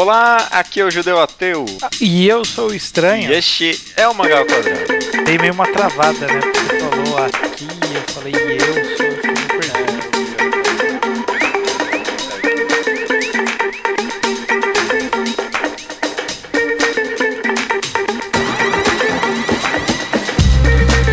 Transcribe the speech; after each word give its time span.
Olá, 0.00 0.46
aqui 0.52 0.80
é 0.80 0.84
o 0.84 0.90
Judeu 0.92 1.18
Ateu. 1.20 1.66
E 2.00 2.28
eu 2.28 2.44
sou 2.44 2.70
o 2.70 2.74
Estranho. 2.74 3.32
E 3.32 3.34
este 3.34 3.76
é 3.96 4.06
o 4.06 4.14
Mangá 4.14 4.38
ao 4.38 4.46
Quadrado. 4.46 4.86
Dei 5.24 5.36
meio 5.38 5.52
uma 5.52 5.66
travada, 5.66 6.24
né? 6.24 6.38
Porque 6.40 6.60
você 6.60 6.78
falou 6.78 7.18
aqui, 7.18 7.66
eu 7.96 8.02
falei 8.14 8.32
e 8.32 8.58
eu 8.62 8.74
sou, 8.96 9.06
eu 9.06 9.16
perdido. 9.58 9.98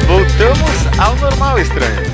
Voltamos 0.06 1.00
ao 1.00 1.16
normal, 1.16 1.60
Estranho. 1.60 2.05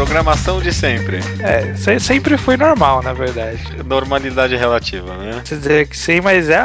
Programação 0.00 0.62
de 0.62 0.72
sempre. 0.72 1.18
É, 1.40 1.74
se- 1.74 2.00
sempre 2.00 2.38
foi 2.38 2.56
normal, 2.56 3.02
na 3.02 3.12
verdade. 3.12 3.60
Normalidade 3.84 4.56
relativa, 4.56 5.14
né? 5.18 5.42
Você 5.44 5.56
dizer 5.56 5.86
que 5.88 5.96
sim, 5.96 6.22
mas 6.22 6.48
é, 6.48 6.58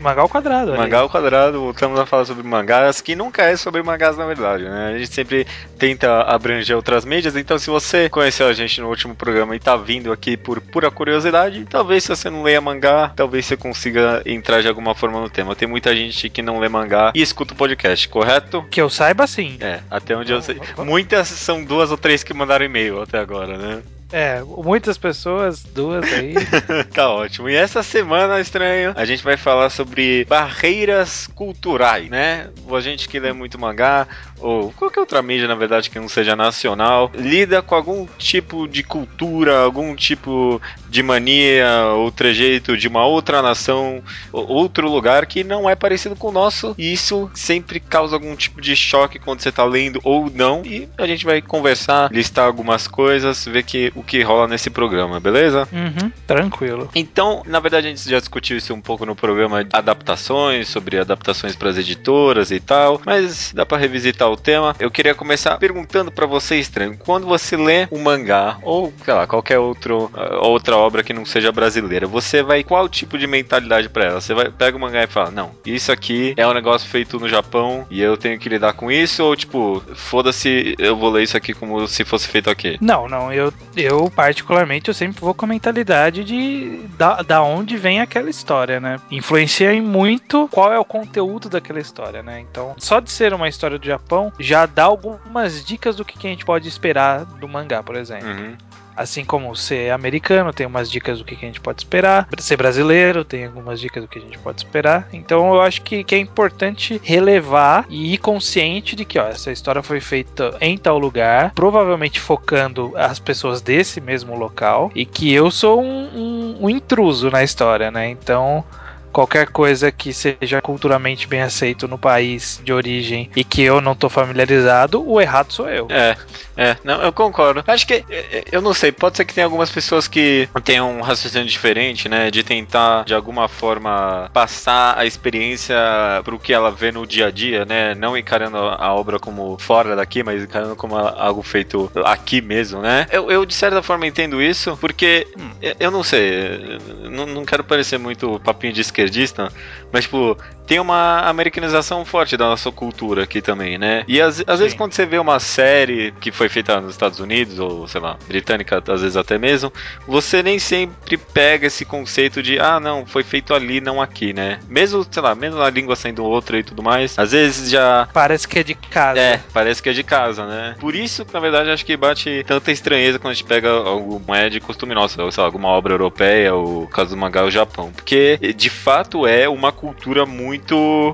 mangá 0.00 0.22
ao 0.22 0.28
quadrado. 0.28 0.74
Mangá 0.74 1.00
ao 1.00 1.08
quadrado, 1.10 1.60
voltamos 1.60 2.00
a 2.00 2.06
falar 2.06 2.24
sobre 2.24 2.42
mangás, 2.42 3.02
que 3.02 3.14
nunca 3.14 3.42
é 3.42 3.56
sobre 3.56 3.82
mangás 3.82 4.16
na 4.16 4.24
verdade, 4.24 4.64
né? 4.64 4.94
A 4.94 4.98
gente 4.98 5.12
sempre 5.12 5.46
tenta 5.78 6.22
abranger 6.22 6.74
outras 6.74 7.04
mídias, 7.04 7.36
então 7.36 7.58
se 7.58 7.68
você 7.68 8.08
conheceu 8.08 8.48
a 8.48 8.54
gente 8.54 8.80
no 8.80 8.88
último 8.88 9.14
programa 9.14 9.54
e 9.54 9.60
tá 9.60 9.76
vindo 9.76 10.10
aqui 10.10 10.34
por 10.38 10.58
pura 10.58 10.90
curiosidade, 10.90 11.66
talvez 11.68 12.04
se 12.04 12.08
você 12.08 12.30
não 12.30 12.42
leia 12.42 12.60
mangá, 12.60 13.12
talvez 13.14 13.44
você 13.44 13.56
consiga 13.56 14.22
entrar 14.24 14.62
de 14.62 14.68
alguma 14.68 14.94
forma 14.94 15.20
no 15.20 15.28
tema. 15.28 15.54
Tem 15.54 15.68
muita 15.68 15.94
gente 15.94 16.30
que 16.30 16.40
não 16.40 16.58
lê 16.58 16.70
mangá 16.70 17.12
e 17.14 17.20
escuta 17.20 17.52
o 17.52 17.56
podcast, 17.56 18.08
correto? 18.08 18.64
Que 18.70 18.80
eu 18.80 18.88
saiba, 18.88 19.26
sim. 19.26 19.58
É, 19.60 19.80
até 19.90 20.16
onde 20.16 20.32
eu 20.32 20.40
sei. 20.40 20.58
Muitas 20.78 21.28
são 21.28 21.62
duas 21.62 21.90
ou 21.90 21.98
três 21.98 22.24
que 22.24 22.32
mandaram 22.32 22.64
e-mail 22.64 22.77
até 23.02 23.18
agora, 23.18 23.58
né? 23.58 23.82
É, 24.12 24.42
muitas 24.42 24.96
pessoas, 24.96 25.62
duas 25.62 26.04
aí. 26.12 26.34
tá 26.94 27.10
ótimo. 27.10 27.48
E 27.48 27.54
essa 27.54 27.82
semana, 27.82 28.40
estranho, 28.40 28.92
a 28.96 29.04
gente 29.04 29.22
vai 29.22 29.36
falar 29.36 29.70
sobre 29.70 30.24
barreiras 30.24 31.26
culturais, 31.34 32.08
né? 32.08 32.48
A 32.70 32.80
gente 32.80 33.08
que 33.08 33.18
lê 33.18 33.32
muito 33.32 33.58
mangá, 33.58 34.06
ou 34.40 34.72
qualquer 34.72 35.00
outra 35.00 35.20
mídia, 35.20 35.48
na 35.48 35.54
verdade, 35.54 35.90
que 35.90 35.98
não 35.98 36.08
seja 36.08 36.36
nacional, 36.36 37.10
lida 37.14 37.60
com 37.60 37.74
algum 37.74 38.06
tipo 38.18 38.66
de 38.68 38.82
cultura, 38.82 39.60
algum 39.60 39.94
tipo 39.94 40.60
de 40.88 41.02
mania 41.02 41.86
ou 41.94 42.10
trejeito 42.10 42.76
de 42.76 42.88
uma 42.88 43.04
outra 43.04 43.42
nação, 43.42 44.02
ou 44.32 44.46
outro 44.48 44.88
lugar 44.88 45.26
que 45.26 45.44
não 45.44 45.68
é 45.68 45.74
parecido 45.74 46.16
com 46.16 46.28
o 46.28 46.32
nosso, 46.32 46.74
e 46.78 46.92
isso 46.92 47.30
sempre 47.34 47.80
causa 47.80 48.16
algum 48.16 48.34
tipo 48.36 48.60
de 48.60 48.74
choque 48.74 49.18
quando 49.18 49.40
você 49.40 49.52
tá 49.52 49.64
lendo 49.64 50.00
ou 50.04 50.30
não. 50.30 50.62
E 50.64 50.88
a 50.96 51.06
gente 51.06 51.24
vai 51.24 51.42
conversar, 51.42 52.10
listar 52.12 52.46
algumas 52.46 52.86
coisas, 52.86 53.44
ver 53.44 53.64
que, 53.64 53.92
o 53.98 54.02
que 54.02 54.22
rola 54.22 54.46
nesse 54.46 54.70
programa, 54.70 55.18
beleza? 55.18 55.68
Uhum, 55.72 56.10
tranquilo. 56.26 56.88
Então, 56.94 57.42
na 57.46 57.60
verdade, 57.60 57.86
a 57.86 57.90
gente 57.90 58.08
já 58.08 58.18
discutiu 58.18 58.56
isso 58.56 58.72
um 58.72 58.80
pouco 58.80 59.04
no 59.04 59.16
programa 59.16 59.64
de 59.64 59.70
adaptações, 59.72 60.68
sobre 60.68 60.98
adaptações 60.98 61.56
para 61.56 61.70
as 61.70 61.78
editoras 61.78 62.50
e 62.50 62.60
tal, 62.60 63.00
mas 63.04 63.52
dá 63.54 63.66
para 63.66 63.78
revisitar 63.78 64.30
o 64.30 64.36
tema. 64.36 64.74
Eu 64.78 64.90
queria 64.90 65.14
começar 65.14 65.56
perguntando 65.58 66.10
para 66.10 66.26
você, 66.26 66.56
estranho, 66.56 66.96
quando 66.98 67.26
você 67.26 67.56
lê 67.56 67.88
um 67.90 67.98
mangá 67.98 68.58
ou, 68.62 68.92
sei 69.04 69.14
lá, 69.14 69.26
qualquer 69.26 69.58
outro, 69.58 70.10
ah, 70.14 70.46
outra 70.46 70.76
obra 70.76 71.02
que 71.02 71.12
não 71.12 71.24
seja 71.24 71.50
brasileira, 71.50 72.06
você 72.06 72.42
vai 72.42 72.62
qual 72.62 72.88
tipo 72.88 73.18
de 73.18 73.26
mentalidade 73.26 73.88
para 73.88 74.04
ela? 74.04 74.20
Você 74.20 74.34
vai 74.34 74.50
pega 74.50 74.76
o 74.76 74.80
mangá 74.80 75.02
e 75.02 75.06
fala: 75.06 75.30
"Não, 75.30 75.50
isso 75.64 75.90
aqui 75.90 76.34
é 76.36 76.46
um 76.46 76.54
negócio 76.54 76.88
feito 76.88 77.18
no 77.18 77.28
Japão 77.28 77.86
e 77.90 78.00
eu 78.00 78.16
tenho 78.16 78.38
que 78.38 78.48
lidar 78.48 78.74
com 78.74 78.90
isso" 78.90 79.24
ou 79.24 79.34
tipo, 79.34 79.82
foda-se, 79.94 80.74
eu 80.78 80.96
vou 80.96 81.10
ler 81.10 81.22
isso 81.22 81.36
aqui 81.36 81.52
como 81.52 81.86
se 81.86 82.04
fosse 82.04 82.28
feito 82.28 82.50
aqui? 82.50 82.76
Não, 82.80 83.08
não, 83.08 83.32
eu, 83.32 83.52
eu 83.76 83.87
particularmente 84.14 84.88
eu 84.88 84.94
sempre 84.94 85.20
vou 85.20 85.34
com 85.34 85.44
a 85.44 85.48
mentalidade 85.48 86.24
de 86.24 86.80
da, 86.96 87.22
da 87.22 87.42
onde 87.42 87.76
vem 87.76 88.00
aquela 88.00 88.30
história, 88.30 88.80
né? 88.80 89.00
Influencia 89.10 89.72
em 89.72 89.80
muito 89.80 90.48
qual 90.48 90.72
é 90.72 90.78
o 90.78 90.84
conteúdo 90.84 91.48
daquela 91.48 91.80
história, 91.80 92.22
né? 92.22 92.40
Então, 92.40 92.74
só 92.78 93.00
de 93.00 93.10
ser 93.10 93.32
uma 93.32 93.48
história 93.48 93.78
do 93.78 93.86
Japão 93.86 94.32
já 94.38 94.66
dá 94.66 94.84
algumas 94.84 95.64
dicas 95.64 95.96
do 95.96 96.04
que, 96.04 96.18
que 96.18 96.26
a 96.26 96.30
gente 96.30 96.44
pode 96.44 96.68
esperar 96.68 97.24
do 97.24 97.48
mangá, 97.48 97.82
por 97.82 97.96
exemplo. 97.96 98.28
Uhum. 98.28 98.56
Assim 98.98 99.24
como 99.24 99.54
ser 99.54 99.92
americano, 99.92 100.52
tem 100.52 100.66
umas 100.66 100.90
dicas 100.90 101.18
do 101.18 101.24
que, 101.24 101.36
que 101.36 101.44
a 101.44 101.48
gente 101.48 101.60
pode 101.60 101.80
esperar. 101.82 102.28
Ser 102.38 102.56
brasileiro, 102.56 103.24
tem 103.24 103.46
algumas 103.46 103.78
dicas 103.80 104.02
do 104.02 104.08
que 104.08 104.18
a 104.18 104.22
gente 104.22 104.36
pode 104.38 104.58
esperar. 104.60 105.08
Então 105.12 105.54
eu 105.54 105.60
acho 105.62 105.82
que, 105.82 106.02
que 106.02 106.14
é 106.16 106.18
importante 106.18 107.00
relevar 107.04 107.86
e 107.88 108.14
ir 108.14 108.18
consciente 108.18 108.96
de 108.96 109.04
que 109.04 109.18
ó, 109.18 109.28
essa 109.28 109.52
história 109.52 109.82
foi 109.82 110.00
feita 110.00 110.56
em 110.60 110.76
tal 110.76 110.98
lugar, 110.98 111.52
provavelmente 111.54 112.18
focando 112.18 112.92
as 112.96 113.18
pessoas 113.18 113.60
desse 113.62 114.00
mesmo 114.00 114.36
local, 114.36 114.90
e 114.94 115.06
que 115.06 115.32
eu 115.32 115.50
sou 115.50 115.80
um, 115.80 116.08
um- 116.14 116.56
um 116.62 116.70
intruso 116.70 117.30
na 117.30 117.44
história, 117.44 117.90
né? 117.90 118.08
Então. 118.08 118.64
Qualquer 119.12 119.48
coisa 119.48 119.90
que 119.90 120.12
seja 120.12 120.60
culturalmente 120.62 121.26
bem 121.26 121.42
aceito 121.42 121.88
no 121.88 121.98
país 121.98 122.60
de 122.62 122.72
origem 122.72 123.30
e 123.34 123.42
que 123.42 123.62
eu 123.62 123.80
não 123.80 123.94
tô 123.94 124.08
familiarizado, 124.08 125.02
o 125.08 125.20
errado 125.20 125.52
sou 125.52 125.68
eu. 125.68 125.86
É, 125.90 126.16
é, 126.56 126.76
não, 126.84 127.00
eu 127.02 127.12
concordo. 127.12 127.62
Acho 127.66 127.86
que, 127.86 127.94
é, 127.94 128.04
é, 128.10 128.44
eu 128.52 128.60
não 128.60 128.72
sei, 128.74 128.92
pode 128.92 129.16
ser 129.16 129.24
que 129.24 129.34
tenha 129.34 129.46
algumas 129.46 129.70
pessoas 129.70 130.06
que 130.06 130.48
tenham 130.64 130.98
um 130.98 131.00
raciocínio 131.00 131.46
diferente, 131.48 132.08
né? 132.08 132.30
De 132.30 132.42
tentar, 132.42 133.04
de 133.04 133.14
alguma 133.14 133.48
forma, 133.48 134.30
passar 134.32 134.96
a 134.98 135.06
experiência 135.06 135.76
pro 136.24 136.38
que 136.38 136.52
ela 136.52 136.70
vê 136.70 136.92
no 136.92 137.06
dia 137.06 137.26
a 137.26 137.30
dia, 137.30 137.64
né? 137.64 137.94
Não 137.94 138.16
encarando 138.16 138.56
a 138.56 138.94
obra 138.94 139.18
como 139.18 139.56
fora 139.58 139.96
daqui, 139.96 140.22
mas 140.22 140.42
encarando 140.42 140.76
como 140.76 140.96
algo 140.96 141.42
feito 141.42 141.90
aqui 142.04 142.40
mesmo, 142.40 142.80
né? 142.80 143.06
Eu, 143.10 143.30
eu, 143.30 143.44
de 143.46 143.54
certa 143.54 143.82
forma, 143.82 144.06
entendo 144.06 144.42
isso, 144.42 144.76
porque, 144.80 145.26
eu- 145.60 145.74
eu 145.80 145.90
não 145.90 146.02
sei, 146.02 146.78
não, 147.10 147.26
não 147.26 147.44
quero 147.44 147.64
parecer 147.64 147.98
muito 147.98 148.40
papinho 148.40 148.72
de 148.72 148.80
esquerdista, 148.98 149.52
mas, 149.92 150.04
tipo, 150.04 150.36
tem 150.68 150.78
uma 150.78 151.20
americanização 151.22 152.04
forte 152.04 152.36
da 152.36 152.44
nossa 152.46 152.70
cultura 152.70 153.22
aqui 153.24 153.40
também, 153.40 153.78
né? 153.78 154.04
E 154.06 154.20
às, 154.20 154.44
às 154.46 154.60
vezes 154.60 154.74
quando 154.74 154.92
você 154.92 155.06
vê 155.06 155.18
uma 155.18 155.40
série 155.40 156.12
que 156.20 156.30
foi 156.30 156.48
feita 156.50 156.78
nos 156.80 156.92
Estados 156.92 157.18
Unidos, 157.18 157.58
ou 157.58 157.88
sei 157.88 158.00
lá, 158.00 158.18
britânica, 158.28 158.82
às 158.86 159.00
vezes 159.00 159.16
até 159.16 159.38
mesmo, 159.38 159.72
você 160.06 160.42
nem 160.42 160.58
sempre 160.58 161.16
pega 161.16 161.66
esse 161.66 161.86
conceito 161.86 162.42
de, 162.42 162.60
ah, 162.60 162.78
não, 162.78 163.06
foi 163.06 163.22
feito 163.22 163.54
ali, 163.54 163.80
não 163.80 164.00
aqui, 164.00 164.34
né? 164.34 164.60
Mesmo, 164.68 165.06
sei 165.10 165.22
lá, 165.22 165.34
mesmo 165.34 165.62
a 165.62 165.70
língua 165.70 165.96
sendo 165.96 166.22
outra 166.22 166.58
e 166.58 166.62
tudo 166.62 166.82
mais, 166.82 167.18
às 167.18 167.32
vezes 167.32 167.70
já 167.70 168.06
Parece 168.12 168.46
que 168.46 168.58
é 168.58 168.62
de 168.62 168.74
casa. 168.74 169.18
é, 169.18 169.40
parece 169.54 169.82
que 169.82 169.88
é 169.88 169.92
de 169.92 170.02
casa, 170.02 170.46
né? 170.46 170.76
Por 170.78 170.94
isso, 170.94 171.26
na 171.32 171.40
verdade, 171.40 171.70
acho 171.70 171.86
que 171.86 171.96
bate 171.96 172.44
tanta 172.46 172.70
estranheza 172.70 173.18
quando 173.18 173.30
a 173.30 173.34
gente 173.34 173.46
pega 173.46 173.70
alguma 173.70 174.38
é 174.38 174.50
de 174.50 174.60
costume 174.60 174.94
nossa, 174.94 175.22
ou 175.22 175.32
sei 175.32 175.40
lá, 175.40 175.46
alguma 175.46 175.68
obra 175.68 175.94
europeia, 175.94 176.54
ou 176.54 176.86
caso 176.88 177.10
do 177.10 177.16
mangá, 177.16 177.42
o 177.44 177.50
Japão. 177.50 177.90
Porque, 177.90 178.38
de 178.54 178.68
fato, 178.68 179.26
é 179.26 179.48
uma 179.48 179.72
cultura 179.72 180.26
muito 180.26 180.57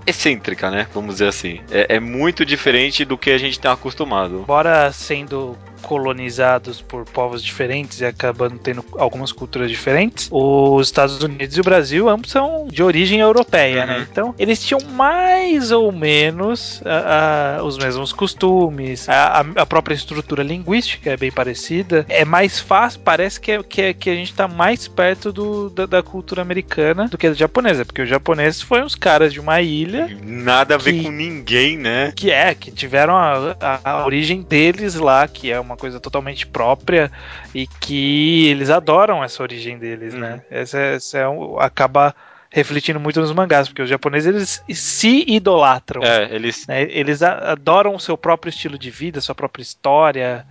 excêntrica, 0.07 0.71
né? 0.71 0.87
Vamos 0.93 1.17
dizer 1.17 1.29
assim. 1.29 1.61
É, 1.71 1.97
é 1.97 2.01
muito 2.01 2.45
diferente 2.45 3.05
do 3.05 3.19
que 3.19 3.31
a 3.31 3.39
gente 3.39 3.59
tá 3.59 3.73
acostumado. 3.73 4.41
Embora 4.41 4.91
sendo 4.93 5.57
colonizados 5.85 6.81
por 6.81 7.05
povos 7.05 7.43
diferentes 7.43 8.01
e 8.01 8.05
acabando 8.07 8.59
tendo 8.59 8.85
algumas 8.99 9.33
culturas 9.33 9.71
diferentes, 9.71 10.29
os 10.31 10.87
Estados 10.87 11.23
Unidos 11.23 11.57
e 11.57 11.61
o 11.61 11.65
Brasil 11.65 12.09
ambos 12.09 12.31
são 12.31 12.67
de 12.71 12.83
origem 12.83 13.21
europeia, 13.21 13.83
Uhum. 13.83 13.87
né? 13.87 14.07
Então 14.11 14.35
eles 14.39 14.63
tinham 14.65 14.81
mais 14.93 15.71
ou 15.71 15.91
menos 15.93 16.81
a- 16.85 17.59
a- 17.59 17.63
os 17.65 17.79
mesmos 17.79 18.13
costumes, 18.13 19.09
a, 19.09 19.45
a- 19.57 19.67
própria 19.67 19.95
estrutura 19.95 20.43
linguística 20.43 21.11
é 21.11 21.17
bem 21.17 21.31
parecida. 21.33 22.05
É 22.09 22.25
mais 22.25 22.61
fácil, 22.61 23.01
parece 23.01 23.41
que, 23.41 23.53
é, 23.53 23.63
que, 23.63 23.83
é- 23.83 23.93
que 23.95 24.11
a 24.11 24.15
gente 24.15 24.33
tá 24.35 24.47
mais 24.47 24.87
perto 24.87 25.33
do- 25.33 25.71
da, 25.71 25.87
da 25.87 26.03
cultura 26.03 26.43
americana 26.43 27.09
do 27.09 27.19
que 27.19 27.29
da 27.29 27.35
japonesa, 27.35 27.85
porque 27.85 28.03
os 28.03 28.09
japoneses 28.09 28.63
foram 28.63 28.87
os 28.87 28.95
caras 28.95 29.33
de 29.33 29.41
uma 29.41 29.61
ilha 29.61 30.09
Nada 30.23 30.75
a 30.75 30.79
ver 30.79 30.93
Que- 30.93 31.03
com 31.05 31.11
ninguém, 31.11 31.77
né? 31.77 32.13
que 32.15 32.31
é, 32.31 32.55
que 32.55 32.71
tiveram 32.71 33.15
a 33.17 34.05
origem 34.05 34.43
deles 34.43 34.95
lá, 34.95 35.27
que 35.27 35.51
é 35.51 35.59
uma 35.59 35.74
coisa 35.77 35.99
totalmente 36.01 36.47
própria 36.47 37.11
e 37.55 37.67
que 37.67 38.47
eles 38.49 38.71
adoram 38.71 39.23
essa 39.23 39.43
origem 39.43 39.79
deles, 39.79 40.15
né? 40.15 40.43
Essa, 40.51 40.79
é- 40.79 40.95
essa 40.95 41.19
é 41.19 41.29
um- 41.29 41.59
acaba 41.59 42.15
refletindo 42.51 43.01
muito 43.01 43.21
nos 43.21 43.33
mangás, 43.33 43.67
porque 43.69 43.83
os 43.83 43.89
japoneses 43.91 44.29
eles 44.67 44.79
se 44.79 45.25
idolatram. 45.27 46.03
É, 46.05 46.33
eles. 46.35 46.67
né? 46.69 46.83
Eles 46.83 47.21
adoram 47.23 47.95
o 47.97 48.01
seu 48.01 48.17
próprio 48.17 48.51
estilo 48.51 48.79
de 48.79 48.91
vida, 48.91 49.21
sua 49.21 49.35
própria 49.35 49.63
história. 49.63 50.47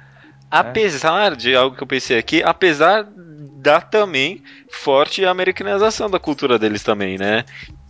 Apesar 0.51 1.35
de 1.35 1.55
algo 1.55 1.75
que 1.75 1.81
eu 1.81 1.87
pensei 1.87 2.17
aqui, 2.17 2.43
apesar 2.43 3.07
da 3.15 3.79
também 3.81 4.43
forte 4.69 5.25
americanização 5.25 6.09
da 6.09 6.19
cultura 6.19 6.59
deles 6.59 6.83
também, 6.83 7.17
né? 7.17 7.45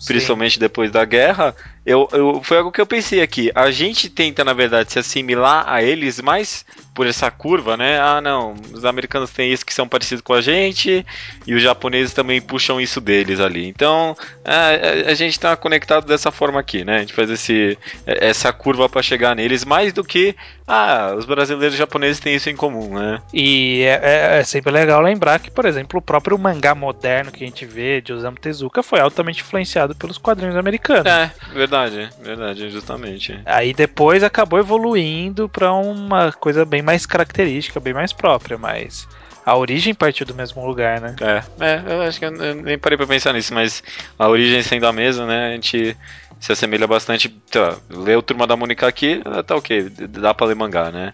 Principalmente 0.05 0.59
depois 0.59 0.91
da 0.91 1.03
guerra, 1.03 1.55
eu, 1.85 2.07
eu, 2.13 2.41
foi 2.43 2.57
algo 2.57 2.71
que 2.71 2.79
eu 2.79 2.85
pensei 2.85 3.21
aqui. 3.21 3.51
A 3.53 3.69
gente 3.69 4.09
tenta, 4.09 4.43
na 4.43 4.53
verdade, 4.53 4.91
se 4.91 4.99
assimilar 4.99 5.65
a 5.67 5.83
eles 5.83 6.21
mais 6.21 6.65
por 6.93 7.07
essa 7.07 7.29
curva, 7.29 7.75
né? 7.75 7.99
Ah, 7.99 8.21
não, 8.21 8.53
os 8.71 8.85
americanos 8.85 9.31
têm 9.31 9.51
isso 9.51 9.65
que 9.65 9.73
são 9.73 9.87
parecidos 9.87 10.21
com 10.21 10.33
a 10.33 10.41
gente 10.41 11.05
e 11.45 11.53
os 11.53 11.61
japoneses 11.61 12.13
também 12.13 12.39
puxam 12.41 12.79
isso 12.79 13.01
deles 13.01 13.39
ali. 13.39 13.67
Então, 13.67 14.15
a, 14.45 15.09
a 15.09 15.13
gente 15.13 15.39
tá 15.39 15.55
conectado 15.55 16.05
dessa 16.05 16.31
forma 16.31 16.59
aqui, 16.59 16.85
né? 16.85 16.97
A 16.97 16.99
gente 16.99 17.13
faz 17.13 17.29
esse, 17.29 17.77
essa 18.05 18.53
curva 18.53 18.87
para 18.87 19.01
chegar 19.01 19.35
neles 19.35 19.65
mais 19.65 19.91
do 19.91 20.03
que, 20.03 20.35
ah, 20.67 21.13
os 21.17 21.25
brasileiros 21.25 21.75
e 21.75 21.77
japoneses 21.77 22.19
têm 22.19 22.35
isso 22.35 22.49
em 22.49 22.55
comum, 22.55 22.97
né? 22.97 23.19
E 23.33 23.81
é, 23.81 23.99
é, 24.03 24.39
é 24.39 24.43
sempre 24.43 24.71
legal 24.71 25.01
lembrar 25.01 25.39
que, 25.39 25.51
por 25.51 25.65
exemplo, 25.65 25.99
o 25.99 26.01
próprio 26.01 26.37
mangá 26.37 26.73
moderno 26.73 27.31
que 27.31 27.43
a 27.43 27.47
gente 27.47 27.65
vê 27.65 27.99
de 27.99 28.13
Osamu 28.13 28.37
Tezuka 28.37 28.81
foi 28.81 28.99
altamente 28.99 29.41
influenciado 29.41 29.95
pelos 29.95 30.17
quadrinhos 30.17 30.55
americanos. 30.55 31.05
É, 31.05 31.31
verdade, 31.53 31.72
verdade, 32.21 32.69
justamente. 32.69 33.39
Aí 33.45 33.73
depois 33.73 34.23
acabou 34.23 34.59
evoluindo 34.59 35.49
para 35.49 35.71
uma 35.73 36.31
coisa 36.31 36.65
bem 36.65 36.81
mais 36.81 37.05
característica, 37.05 37.79
bem 37.79 37.93
mais 37.93 38.13
própria, 38.13 38.57
mas 38.57 39.07
a 39.45 39.57
origem 39.57 39.93
partiu 39.93 40.25
do 40.25 40.35
mesmo 40.35 40.65
lugar, 40.65 41.01
né? 41.01 41.15
É, 41.21 41.43
é 41.59 41.83
eu 41.85 42.01
acho 42.01 42.19
que 42.19 42.25
eu, 42.25 42.31
nem 42.31 42.77
parei 42.77 42.97
pra 42.97 43.07
pensar 43.07 43.33
nisso, 43.33 43.53
mas 43.53 43.83
a 44.17 44.27
origem 44.27 44.61
sendo 44.61 44.87
a 44.87 44.93
mesma, 44.93 45.25
né? 45.25 45.47
A 45.47 45.51
gente 45.53 45.97
se 46.39 46.51
assemelha 46.51 46.87
bastante. 46.87 47.29
Tá, 47.29 47.77
lê 47.89 48.15
o 48.15 48.21
Turma 48.21 48.47
da 48.47 48.55
Mônica 48.55 48.87
aqui, 48.87 49.21
tá 49.45 49.55
ok, 49.55 49.89
dá 50.09 50.33
pra 50.33 50.47
ler 50.47 50.55
mangá, 50.55 50.91
né? 50.91 51.13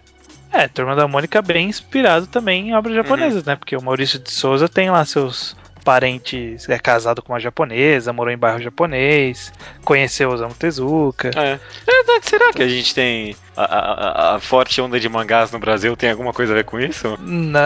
É, 0.52 0.66
Turma 0.66 0.96
da 0.96 1.06
Mônica 1.06 1.40
bem 1.40 1.68
inspirado 1.68 2.26
também 2.26 2.68
em 2.68 2.74
obras 2.74 2.94
japonesas, 2.94 3.42
uhum. 3.42 3.50
né? 3.50 3.56
Porque 3.56 3.76
o 3.76 3.82
Maurício 3.82 4.18
de 4.18 4.30
Souza 4.30 4.68
tem 4.68 4.90
lá 4.90 5.04
seus 5.04 5.56
parente 5.80 6.56
é 6.68 6.78
casado 6.78 7.22
com 7.22 7.32
uma 7.32 7.40
japonesa, 7.40 8.12
morou 8.12 8.32
em 8.32 8.38
bairro 8.38 8.60
japonês, 8.60 9.52
conheceu 9.84 10.30
Osamu 10.30 10.54
Tezuka. 10.54 11.30
É. 11.36 11.58
é 11.86 12.20
será 12.22 12.52
que 12.52 12.62
a 12.62 12.68
gente 12.68 12.94
tem 12.94 13.36
a, 13.56 13.64
a, 13.64 14.36
a, 14.36 14.40
forte 14.40 14.80
onda 14.80 14.98
de 15.00 15.08
mangás 15.08 15.50
no 15.50 15.58
Brasil 15.58 15.96
tem 15.96 16.10
alguma 16.10 16.32
coisa 16.32 16.52
a 16.52 16.56
ver 16.56 16.64
com 16.64 16.78
isso? 16.78 17.16
não, 17.20 17.60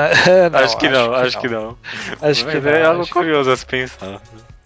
acho 0.55 0.79
que 0.79 0.89
não, 0.89 1.15
acho 1.15 1.41
que 1.41 1.49
não. 1.49 1.77
Acho 2.21 2.47
que 2.47 2.61
não. 2.61 2.71
É 2.71 2.85
algo 2.85 3.07
curioso 3.09 3.51
a 3.51 3.57
se 3.57 3.67
pensar. 3.67 4.21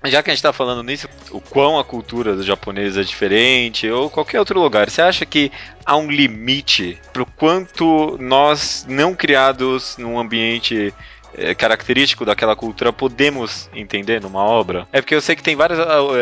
Já 0.05 0.23
que 0.23 0.31
a 0.31 0.33
gente 0.33 0.39
está 0.39 0.53
falando 0.53 0.85
nisso, 0.85 1.09
o 1.33 1.41
quão 1.41 1.77
a 1.77 1.85
cultura 1.85 2.37
do 2.37 2.45
japonês 2.45 2.97
é 2.97 3.03
diferente, 3.03 3.91
ou 3.91 4.09
qualquer 4.09 4.39
outro 4.39 4.61
lugar, 4.61 4.89
você 4.89 5.03
acha 5.03 5.27
que 5.27 5.51
há 5.85 5.97
um 5.97 6.09
limite 6.09 6.97
pro 7.13 7.27
quanto 7.27 8.17
nós, 8.21 8.87
não 8.89 9.13
criados 9.13 9.97
num 9.99 10.17
ambiente 10.17 10.95
é, 11.39 11.55
característico 11.55 12.25
daquela 12.25 12.57
cultura 12.57 12.93
podemos 12.93 13.71
entender 13.75 14.21
numa 14.21 14.43
obra. 14.43 14.87
É 14.93 15.01
porque 15.01 15.15
eu 15.15 15.21
sei 15.21 15.37
que 15.37 15.43
tem 15.43 15.57
vários 15.57 15.79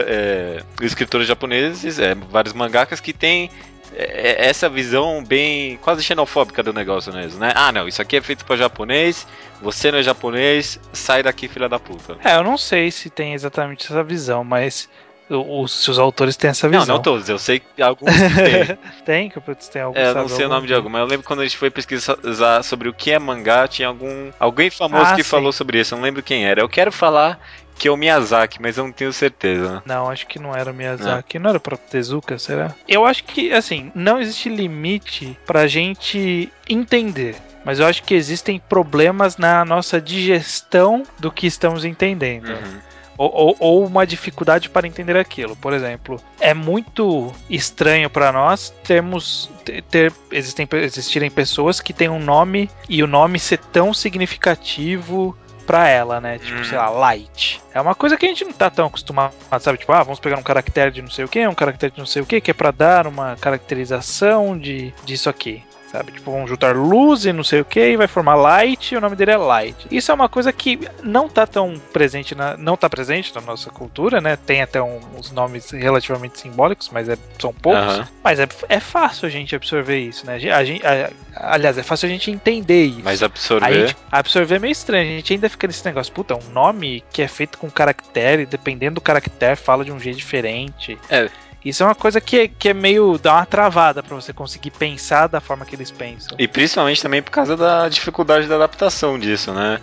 é, 0.06 0.62
escritores 0.82 1.26
japoneses, 1.26 1.98
é, 1.98 2.14
vários 2.14 2.52
mangakas 2.52 3.00
que 3.00 3.12
têm 3.12 3.50
é, 3.94 4.46
essa 4.46 4.68
visão 4.68 5.24
bem 5.24 5.78
quase 5.78 6.02
xenofóbica 6.02 6.62
do 6.62 6.72
negócio 6.72 7.12
mesmo, 7.12 7.40
né? 7.40 7.52
Ah, 7.54 7.72
não, 7.72 7.88
isso 7.88 8.02
aqui 8.02 8.16
é 8.16 8.20
feito 8.20 8.44
para 8.44 8.56
japonês, 8.56 9.26
você 9.60 9.90
não 9.90 9.98
é 9.98 10.02
japonês, 10.02 10.78
sai 10.92 11.22
daqui, 11.22 11.48
filha 11.48 11.68
da 11.68 11.78
puta. 11.78 12.16
É, 12.22 12.36
eu 12.36 12.44
não 12.44 12.58
sei 12.58 12.90
se 12.90 13.08
tem 13.08 13.32
exatamente 13.32 13.86
essa 13.86 14.02
visão, 14.02 14.44
mas 14.44 14.88
os, 15.28 15.84
se 15.84 15.90
os 15.90 15.98
autores 15.98 16.36
têm 16.36 16.50
essa 16.50 16.68
visão. 16.68 16.86
Não, 16.86 16.94
não 16.94 17.02
todos, 17.02 17.28
eu 17.28 17.38
sei 17.38 17.60
que 17.60 17.82
alguns 17.82 18.10
têm. 18.14 18.78
tem, 19.04 19.28
que 19.30 19.40
tem 19.70 19.82
alguns. 19.82 20.00
É, 20.00 20.14
não 20.14 20.28
sei 20.28 20.46
o 20.46 20.48
nome 20.48 20.66
de 20.66 20.74
algum, 20.74 20.88
mas 20.88 21.00
eu 21.00 21.06
lembro 21.06 21.26
quando 21.26 21.40
a 21.40 21.44
gente 21.44 21.56
foi 21.56 21.70
pesquisar 21.70 22.62
sobre 22.62 22.88
o 22.88 22.94
que 22.94 23.10
é 23.10 23.18
mangá, 23.18 23.66
tinha 23.66 23.88
algum 23.88 24.30
alguém 24.38 24.70
famoso 24.70 25.12
ah, 25.12 25.16
que 25.16 25.22
sim. 25.22 25.28
falou 25.28 25.52
sobre 25.52 25.80
isso, 25.80 25.94
eu 25.94 25.96
não 25.96 26.04
lembro 26.04 26.22
quem 26.22 26.46
era. 26.46 26.60
Eu 26.60 26.68
quero 26.68 26.92
falar 26.92 27.40
que 27.78 27.88
é 27.88 27.90
o 27.90 27.96
Miyazaki, 27.96 28.60
mas 28.60 28.78
eu 28.78 28.84
não 28.84 28.92
tenho 28.92 29.12
certeza. 29.12 29.82
Não, 29.84 30.08
acho 30.08 30.26
que 30.26 30.38
não 30.38 30.54
era 30.54 30.70
o 30.70 30.74
Miyazaki. 30.74 31.38
Não, 31.38 31.44
não 31.44 31.50
era 31.50 31.58
o 31.58 31.60
próprio 31.60 31.88
Tezuka, 31.88 32.38
será? 32.38 32.74
Eu 32.88 33.04
acho 33.04 33.24
que, 33.24 33.52
assim, 33.52 33.92
não 33.94 34.18
existe 34.18 34.48
limite 34.48 35.38
pra 35.46 35.66
gente 35.66 36.50
entender. 36.68 37.36
Mas 37.64 37.80
eu 37.80 37.86
acho 37.86 38.02
que 38.02 38.14
existem 38.14 38.58
problemas 38.58 39.36
na 39.36 39.64
nossa 39.64 40.00
digestão 40.00 41.02
do 41.18 41.30
que 41.30 41.46
estamos 41.46 41.84
entendendo. 41.84 42.48
Uhum. 42.48 42.80
Ou, 43.18 43.30
ou, 43.32 43.56
ou, 43.58 43.86
uma 43.86 44.06
dificuldade 44.06 44.68
para 44.68 44.86
entender 44.86 45.16
aquilo. 45.16 45.56
Por 45.56 45.72
exemplo, 45.72 46.20
é 46.40 46.52
muito 46.52 47.32
estranho 47.48 48.10
para 48.10 48.32
nós 48.32 48.72
termos 48.84 49.50
ter, 49.90 50.12
existem, 50.30 50.68
existirem 50.72 51.30
pessoas 51.30 51.80
que 51.80 51.92
têm 51.92 52.08
um 52.08 52.20
nome 52.20 52.70
e 52.88 53.02
o 53.02 53.06
nome 53.06 53.38
ser 53.38 53.58
tão 53.58 53.92
significativo 53.92 55.36
pra 55.66 55.88
ela, 55.88 56.20
né? 56.20 56.38
Tipo, 56.38 56.60
hum. 56.60 56.64
sei 56.64 56.78
lá, 56.78 56.88
light. 56.88 57.60
É 57.74 57.80
uma 57.80 57.94
coisa 57.94 58.16
que 58.16 58.24
a 58.24 58.28
gente 58.28 58.44
não 58.44 58.52
tá 58.52 58.70
tão 58.70 58.86
acostumado, 58.86 59.34
sabe? 59.58 59.78
Tipo, 59.78 59.92
ah, 59.92 60.02
vamos 60.02 60.20
pegar 60.20 60.38
um 60.38 60.42
caractere 60.42 60.92
de 60.92 61.02
não 61.02 61.10
sei 61.10 61.24
o 61.24 61.28
que, 61.28 61.46
um 61.46 61.54
caractere 61.54 61.92
de 61.92 61.98
não 61.98 62.06
sei 62.06 62.22
o 62.22 62.26
que, 62.26 62.40
que 62.40 62.50
é 62.52 62.54
pra 62.54 62.70
dar 62.70 63.06
uma 63.06 63.36
caracterização 63.36 64.56
de 64.56 64.94
disso 65.04 65.28
aqui 65.28 65.62
sabe? 65.90 66.12
Tipo, 66.12 66.30
vão 66.30 66.46
juntar 66.46 66.74
luz 66.76 67.24
e 67.24 67.32
não 67.32 67.44
sei 67.44 67.60
o 67.60 67.64
que 67.64 67.80
e 67.80 67.96
vai 67.96 68.06
formar 68.06 68.34
Light 68.34 68.92
e 68.92 68.96
o 68.96 69.00
nome 69.00 69.16
dele 69.16 69.32
é 69.32 69.36
Light. 69.36 69.86
Isso 69.90 70.10
é 70.10 70.14
uma 70.14 70.28
coisa 70.28 70.52
que 70.52 70.78
não 71.02 71.28
tá 71.28 71.46
tão 71.46 71.74
presente 71.92 72.34
na, 72.34 72.56
não 72.56 72.76
tá 72.76 72.88
presente 72.88 73.34
na 73.34 73.40
nossa 73.40 73.70
cultura, 73.70 74.20
né? 74.20 74.36
Tem 74.36 74.62
até 74.62 74.82
um, 74.82 75.00
uns 75.16 75.30
nomes 75.30 75.70
relativamente 75.70 76.40
simbólicos, 76.40 76.90
mas 76.92 77.08
é, 77.08 77.16
são 77.38 77.52
poucos. 77.52 77.98
Uhum. 77.98 78.04
Mas 78.22 78.40
é, 78.40 78.48
é 78.68 78.80
fácil 78.80 79.26
a 79.26 79.30
gente 79.30 79.54
absorver 79.54 79.98
isso, 79.98 80.26
né? 80.26 80.34
A 80.34 80.64
gente, 80.64 80.86
a, 80.86 81.10
aliás, 81.34 81.78
é 81.78 81.82
fácil 81.82 82.06
a 82.06 82.10
gente 82.10 82.30
entender 82.30 82.86
isso. 82.86 83.02
Mas 83.04 83.22
absorver. 83.22 83.88
Gente, 83.88 83.96
absorver 84.10 84.56
é 84.56 84.58
meio 84.58 84.72
estranho. 84.72 85.08
A 85.08 85.16
gente 85.16 85.32
ainda 85.32 85.48
fica 85.48 85.66
nesse 85.66 85.84
negócio, 85.84 86.12
puta, 86.12 86.34
um 86.34 86.52
nome 86.52 87.02
que 87.12 87.22
é 87.22 87.28
feito 87.28 87.58
com 87.58 87.70
caractere, 87.70 88.46
dependendo 88.46 88.96
do 88.96 89.00
caractere, 89.00 89.56
fala 89.56 89.84
de 89.84 89.92
um 89.92 90.00
jeito 90.00 90.16
diferente. 90.16 90.98
É. 91.08 91.28
Isso 91.66 91.82
é 91.82 91.86
uma 91.86 91.96
coisa 91.96 92.20
que, 92.20 92.46
que 92.46 92.68
é 92.68 92.72
meio. 92.72 93.18
dá 93.18 93.34
uma 93.34 93.44
travada 93.44 94.00
para 94.00 94.14
você 94.14 94.32
conseguir 94.32 94.70
pensar 94.70 95.26
da 95.26 95.40
forma 95.40 95.64
que 95.64 95.74
eles 95.74 95.90
pensam. 95.90 96.36
E 96.38 96.46
principalmente 96.46 97.02
também 97.02 97.20
por 97.20 97.32
causa 97.32 97.56
da 97.56 97.88
dificuldade 97.88 98.46
da 98.46 98.54
adaptação 98.54 99.18
disso, 99.18 99.52
né? 99.52 99.80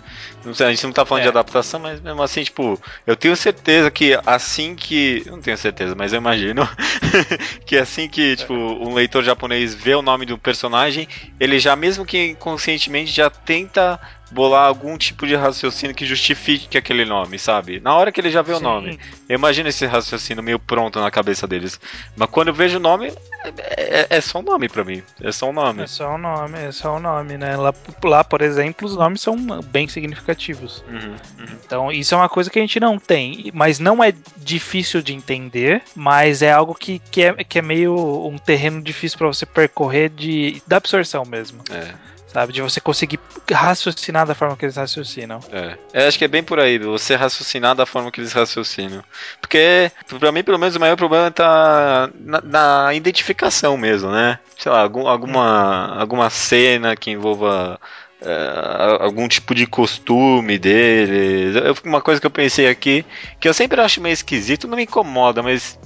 Sei, 0.54 0.66
a 0.66 0.70
gente 0.70 0.84
não 0.84 0.92
tá 0.92 1.04
falando 1.04 1.20
é. 1.20 1.24
de 1.24 1.28
adaptação, 1.28 1.78
mas 1.78 2.00
mesmo 2.00 2.22
assim, 2.22 2.42
tipo, 2.42 2.80
eu 3.06 3.14
tenho 3.14 3.36
certeza 3.36 3.90
que 3.90 4.18
assim 4.24 4.74
que. 4.74 5.24
Não 5.26 5.42
tenho 5.42 5.58
certeza, 5.58 5.94
mas 5.94 6.14
eu 6.14 6.20
imagino 6.20 6.66
que 7.66 7.76
assim 7.76 8.08
que, 8.08 8.34
tipo, 8.36 8.54
um 8.54 8.94
leitor 8.94 9.22
japonês 9.22 9.74
vê 9.74 9.94
o 9.94 10.00
nome 10.00 10.24
do 10.24 10.38
personagem, 10.38 11.06
ele 11.38 11.58
já, 11.58 11.76
mesmo 11.76 12.06
que 12.06 12.30
inconscientemente, 12.30 13.12
já 13.12 13.28
tenta 13.28 14.00
bolar 14.34 14.66
algum 14.66 14.98
tipo 14.98 15.26
de 15.26 15.36
raciocínio 15.36 15.94
que 15.94 16.04
justifique 16.04 16.76
aquele 16.76 17.04
nome, 17.04 17.38
sabe? 17.38 17.80
Na 17.80 17.94
hora 17.94 18.10
que 18.10 18.20
ele 18.20 18.30
já 18.30 18.42
vê 18.42 18.52
Sim. 18.54 18.60
o 18.60 18.62
nome. 18.62 18.98
Eu 19.28 19.36
imagino 19.36 19.68
esse 19.68 19.86
raciocínio 19.86 20.42
meio 20.42 20.58
pronto 20.58 21.00
na 21.00 21.10
cabeça 21.10 21.46
deles. 21.46 21.80
Mas 22.16 22.28
quando 22.28 22.48
eu 22.48 22.54
vejo 22.54 22.78
o 22.78 22.80
nome, 22.80 23.12
é, 23.44 24.06
é 24.10 24.20
só 24.20 24.40
um 24.40 24.42
nome 24.42 24.68
para 24.68 24.84
mim. 24.84 25.02
É 25.20 25.30
só 25.30 25.48
um 25.48 25.52
nome. 25.52 25.82
É 25.82 25.86
só 25.86 26.14
um 26.14 26.18
nome, 26.18 26.58
é 26.58 26.72
só 26.72 26.96
um 26.96 27.00
nome, 27.00 27.38
né? 27.38 27.56
Lá, 27.56 27.72
lá 28.02 28.24
por 28.24 28.42
exemplo, 28.42 28.86
os 28.86 28.96
nomes 28.96 29.20
são 29.20 29.36
bem 29.66 29.86
significativos. 29.86 30.84
Uhum, 30.88 31.16
uhum. 31.38 31.58
Então, 31.64 31.92
isso 31.92 32.14
é 32.14 32.18
uma 32.18 32.28
coisa 32.28 32.50
que 32.50 32.58
a 32.58 32.62
gente 32.62 32.80
não 32.80 32.98
tem. 32.98 33.50
Mas 33.54 33.78
não 33.78 34.02
é 34.02 34.12
difícil 34.36 35.00
de 35.00 35.14
entender, 35.14 35.82
mas 35.94 36.42
é 36.42 36.50
algo 36.50 36.74
que, 36.74 36.98
que, 36.98 37.22
é, 37.22 37.32
que 37.44 37.58
é 37.58 37.62
meio 37.62 37.94
um 38.26 38.36
terreno 38.36 38.82
difícil 38.82 39.16
para 39.16 39.28
você 39.28 39.46
percorrer 39.46 40.10
de, 40.10 40.60
da 40.66 40.78
absorção 40.78 41.24
mesmo. 41.24 41.62
É 41.70 42.03
sabe? 42.34 42.52
De 42.52 42.60
você 42.60 42.80
conseguir 42.80 43.20
raciocinar 43.48 44.26
da 44.26 44.34
forma 44.34 44.56
que 44.56 44.64
eles 44.64 44.74
raciocinam. 44.76 45.38
É. 45.52 45.78
Eu 45.92 46.08
acho 46.08 46.18
que 46.18 46.24
é 46.24 46.28
bem 46.28 46.42
por 46.42 46.58
aí, 46.58 46.78
você 46.78 47.14
raciocinar 47.14 47.76
da 47.76 47.86
forma 47.86 48.10
que 48.10 48.20
eles 48.20 48.32
raciocinam. 48.32 49.04
Porque, 49.40 49.92
pra 50.18 50.32
mim, 50.32 50.42
pelo 50.42 50.58
menos, 50.58 50.74
o 50.74 50.80
maior 50.80 50.96
problema 50.96 51.30
tá 51.30 52.10
na, 52.18 52.40
na 52.40 52.94
identificação 52.94 53.76
mesmo, 53.76 54.10
né? 54.10 54.40
Sei 54.58 54.70
lá, 54.70 54.80
algum, 54.80 55.06
alguma, 55.06 55.96
alguma 55.96 56.28
cena 56.28 56.96
que 56.96 57.12
envolva. 57.12 57.78
É, 58.20 59.02
algum 59.04 59.28
tipo 59.28 59.54
de 59.54 59.66
costume 59.66 60.58
deles. 60.58 61.56
Uma 61.84 62.00
coisa 62.00 62.20
que 62.20 62.26
eu 62.26 62.30
pensei 62.30 62.66
aqui, 62.66 63.04
que 63.38 63.46
eu 63.46 63.52
sempre 63.52 63.78
acho 63.80 64.00
meio 64.00 64.14
esquisito, 64.14 64.66
não 64.66 64.76
me 64.76 64.84
incomoda, 64.84 65.42
mas 65.42 65.78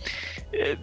é, 0.52 0.76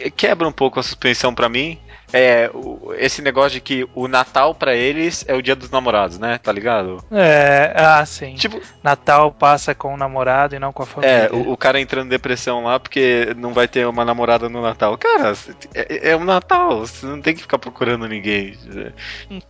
é, 0.00 0.10
quebra 0.10 0.46
um 0.46 0.52
pouco 0.52 0.78
a 0.78 0.82
suspensão 0.82 1.34
para 1.34 1.48
mim 1.48 1.78
é 2.12 2.50
esse 2.98 3.20
negócio 3.22 3.52
de 3.52 3.60
que 3.60 3.86
o 3.94 4.08
Natal 4.08 4.54
para 4.54 4.74
eles 4.74 5.24
é 5.28 5.34
o 5.34 5.42
dia 5.42 5.54
dos 5.54 5.70
namorados, 5.70 6.18
né? 6.18 6.38
Tá 6.38 6.50
ligado? 6.52 7.02
É, 7.10 7.72
ah, 7.74 8.04
sim. 8.06 8.34
Tipo, 8.34 8.60
Natal 8.82 9.30
passa 9.32 9.74
com 9.74 9.94
o 9.94 9.96
namorado 9.96 10.54
e 10.54 10.58
não 10.58 10.72
com 10.72 10.82
a 10.82 10.86
família. 10.86 11.12
É, 11.12 11.30
o, 11.30 11.52
o 11.52 11.56
cara 11.56 11.80
entrando 11.80 12.06
em 12.06 12.10
depressão 12.10 12.64
lá 12.64 12.78
porque 12.78 13.34
não 13.36 13.52
vai 13.52 13.68
ter 13.68 13.86
uma 13.86 14.04
namorada 14.04 14.48
no 14.48 14.62
Natal. 14.62 14.96
Cara, 14.96 15.32
é, 15.74 16.10
é 16.10 16.16
o 16.16 16.24
Natal, 16.24 16.80
você 16.80 17.06
não 17.06 17.20
tem 17.20 17.34
que 17.34 17.42
ficar 17.42 17.58
procurando 17.58 18.08
ninguém. 18.08 18.56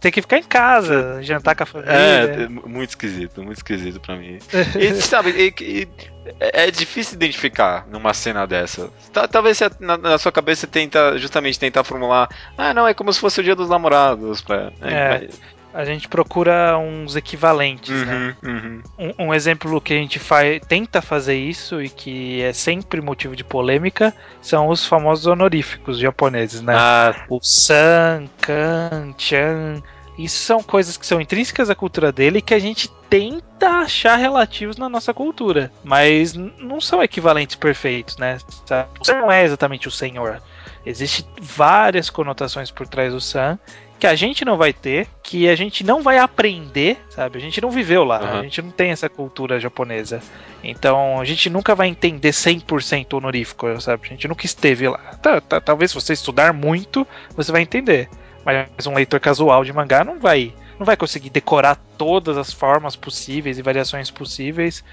Tem 0.00 0.10
que 0.10 0.20
ficar 0.20 0.38
em 0.38 0.42
casa, 0.42 1.22
jantar 1.22 1.54
com 1.54 1.62
a 1.62 1.66
família. 1.66 1.92
É, 1.92 2.48
muito 2.48 2.90
esquisito, 2.90 3.42
muito 3.42 3.58
esquisito 3.58 4.00
para 4.00 4.16
mim. 4.16 4.38
e 4.78 4.94
sabe, 5.00 5.30
e, 5.30 5.54
e, 5.62 5.88
é, 6.40 6.66
é 6.66 6.70
difícil 6.70 7.14
identificar 7.14 7.86
numa 7.88 8.12
cena 8.12 8.46
dessa. 8.46 8.90
Talvez 9.30 9.60
na, 9.80 9.96
na, 9.96 10.18
sua 10.18 10.32
cabeça 10.32 10.66
tenta 10.66 11.16
justamente 11.18 11.58
tentar 11.58 11.84
formular, 11.84 12.28
ah, 12.56 12.74
não, 12.74 12.86
é 12.86 12.94
como 12.94 13.12
se 13.12 13.20
fosse 13.20 13.40
o 13.40 13.44
dia 13.44 13.54
dos 13.54 13.68
namorados. 13.68 14.40
Pra, 14.40 14.72
é, 14.80 14.92
é. 14.92 15.28
a 15.72 15.84
gente 15.84 16.08
procura 16.08 16.78
uns 16.78 17.16
equivalentes, 17.16 17.90
uhum, 17.90 18.04
né? 18.04 18.36
Uhum. 18.42 18.82
Um, 18.98 19.26
um, 19.26 19.34
exemplo 19.34 19.80
que 19.80 19.92
a 19.92 19.96
gente 19.96 20.18
faz, 20.18 20.60
tenta 20.66 21.02
fazer 21.02 21.36
isso 21.36 21.82
e 21.82 21.88
que 21.88 22.42
é 22.42 22.52
sempre 22.52 23.00
motivo 23.00 23.36
de 23.36 23.44
polêmica 23.44 24.14
são 24.40 24.68
os 24.68 24.86
famosos 24.86 25.26
honoríficos 25.26 25.98
japoneses, 25.98 26.60
né? 26.60 26.74
Ah. 26.76 27.24
O 27.28 27.40
San, 27.42 28.26
Kan, 28.40 29.14
Chan. 29.16 29.82
Isso 30.18 30.38
são 30.38 30.60
coisas 30.60 30.96
que 30.96 31.06
são 31.06 31.20
intrínsecas 31.20 31.70
à 31.70 31.76
cultura 31.76 32.10
dele 32.10 32.38
e 32.38 32.42
que 32.42 32.52
a 32.52 32.58
gente 32.58 32.90
tenta 33.08 33.68
achar 33.78 34.16
relativos 34.16 34.76
na 34.76 34.88
nossa 34.88 35.14
cultura, 35.14 35.70
mas 35.84 36.34
não 36.34 36.80
são 36.80 37.00
equivalentes 37.00 37.54
perfeitos, 37.54 38.16
né? 38.16 38.38
Você 38.98 39.14
não 39.14 39.30
é 39.30 39.44
exatamente 39.44 39.86
o 39.86 39.92
senhor. 39.92 40.42
Existem 40.84 41.26
várias 41.40 42.10
conotações 42.10 42.70
por 42.70 42.86
trás 42.86 43.12
do 43.12 43.20
San 43.20 43.58
que 43.98 44.06
a 44.06 44.14
gente 44.14 44.44
não 44.44 44.56
vai 44.56 44.72
ter, 44.72 45.08
que 45.22 45.48
a 45.48 45.56
gente 45.56 45.82
não 45.82 46.02
vai 46.02 46.18
aprender, 46.18 46.98
sabe? 47.10 47.36
A 47.36 47.40
gente 47.40 47.60
não 47.60 47.70
viveu 47.70 48.04
lá, 48.04 48.20
uhum. 48.20 48.38
a 48.38 48.42
gente 48.42 48.62
não 48.62 48.70
tem 48.70 48.90
essa 48.90 49.08
cultura 49.08 49.58
japonesa. 49.58 50.20
Então 50.62 51.20
a 51.20 51.24
gente 51.24 51.50
nunca 51.50 51.74
vai 51.74 51.88
entender 51.88 52.30
100% 52.30 53.14
honorífico, 53.14 53.80
sabe? 53.80 54.06
A 54.06 54.10
gente 54.10 54.28
nunca 54.28 54.46
esteve 54.46 54.88
lá. 54.88 54.98
Tá, 55.20 55.40
tá, 55.40 55.60
talvez 55.60 55.90
se 55.90 55.96
você 55.96 56.12
estudar 56.12 56.52
muito, 56.52 57.06
você 57.36 57.50
vai 57.50 57.62
entender. 57.62 58.08
Mas 58.44 58.86
um 58.86 58.94
leitor 58.94 59.18
casual 59.18 59.64
de 59.64 59.72
mangá 59.72 60.04
não 60.04 60.18
vai 60.18 60.54
não 60.78 60.86
vai 60.86 60.96
conseguir 60.96 61.30
decorar 61.30 61.74
todas 61.74 62.36
as 62.36 62.52
formas 62.52 62.94
possíveis 62.94 63.58
e 63.58 63.62
variações 63.62 64.12
possíveis 64.12 64.84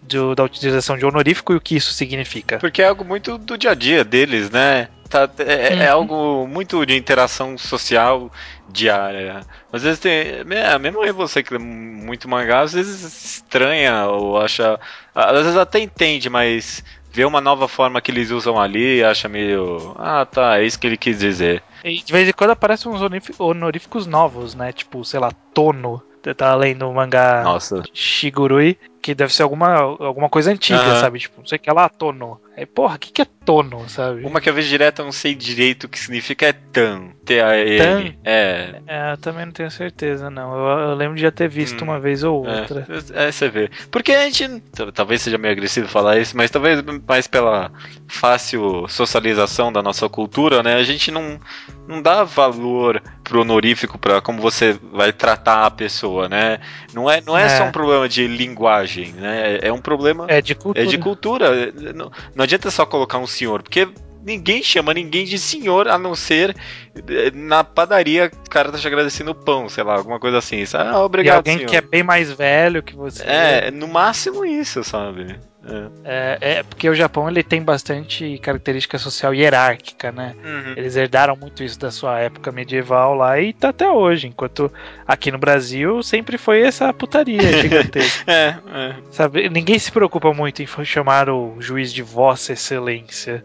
do, 0.00 0.34
da 0.34 0.42
utilização 0.42 0.96
de 0.96 1.04
honorífico 1.04 1.52
e 1.52 1.56
o 1.56 1.60
que 1.60 1.76
isso 1.76 1.92
significa. 1.92 2.58
Porque 2.58 2.80
é 2.80 2.88
algo 2.88 3.04
muito 3.04 3.36
do 3.36 3.58
dia 3.58 3.72
a 3.72 3.74
dia 3.74 4.02
deles, 4.02 4.50
né? 4.50 4.88
Tá, 5.08 5.28
é, 5.38 5.68
é 5.68 5.74
uhum. 5.74 5.82
é 5.82 5.88
algo 5.88 6.46
muito 6.46 6.84
de 6.86 6.96
interação 6.96 7.56
social 7.58 8.30
diária. 8.68 9.42
Às 9.72 9.82
vezes 9.82 9.98
tem. 9.98 10.12
É, 10.50 10.78
mesmo 10.78 11.00
você 11.12 11.42
que 11.42 11.52
lê 11.52 11.58
muito 11.58 12.28
mangá, 12.28 12.60
às 12.60 12.72
vezes 12.72 13.02
estranha 13.36 14.06
ou 14.06 14.40
acha. 14.40 14.78
Às 15.14 15.44
vezes 15.44 15.56
até 15.56 15.78
entende, 15.78 16.28
mas 16.28 16.82
vê 17.12 17.24
uma 17.24 17.40
nova 17.40 17.68
forma 17.68 18.00
que 18.00 18.10
eles 18.10 18.30
usam 18.30 18.60
ali 18.60 18.98
e 18.98 19.04
acha 19.04 19.28
meio. 19.28 19.94
Ah, 19.96 20.26
tá, 20.26 20.58
é 20.58 20.64
isso 20.64 20.78
que 20.78 20.86
ele 20.86 20.96
quis 20.96 21.18
dizer. 21.18 21.62
E 21.84 22.02
de 22.02 22.12
vez 22.12 22.28
em 22.28 22.32
quando 22.32 22.50
aparecem 22.50 22.90
uns 22.90 23.00
honoríficos 23.38 24.06
novos, 24.06 24.54
né? 24.54 24.72
Tipo, 24.72 25.04
sei 25.04 25.20
lá, 25.20 25.30
Tono. 25.52 26.02
Eu 26.24 26.34
tava 26.34 26.56
lendo 26.56 26.88
o 26.88 26.94
mangá 26.94 27.42
Nossa. 27.44 27.82
Shigurui, 27.92 28.78
que 29.02 29.14
deve 29.14 29.32
ser 29.32 29.42
alguma, 29.42 29.74
alguma 29.76 30.30
coisa 30.30 30.50
antiga, 30.50 30.82
uhum. 30.82 31.00
sabe? 31.00 31.18
Tipo, 31.18 31.40
não 31.40 31.46
sei 31.46 31.56
o 31.56 31.60
que 31.60 31.70
lá, 31.70 31.86
Tono. 31.88 32.40
Aí, 32.56 32.66
porra, 32.66 32.94
o 32.94 32.98
que, 32.98 33.12
que 33.12 33.22
é 33.22 33.26
tono, 33.44 33.88
sabe? 33.88 34.24
Uma 34.24 34.40
que 34.40 34.48
eu 34.48 34.54
vejo 34.54 34.68
direto, 34.68 35.00
eu 35.00 35.04
não 35.04 35.12
sei 35.12 35.34
direito 35.34 35.84
o 35.84 35.88
que 35.88 35.98
significa, 35.98 36.46
é 36.46 36.52
tan. 36.52 37.10
T-A-N. 37.24 38.18
É. 38.24 38.80
é. 38.86 39.12
Eu 39.12 39.16
também 39.18 39.46
não 39.46 39.52
tenho 39.52 39.70
certeza, 39.70 40.30
não. 40.30 40.54
Eu, 40.54 40.78
eu 40.90 40.94
lembro 40.94 41.16
de 41.16 41.22
já 41.22 41.30
ter 41.30 41.48
visto 41.48 41.82
hum, 41.82 41.84
uma 41.84 41.98
vez 41.98 42.22
ou 42.22 42.46
é. 42.46 42.60
outra. 42.60 42.86
É, 43.14 43.28
é, 43.28 43.32
você 43.32 43.48
vê. 43.48 43.70
Porque 43.90 44.12
a 44.12 44.24
gente. 44.30 44.62
Talvez 44.94 45.22
seja 45.22 45.38
meio 45.38 45.52
agressivo 45.52 45.88
falar 45.88 46.18
isso, 46.18 46.36
mas 46.36 46.50
talvez 46.50 46.82
mais 47.06 47.26
pela 47.26 47.72
fácil 48.06 48.86
socialização 48.88 49.72
da 49.72 49.82
nossa 49.82 50.08
cultura, 50.08 50.62
né? 50.62 50.74
A 50.74 50.82
gente 50.82 51.10
não, 51.10 51.40
não 51.88 52.00
dá 52.00 52.24
valor 52.24 53.02
pro 53.22 53.40
honorífico 53.40 53.98
para 53.98 54.20
como 54.20 54.40
você 54.40 54.78
vai 54.92 55.12
tratar 55.12 55.64
a 55.64 55.70
pessoa, 55.70 56.28
né? 56.28 56.60
Não 56.92 57.10
é, 57.10 57.20
não 57.20 57.36
é, 57.36 57.44
é, 57.44 57.48
só 57.48 57.64
um 57.64 57.72
problema 57.72 58.08
de 58.08 58.26
linguagem, 58.26 59.12
né? 59.14 59.58
É 59.62 59.72
um 59.72 59.80
problema. 59.80 60.26
É 60.28 60.40
de 60.40 60.54
cultura. 60.54 60.84
É 60.84 60.86
de 60.86 60.98
cultura. 60.98 61.72
Não, 61.94 62.12
não 62.34 62.43
adianta 62.44 62.70
só 62.70 62.86
colocar 62.86 63.18
um 63.18 63.26
senhor, 63.26 63.62
porque 63.62 63.88
ninguém 64.24 64.62
chama 64.62 64.94
ninguém 64.94 65.24
de 65.24 65.38
senhor 65.38 65.86
a 65.86 65.98
não 65.98 66.14
ser 66.14 66.56
eh, 66.96 67.30
na 67.32 67.62
padaria 67.62 68.30
o 68.46 68.50
cara 68.50 68.72
tá 68.72 68.78
te 68.78 68.86
agradecendo 68.86 69.32
o 69.32 69.34
pão, 69.34 69.68
sei 69.68 69.84
lá, 69.84 69.96
alguma 69.96 70.18
coisa 70.18 70.38
assim. 70.38 70.64
Ah, 70.74 71.02
obrigado, 71.02 71.34
e 71.34 71.36
alguém 71.36 71.56
senhor. 71.58 71.68
que 71.68 71.76
é 71.76 71.80
bem 71.80 72.02
mais 72.02 72.32
velho 72.32 72.82
que 72.82 72.96
você. 72.96 73.22
É, 73.24 73.70
no 73.70 73.86
máximo 73.86 74.44
isso, 74.44 74.82
sabe? 74.82 75.38
É. 75.66 75.88
é. 76.04 76.38
É, 76.54 76.62
porque 76.62 76.88
o 76.88 76.94
Japão 76.94 77.28
ele 77.28 77.42
tem 77.42 77.62
bastante 77.62 78.38
característica 78.38 78.98
social 78.98 79.34
hierárquica, 79.34 80.12
né? 80.12 80.34
Uhum. 80.44 80.74
Eles 80.76 80.96
herdaram 80.96 81.36
muito 81.36 81.62
isso 81.62 81.78
da 81.78 81.90
sua 81.90 82.18
época 82.20 82.52
medieval 82.52 83.14
lá 83.14 83.40
e 83.40 83.52
tá 83.52 83.70
até 83.70 83.88
hoje. 83.90 84.26
Enquanto 84.26 84.70
aqui 85.06 85.30
no 85.30 85.38
Brasil 85.38 86.02
sempre 86.02 86.36
foi 86.36 86.62
essa 86.62 86.92
putaria 86.92 87.40
gigantesca. 87.60 88.30
é, 88.30 88.56
é. 88.72 88.94
Sabe? 89.10 89.48
Ninguém 89.48 89.78
se 89.78 89.90
preocupa 89.90 90.32
muito 90.32 90.62
em 90.62 90.66
chamar 90.84 91.28
o 91.30 91.56
juiz 91.60 91.92
de 91.92 92.02
Vossa 92.02 92.52
Excelência. 92.52 93.44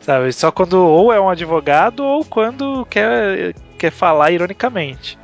Sabe? 0.00 0.32
Só 0.32 0.50
quando 0.50 0.74
ou 0.74 1.12
é 1.12 1.20
um 1.20 1.28
advogado 1.28 2.04
ou 2.04 2.24
quando 2.24 2.84
quer 2.86 3.54
quer 3.80 3.90
falar 3.90 4.30
ironicamente. 4.30 5.18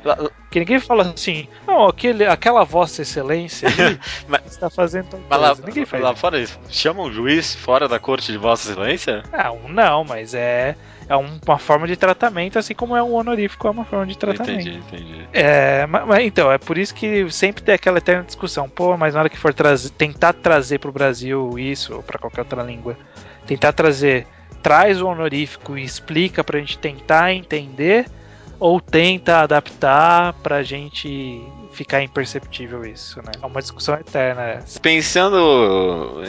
Que 0.49 0.59
ninguém 0.59 0.79
fala 0.79 1.13
assim, 1.13 1.47
não, 1.67 1.87
aquele, 1.87 2.25
aquela 2.25 2.63
vossa 2.63 3.03
excelência 3.03 3.67
está 4.47 4.67
fazendo 4.67 5.19
mas 5.29 5.39
lá, 5.39 5.55
ninguém 5.63 5.85
faz 5.85 6.01
lá 6.01 6.15
fora 6.15 6.39
isso. 6.39 6.59
Chama 6.67 7.03
um 7.03 7.11
juiz 7.11 7.53
fora 7.53 7.87
da 7.87 7.99
corte 7.99 8.31
de 8.31 8.37
vossa 8.39 8.71
excelência? 8.71 9.21
Não, 9.31 9.69
não, 9.69 10.03
mas 10.03 10.33
é, 10.33 10.75
é 11.07 11.15
uma 11.15 11.59
forma 11.59 11.85
de 11.85 11.95
tratamento, 11.95 12.57
assim 12.57 12.73
como 12.73 12.95
é 12.95 13.03
um 13.03 13.13
honorífico 13.13 13.67
é 13.67 13.69
uma 13.69 13.85
forma 13.85 14.07
de 14.07 14.17
tratamento. 14.17 14.67
Entendi, 14.67 14.77
entendi. 14.77 15.27
É, 15.31 15.85
mas, 15.85 16.07
mas, 16.07 16.25
então, 16.25 16.51
é 16.51 16.57
por 16.57 16.79
isso 16.79 16.95
que 16.95 17.29
sempre 17.29 17.61
tem 17.61 17.75
aquela 17.75 17.99
eterna 17.99 18.23
discussão. 18.23 18.67
Pô, 18.67 18.97
mas 18.97 19.13
na 19.13 19.19
hora 19.19 19.29
que 19.29 19.37
for 19.37 19.53
trazer, 19.53 19.91
tentar 19.91 20.33
trazer 20.33 20.79
para 20.79 20.89
o 20.89 20.93
Brasil 20.93 21.59
isso, 21.59 21.97
ou 21.97 22.01
para 22.01 22.17
qualquer 22.17 22.41
outra 22.41 22.63
língua, 22.63 22.97
tentar 23.45 23.71
trazer, 23.73 24.25
traz 24.63 24.99
o 24.99 25.07
honorífico 25.07 25.77
e 25.77 25.83
explica 25.83 26.43
para 26.43 26.57
a 26.57 26.59
gente 26.59 26.79
tentar 26.79 27.31
entender 27.31 28.07
ou 28.59 28.79
tenta 28.81 29.39
adaptar 29.39 30.33
pra 30.33 30.63
gente 30.63 31.43
ficar 31.71 32.01
imperceptível 32.01 32.83
isso, 32.83 33.19
né? 33.19 33.31
É 33.41 33.45
uma 33.45 33.61
discussão 33.61 33.95
eterna 33.95 34.41
essa. 34.43 34.79
Pensando 34.79 36.23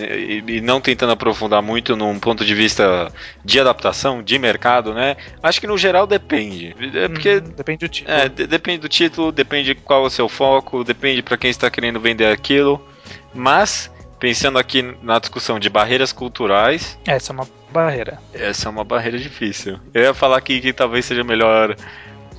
e 0.47 0.61
não 0.61 0.80
tentando 0.80 1.12
aprofundar 1.12 1.62
muito 1.62 1.97
num 1.97 2.18
ponto 2.18 2.44
de 2.44 2.54
vista 2.54 3.11
de 3.42 3.58
adaptação, 3.58 4.23
de 4.23 4.38
mercado, 4.38 4.92
né? 4.92 5.16
Acho 5.42 5.61
que 5.61 5.66
no 5.66 5.78
geral 5.78 6.06
depende. 6.06 6.76
É 6.94 7.08
porque 7.08 7.37
hum, 7.37 7.52
depende 7.56 7.78
do 7.78 7.88
título. 7.88 8.16
É, 8.16 8.28
depende 8.28 8.78
do 8.78 8.88
título, 8.88 9.32
depende 9.32 9.75
qual 9.75 10.04
é 10.04 10.06
o 10.06 10.11
seu 10.11 10.28
foco, 10.28 10.85
depende 10.85 11.23
para 11.23 11.38
quem 11.38 11.50
está 11.50 11.70
querendo 11.70 11.99
vender 11.99 12.26
aquilo. 12.26 12.87
Mas 13.35 13.90
pensando 14.18 14.58
aqui 14.58 14.82
na 15.02 15.18
discussão 15.18 15.58
de 15.58 15.70
barreiras 15.70 16.12
culturais. 16.12 16.99
Essa 17.06 17.32
é 17.32 17.35
uma 17.35 17.49
barreira. 17.73 18.18
Essa 18.35 18.68
é 18.68 18.70
uma 18.70 18.85
barreira 18.85 19.18
difícil. 19.18 19.78
Eu 19.94 20.02
ia 20.02 20.14
falar 20.14 20.37
aqui 20.38 20.61
que 20.61 20.73
talvez 20.73 21.04
seja 21.04 21.25
melhor 21.25 21.75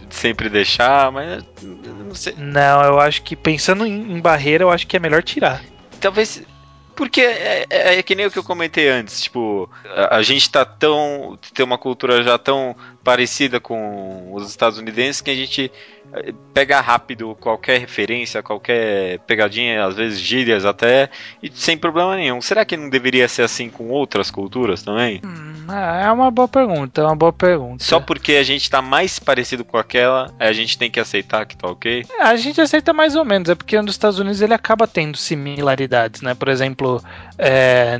sempre 0.09 0.49
deixar, 0.49 1.11
mas 1.11 1.43
não 1.61 2.15
sei. 2.15 2.33
Não, 2.37 2.83
eu 2.83 2.99
acho 2.99 3.21
que 3.21 3.35
pensando 3.35 3.85
em, 3.85 4.13
em 4.13 4.19
barreira, 4.19 4.63
eu 4.63 4.71
acho 4.71 4.87
que 4.87 4.97
é 4.97 4.99
melhor 4.99 5.23
tirar. 5.23 5.61
Talvez 5.99 6.43
porque 6.99 7.21
é, 7.21 7.65
é, 7.69 7.97
é, 7.97 8.03
que 8.03 8.13
nem 8.13 8.25
o 8.25 8.31
que 8.31 8.37
eu 8.37 8.43
comentei 8.43 8.89
antes, 8.89 9.21
tipo, 9.21 9.69
a, 9.85 10.17
a, 10.17 10.21
gente 10.21 10.51
tá 10.51 10.65
tão. 10.65 11.39
tem 11.53 11.65
uma 11.65 11.77
cultura 11.77 12.21
já 12.21 12.37
tão 12.37 12.75
parecida 13.01 13.57
com 13.57 14.33
os 14.33 14.49
estadunidenses 14.49 15.21
que 15.21 15.31
a 15.31 15.33
gente 15.35 15.71
pega 16.53 16.81
rápido 16.81 17.35
qualquer 17.39 17.79
referência, 17.79 18.41
qualquer 18.41 19.19
pegadinha, 19.19 19.85
às 19.85 19.95
vezes 19.95 20.19
gírias 20.19 20.65
até, 20.65 21.09
e 21.41 21.51
sem 21.53 21.77
problema 21.77 22.15
nenhum. 22.15 22.41
Será 22.41 22.65
que 22.65 22.75
não 22.75 22.89
deveria 22.89 23.27
ser 23.27 23.43
assim 23.43 23.69
com 23.69 23.89
outras 23.89 24.31
culturas 24.31 24.81
também? 24.81 25.21
Hum, 25.23 25.67
é 25.71 26.11
uma 26.11 26.31
boa 26.31 26.47
pergunta, 26.47 27.01
é 27.01 27.05
uma 27.05 27.15
boa 27.15 27.31
pergunta. 27.31 27.83
Só 27.83 27.99
porque 27.99 28.33
a 28.33 28.43
gente 28.43 28.69
tá 28.69 28.81
mais 28.81 29.19
parecido 29.19 29.63
com 29.63 29.77
aquela, 29.77 30.33
a 30.39 30.51
gente 30.51 30.77
tem 30.77 30.89
que 30.89 30.99
aceitar 30.99 31.45
que 31.45 31.55
tá 31.55 31.67
ok? 31.67 32.05
É, 32.19 32.23
a 32.23 32.35
gente 32.35 32.59
aceita 32.59 32.91
mais 32.91 33.15
ou 33.15 33.23
menos, 33.23 33.49
é 33.49 33.55
porque 33.55 33.79
nos 33.81 33.91
Estados 33.91 34.19
Unidos 34.19 34.41
ele 34.41 34.53
acaba 34.53 34.87
tendo 34.87 35.17
similaridades, 35.17 36.21
né? 36.21 36.33
Por 36.33 36.49
exemplo, 36.49 37.03
é, 37.37 37.99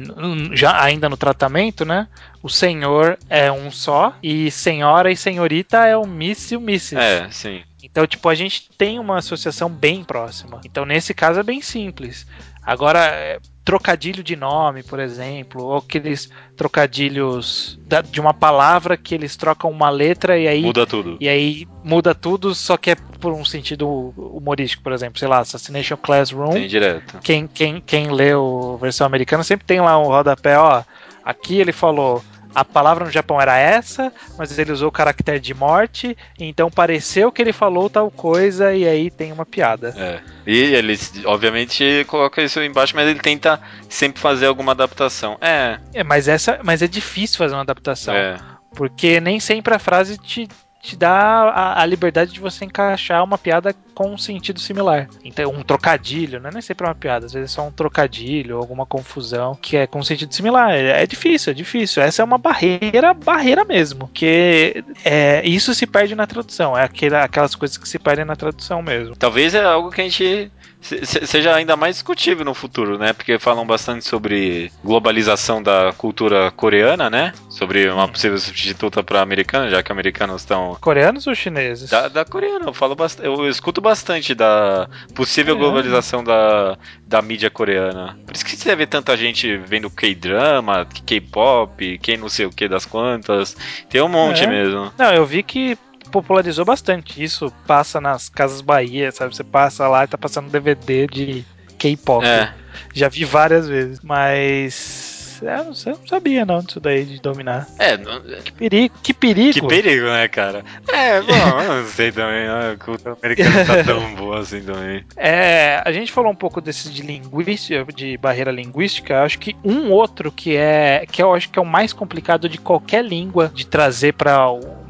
já 0.54 0.82
ainda 0.82 1.08
no 1.08 1.18
tratamento, 1.18 1.86
né? 1.86 2.08
O 2.42 2.50
senhor 2.50 3.18
é 3.30 3.52
um 3.52 3.70
só 3.70 4.14
e 4.24 4.50
senhora 4.50 5.12
e 5.12 5.18
senhorita 5.18 5.86
é 5.86 5.98
o 5.98 6.06
miss 6.06 6.52
e 6.52 6.56
o 6.56 6.62
missus. 6.62 6.98
É, 6.98 7.28
sim. 7.32 7.64
Então, 7.84 8.06
tipo, 8.06 8.28
a 8.30 8.36
gente 8.36 8.70
tem 8.78 9.00
uma 9.00 9.18
associação 9.18 9.70
bem 9.70 10.04
próxima. 10.04 10.62
Então, 10.66 10.86
nesse 10.86 11.14
caso 11.14 11.40
é 11.40 11.44
bem 11.44 11.62
simples. 11.62 12.26
Agora, 12.62 13.00
é, 13.00 13.40
trocadilho 13.70 14.24
de 14.24 14.36
nome, 14.36 14.84
por 14.84 15.00
exemplo, 15.00 15.64
ou 15.64 15.78
aqueles 15.78 16.30
trocadilhos 16.58 17.80
da, 17.86 18.02
de 18.02 18.20
uma 18.20 18.34
palavra 18.34 18.98
que 18.98 19.14
eles 19.14 19.36
trocam 19.36 19.70
uma 19.70 19.90
letra 19.90 20.38
e 20.38 20.48
aí 20.48 20.62
muda 20.62 20.86
tudo. 20.86 21.18
E 21.20 21.30
aí 21.30 21.68
muda 21.84 22.14
tudo, 22.16 22.54
só 22.56 22.78
que 22.78 22.92
é 22.92 22.96
por 22.96 23.32
um 23.32 23.46
sentido 23.46 24.14
humorístico, 24.18 24.84
por 24.84 24.92
exemplo, 24.92 25.20
sei 25.20 25.28
lá, 25.28 25.40
Assassination 25.40 25.98
Classroom. 25.98 26.52
Tem 26.52 26.68
direto. 26.68 27.20
Quem 27.24 27.48
quem 27.48 27.80
quem 27.80 28.12
leu 28.12 28.76
a 28.76 28.82
versão 28.82 29.06
americana 29.06 29.44
sempre 29.44 29.66
tem 29.66 29.80
lá 29.80 30.00
um 30.00 30.08
rodapé, 30.08 30.58
ó, 30.58 30.84
aqui 31.30 31.60
ele 31.60 31.72
falou 31.72 32.24
a 32.54 32.66
palavra 32.66 33.06
no 33.06 33.12
Japão 33.12 33.40
era 33.40 33.58
essa, 33.58 34.12
mas 34.38 34.58
ele 34.58 34.72
usou 34.72 34.90
o 34.90 34.92
caractere 34.92 35.40
de 35.40 35.54
morte, 35.54 36.18
então 36.40 36.70
pareceu 36.70 37.32
que 37.32 37.42
ele 37.42 37.54
falou 37.54 37.90
tal 37.90 38.10
coisa 38.10 38.74
e 38.74 38.88
aí 38.88 39.12
tem 39.12 39.32
uma 39.32 39.46
piada. 39.46 39.94
É. 39.96 40.20
E 40.48 40.58
ele, 40.58 40.98
obviamente, 41.26 42.06
coloca 42.08 42.42
isso 42.42 42.60
embaixo, 42.62 42.96
mas 42.96 43.08
ele 43.08 43.20
tenta 43.20 43.62
sempre 43.88 44.20
fazer 44.20 44.48
alguma 44.48 44.72
adaptação. 44.72 45.38
É. 45.42 45.80
É, 45.94 46.04
mas 46.04 46.28
essa, 46.28 46.60
mas 46.64 46.82
é 46.82 46.88
difícil 46.88 47.38
fazer 47.38 47.54
uma 47.54 47.62
adaptação. 47.62 48.16
É. 48.16 48.38
Porque 48.76 49.20
nem 49.20 49.40
sempre 49.40 49.74
a 49.74 49.80
frase 49.80 50.18
te 50.18 50.48
te 50.82 50.96
dá 50.96 51.14
a, 51.14 51.82
a, 51.82 51.86
liberdade 51.86 52.32
de 52.32 52.40
você 52.40 52.64
encaixar 52.64 53.24
uma 53.24 53.38
piada 53.38 53.76
com 53.94 54.14
um 54.14 54.18
sentido 54.18 54.60
similar. 54.60 55.10
Então, 55.24 55.52
um 55.52 55.62
trocadilho, 55.62 56.40
né? 56.40 56.50
Nem 56.54 56.62
sempre 56.62 56.86
é 56.86 56.90
uma 56.90 56.96
piada, 56.96 57.26
às 57.26 57.34
vezes 57.34 57.52
é 57.52 57.54
só 57.54 57.68
um 57.68 57.72
trocadilho, 57.72 58.58
alguma 58.58 58.86
confusão 58.86 59.56
que 59.56 59.76
é 59.76 59.86
com 59.86 60.00
um 60.00 60.04
sentido 60.04 60.34
similar. 60.34 60.72
É, 60.72 61.04
é 61.04 61.06
difícil, 61.06 61.52
é 61.52 61.54
difícil. 61.54 62.02
Essa 62.02 62.22
é 62.22 62.26
uma 62.26 62.38
barreira, 62.38 63.14
barreira 63.14 63.66
mesmo. 63.66 64.10
Que 64.14 64.84
é, 65.04 65.46
isso 65.46 65.74
se 65.74 65.86
perde 65.86 66.16
na 66.16 66.26
tradução. 66.26 66.78
É 66.78 66.84
aquela, 66.84 67.24
aquelas 67.24 67.56
coisas 67.56 67.78
que 67.78 67.88
se 67.88 68.00
perdem 68.00 68.26
na 68.26 68.36
tradução 68.36 68.82
mesmo. 68.82 69.16
Talvez 69.16 69.54
é 69.54 69.64
algo 69.64 69.92
que 69.92 70.02
a 70.02 70.04
gente 70.06 70.50
seja 70.82 71.54
ainda 71.54 71.76
mais 71.76 71.96
discutível 71.96 72.46
no 72.46 72.54
futuro, 72.54 72.98
né? 72.98 73.12
Porque 73.14 73.38
falam 73.38 73.66
bastante 73.66 74.06
sobre 74.06 74.72
globalização 74.84 75.62
da 75.62 75.94
cultura 75.98 76.52
coreana, 76.52 77.10
né? 77.10 77.34
Sobre 77.50 77.90
uma 77.90 78.08
possível 78.08 78.38
substituta 78.38 79.04
para 79.04 79.22
americana, 79.22 79.70
já 79.70 79.84
que 79.84 79.92
americanos 79.92 80.42
estão. 80.42 80.78
Coreanos 80.80 81.28
ou 81.28 81.36
chineses? 81.36 81.90
Da, 81.90 82.08
da 82.08 82.24
coreana, 82.24 82.66
eu 82.68 82.74
falo 82.74 82.96
bastante. 82.96 83.26
Eu 83.26 83.48
escuto 83.50 83.82
bastante 83.82 84.34
da 84.34 84.90
possível 85.14 85.56
é. 85.56 85.58
globalização 85.58 86.24
da, 86.24 86.78
da 87.06 87.22
mídia 87.22 87.50
coreana. 87.50 88.18
Por 88.26 88.36
isso 88.36 88.46
que 88.46 88.56
você 88.56 88.76
vê 88.76 88.88
tanta 88.88 89.18
gente 89.18 89.58
vendo 89.58 89.90
K-drama, 89.90 90.86
K-pop, 91.06 91.98
quem 92.00 92.18
não 92.18 92.30
sei 92.30 92.46
o 92.46 92.52
que 92.52 92.68
das 92.68 92.86
quantas. 92.86 93.56
Tem 93.90 94.02
um 94.02 94.08
monte 94.10 94.44
é. 94.44 94.48
mesmo. 94.48 94.92
Não, 94.98 95.12
eu 95.12 95.26
vi 95.26 95.44
que 95.44 95.78
popularizou 96.10 96.66
bastante. 96.66 97.24
Isso 97.24 97.52
passa 97.66 98.02
nas 98.02 98.30
Casas 98.30 98.62
Bahia, 98.62 99.12
sabe? 99.12 99.36
Você 99.36 99.44
passa 99.44 99.88
lá 99.88 100.04
e 100.04 100.08
tá 100.08 100.18
passando 100.18 100.50
DVD 100.50 101.08
de 101.08 101.46
K-pop. 101.78 102.26
É. 102.26 102.54
Já 102.94 103.10
vi 103.10 103.26
várias 103.26 103.68
vezes, 103.68 104.00
mas 104.02 105.20
é, 105.44 105.60
eu 105.60 105.66
não, 105.66 105.74
sei, 105.74 105.94
não 105.94 106.08
sabia 106.08 106.46
não 106.46 106.60
disso 106.60 106.80
daí 106.80 107.06
de 107.06 107.22
dominar. 107.22 107.68
É, 107.78 107.98
não... 107.98 108.22
que 108.22 108.52
perigo, 108.52 108.96
que 109.02 109.14
perigo. 109.14 109.54
Que 109.54 109.68
perigo, 109.68 110.06
né, 110.06 110.28
cara? 110.28 110.64
É, 110.92 111.22
bom, 111.22 111.62
eu 111.62 111.82
não 111.82 111.88
sei 111.88 112.12
também, 112.12 112.48
né? 112.48 112.72
a 112.74 112.78
cultura 112.78 113.18
americana 113.22 113.66
tá 113.66 113.84
tão 113.86 114.16
boa 114.16 114.40
assim 114.40 114.62
também. 114.62 115.04
É, 115.16 115.82
a 115.86 115.92
gente 115.92 116.12
falou 116.12 116.32
um 116.32 116.36
pouco 116.36 116.60
desse 116.60 116.90
de 116.90 117.02
linguística, 117.02 117.92
de 117.94 118.18
barreira 118.18 118.52
linguística, 118.52 119.24
acho 119.24 119.40
que 119.40 119.56
um 119.64 119.92
outro 119.92 120.32
que 120.32 120.56
é, 120.56 121.06
que 121.10 121.22
eu 121.22 121.34
acho 121.34 121.50
que 121.50 121.60
é 121.60 121.62
o 121.62 121.66
mais 121.66 121.94
complicado 121.94 122.50
de 122.50 122.58
qualquer 122.58 123.04
língua 123.04 123.52
de 123.54 123.66
trazer 123.66 124.14
para 124.14 124.48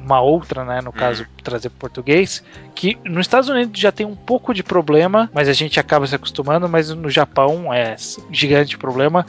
uma 0.10 0.22
outra, 0.22 0.66
né, 0.66 0.82
no 0.82 0.92
caso, 0.92 1.24
hum. 1.24 1.28
trazer 1.44 1.70
português, 1.70 2.44
que 2.74 2.98
nos 3.06 3.22
Estados 3.22 3.48
Unidos 3.48 3.80
já 3.80 3.92
tem 3.92 4.06
um 4.06 4.16
pouco 4.16 4.54
de 4.54 4.64
problema, 4.64 5.30
mas 5.32 5.48
a 5.48 5.54
gente 5.54 5.80
acaba 5.80 6.08
se 6.08 6.16
acostumando, 6.16 6.68
mas 6.68 6.90
no 6.90 7.10
Japão 7.10 7.72
é 7.72 7.96
gigante 8.32 8.78
problema, 8.78 9.26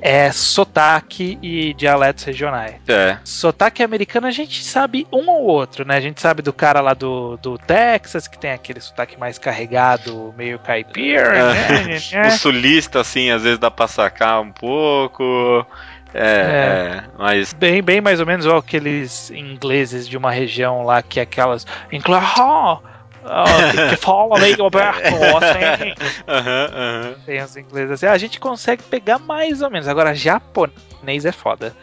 é 0.00 0.30
sotaque 0.32 1.38
e 1.40 1.72
dialetos 1.72 2.24
regionais. 2.24 2.74
É. 2.86 3.16
Sotaque 3.24 3.82
americano 3.82 4.26
a 4.26 4.30
gente 4.30 4.62
sabe 4.62 5.06
um 5.10 5.30
ou 5.30 5.44
outro, 5.44 5.86
né? 5.86 5.96
A 5.96 6.00
gente 6.00 6.20
sabe 6.20 6.42
do 6.42 6.52
cara 6.52 6.82
lá 6.82 6.92
do, 6.92 7.38
do 7.38 7.56
Texas, 7.56 8.28
que 8.28 8.38
tem 8.38 8.50
aquele 8.50 8.80
sotaque 8.80 9.18
mais 9.18 9.38
carregado, 9.38 10.34
meio 10.36 10.58
caipira, 10.58 11.38
é. 11.38 11.82
né? 12.12 12.28
o 12.28 12.30
sulista, 12.32 13.00
assim, 13.00 13.30
às 13.30 13.44
vezes 13.44 13.58
dá 13.58 13.70
pra 13.70 13.88
sacar 13.88 14.42
um 14.42 14.52
pouco. 14.52 15.66
É, 16.14 16.20
é, 16.20 16.96
é, 16.98 17.04
mas. 17.18 17.52
Bem, 17.52 17.82
bem 17.82 18.00
mais 18.00 18.20
ou 18.20 18.26
menos 18.26 18.46
ó, 18.46 18.58
aqueles 18.58 19.30
ingleses 19.32 20.08
de 20.08 20.16
uma 20.16 20.30
região 20.30 20.84
lá 20.84 21.02
que 21.02 21.18
é 21.18 21.24
aquelas. 21.24 21.66
Inglaterra! 21.92 22.80
Oh, 23.26 23.88
que 23.88 23.96
fala 23.96 24.38
meio 24.38 24.54
Roberto, 24.58 25.00
assim. 25.02 25.94
Uhum, 26.28 27.08
uhum. 27.08 27.14
Tem 27.24 27.42
os 27.42 27.56
ingleses 27.56 27.92
assim. 27.92 28.04
A 28.04 28.18
gente 28.18 28.38
consegue 28.38 28.82
pegar 28.82 29.18
mais 29.18 29.62
ou 29.62 29.70
menos. 29.70 29.88
Agora, 29.88 30.14
japonês 30.14 31.24
é 31.24 31.32
foda. 31.32 31.74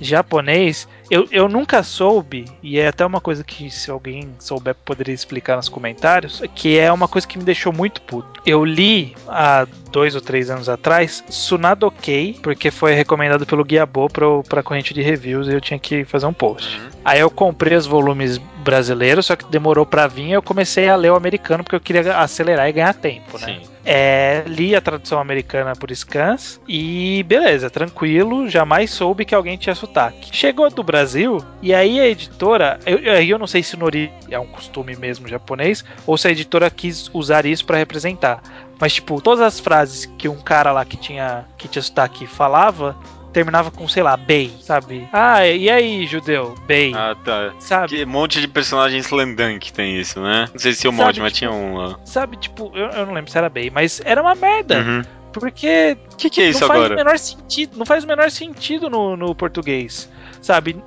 Japonês, 0.00 0.88
eu, 1.10 1.26
eu 1.30 1.48
nunca 1.48 1.82
soube, 1.82 2.44
e 2.62 2.78
é 2.78 2.88
até 2.88 3.04
uma 3.04 3.20
coisa 3.20 3.44
que 3.44 3.70
se 3.70 3.90
alguém 3.90 4.28
souber 4.38 4.74
poderia 4.74 5.14
explicar 5.14 5.56
nos 5.56 5.68
comentários, 5.68 6.42
que 6.54 6.78
é 6.78 6.90
uma 6.92 7.08
coisa 7.08 7.26
que 7.26 7.38
me 7.38 7.44
deixou 7.44 7.72
muito 7.72 8.00
puto. 8.02 8.40
Eu 8.46 8.64
li 8.64 9.14
há 9.28 9.66
dois 9.90 10.14
ou 10.14 10.20
três 10.20 10.50
anos 10.50 10.68
atrás 10.68 11.22
Sunadokei, 11.28 12.38
porque 12.42 12.70
foi 12.70 12.94
recomendado 12.94 13.44
pelo 13.44 13.64
Guiabô 13.64 14.08
para 14.08 14.62
corrente 14.62 14.94
de 14.94 15.02
reviews 15.02 15.48
e 15.48 15.52
eu 15.52 15.60
tinha 15.60 15.78
que 15.78 16.04
fazer 16.04 16.26
um 16.26 16.32
post. 16.32 16.78
Uhum. 16.78 16.88
Aí 17.04 17.20
eu 17.20 17.30
comprei 17.30 17.76
os 17.76 17.86
volumes 17.86 18.38
brasileiros, 18.62 19.26
só 19.26 19.36
que 19.36 19.44
demorou 19.46 19.86
para 19.86 20.06
vir 20.06 20.28
e 20.28 20.32
eu 20.32 20.42
comecei 20.42 20.88
a 20.88 20.96
ler 20.96 21.10
o 21.10 21.16
americano 21.16 21.64
porque 21.64 21.76
eu 21.76 21.80
queria 21.80 22.18
acelerar 22.18 22.68
e 22.68 22.72
ganhar 22.72 22.94
tempo, 22.94 23.38
né? 23.38 23.58
Sim. 23.60 23.70
É, 23.92 24.44
li 24.46 24.76
a 24.76 24.80
tradução 24.80 25.18
americana 25.18 25.74
por 25.74 25.92
scans 25.92 26.60
e 26.68 27.24
beleza, 27.24 27.68
tranquilo, 27.68 28.48
jamais 28.48 28.92
soube 28.92 29.24
que 29.24 29.34
alguém 29.34 29.58
tinha 29.58 29.74
sotaque. 29.74 30.30
Chegou 30.30 30.70
do 30.70 30.84
Brasil 30.84 31.38
e 31.60 31.74
aí 31.74 31.98
a 31.98 32.06
editora, 32.06 32.78
eu, 32.86 32.98
eu 32.98 33.36
não 33.36 33.48
sei 33.48 33.64
se 33.64 33.76
Nori 33.76 34.12
é 34.30 34.38
um 34.38 34.46
costume 34.46 34.94
mesmo 34.94 35.26
japonês 35.26 35.84
ou 36.06 36.16
se 36.16 36.28
a 36.28 36.30
editora 36.30 36.70
quis 36.70 37.10
usar 37.12 37.44
isso 37.44 37.66
para 37.66 37.78
representar. 37.78 38.40
Mas, 38.78 38.94
tipo, 38.94 39.20
todas 39.20 39.40
as 39.40 39.58
frases 39.58 40.06
que 40.06 40.28
um 40.28 40.40
cara 40.40 40.70
lá 40.70 40.84
que 40.84 40.96
tinha, 40.96 41.44
que 41.58 41.66
tinha 41.66 41.82
sotaque 41.82 42.28
falava, 42.28 42.96
terminava 43.32 43.70
com, 43.70 43.86
sei 43.88 44.02
lá, 44.02 44.16
Bey, 44.16 44.52
sabe? 44.60 45.08
Ah, 45.12 45.46
e 45.46 45.70
aí, 45.70 46.06
judeu? 46.06 46.54
Bey. 46.66 46.92
Ah, 46.94 47.16
tá. 47.24 47.52
Sabe? 47.58 47.96
Que 47.96 48.04
monte 48.04 48.40
de 48.40 48.48
personagens 48.48 49.06
Slandan 49.06 49.58
que 49.58 49.72
tem 49.72 49.98
isso, 49.98 50.20
né? 50.20 50.46
Não 50.52 50.58
sei 50.58 50.72
se 50.72 50.88
o 50.88 50.92
mod, 50.92 51.20
mas 51.20 51.32
tinha 51.32 51.50
um 51.50 51.76
lá. 51.76 51.98
Sabe, 52.04 52.36
tipo, 52.36 52.70
eu, 52.74 52.88
eu, 52.88 53.06
não 53.06 53.14
lembro 53.14 53.30
se 53.30 53.38
era 53.38 53.48
Bey, 53.48 53.70
mas 53.70 54.00
era 54.04 54.20
uma 54.20 54.34
merda. 54.34 54.78
Uhum. 54.78 55.02
Porque. 55.32 55.96
O 56.12 56.16
que, 56.16 56.30
que 56.30 56.40
é 56.40 56.48
isso 56.48 56.60
não 56.60 56.72
agora? 56.72 56.88
Faz 56.88 56.90
o 56.90 57.04
menor 57.04 57.18
sentido, 57.18 57.78
não 57.78 57.86
faz 57.86 58.04
o 58.04 58.06
menor 58.06 58.30
sentido 58.30 58.90
no, 58.90 59.16
no 59.16 59.34
português. 59.34 60.10
Sabe? 60.42 60.82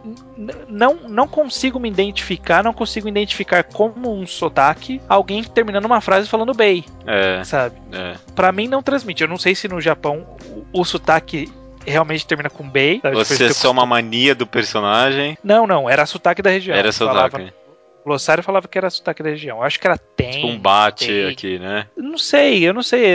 Não, 0.67 0.95
não 1.07 1.27
consigo 1.27 1.79
me 1.79 1.87
identificar, 1.87 2.63
não 2.63 2.73
consigo 2.73 3.07
identificar 3.07 3.63
como 3.63 4.11
um 4.11 4.25
sotaque 4.25 4.99
alguém 5.07 5.43
terminando 5.43 5.85
uma 5.85 6.01
frase 6.01 6.27
falando 6.27 6.53
bem. 6.55 6.83
É. 7.05 7.43
Sabe? 7.43 7.75
É. 7.91 8.15
Pra 8.35 8.51
mim 8.51 8.67
não 8.67 8.81
transmite. 8.81 9.21
Eu 9.21 9.29
não 9.29 9.37
sei 9.37 9.53
se 9.53 9.67
no 9.67 9.79
Japão 9.79 10.25
o, 10.73 10.81
o 10.81 10.83
sotaque 10.83 11.51
realmente 11.85 12.25
termina 12.25 12.49
com 12.49 12.67
Bay. 12.67 13.01
Você 13.13 13.45
é 13.45 13.53
só 13.53 13.71
uma 13.71 13.85
mania 13.85 14.33
do 14.33 14.47
personagem? 14.47 15.37
Não, 15.43 15.67
não, 15.67 15.89
era 15.89 16.05
sotaque 16.05 16.41
da 16.41 16.49
região. 16.49 16.75
Era 16.75 16.91
sotaque. 16.91 17.53
O 18.03 18.09
glossário 18.09 18.43
falava 18.43 18.67
que 18.67 18.77
era 18.77 18.89
sotaque 18.89 19.23
da 19.23 19.29
região. 19.29 19.57
Eu 19.59 19.63
acho 19.63 19.79
que 19.79 19.87
era 19.87 19.97
tem. 19.97 20.31
Tipo 20.31 20.47
um 20.47 20.59
bate 20.59 21.07
tem. 21.07 21.27
aqui, 21.29 21.59
né? 21.59 21.87
Não 21.95 22.17
sei, 22.17 22.67
eu 22.67 22.73
não 22.73 22.83
sei. 22.83 23.05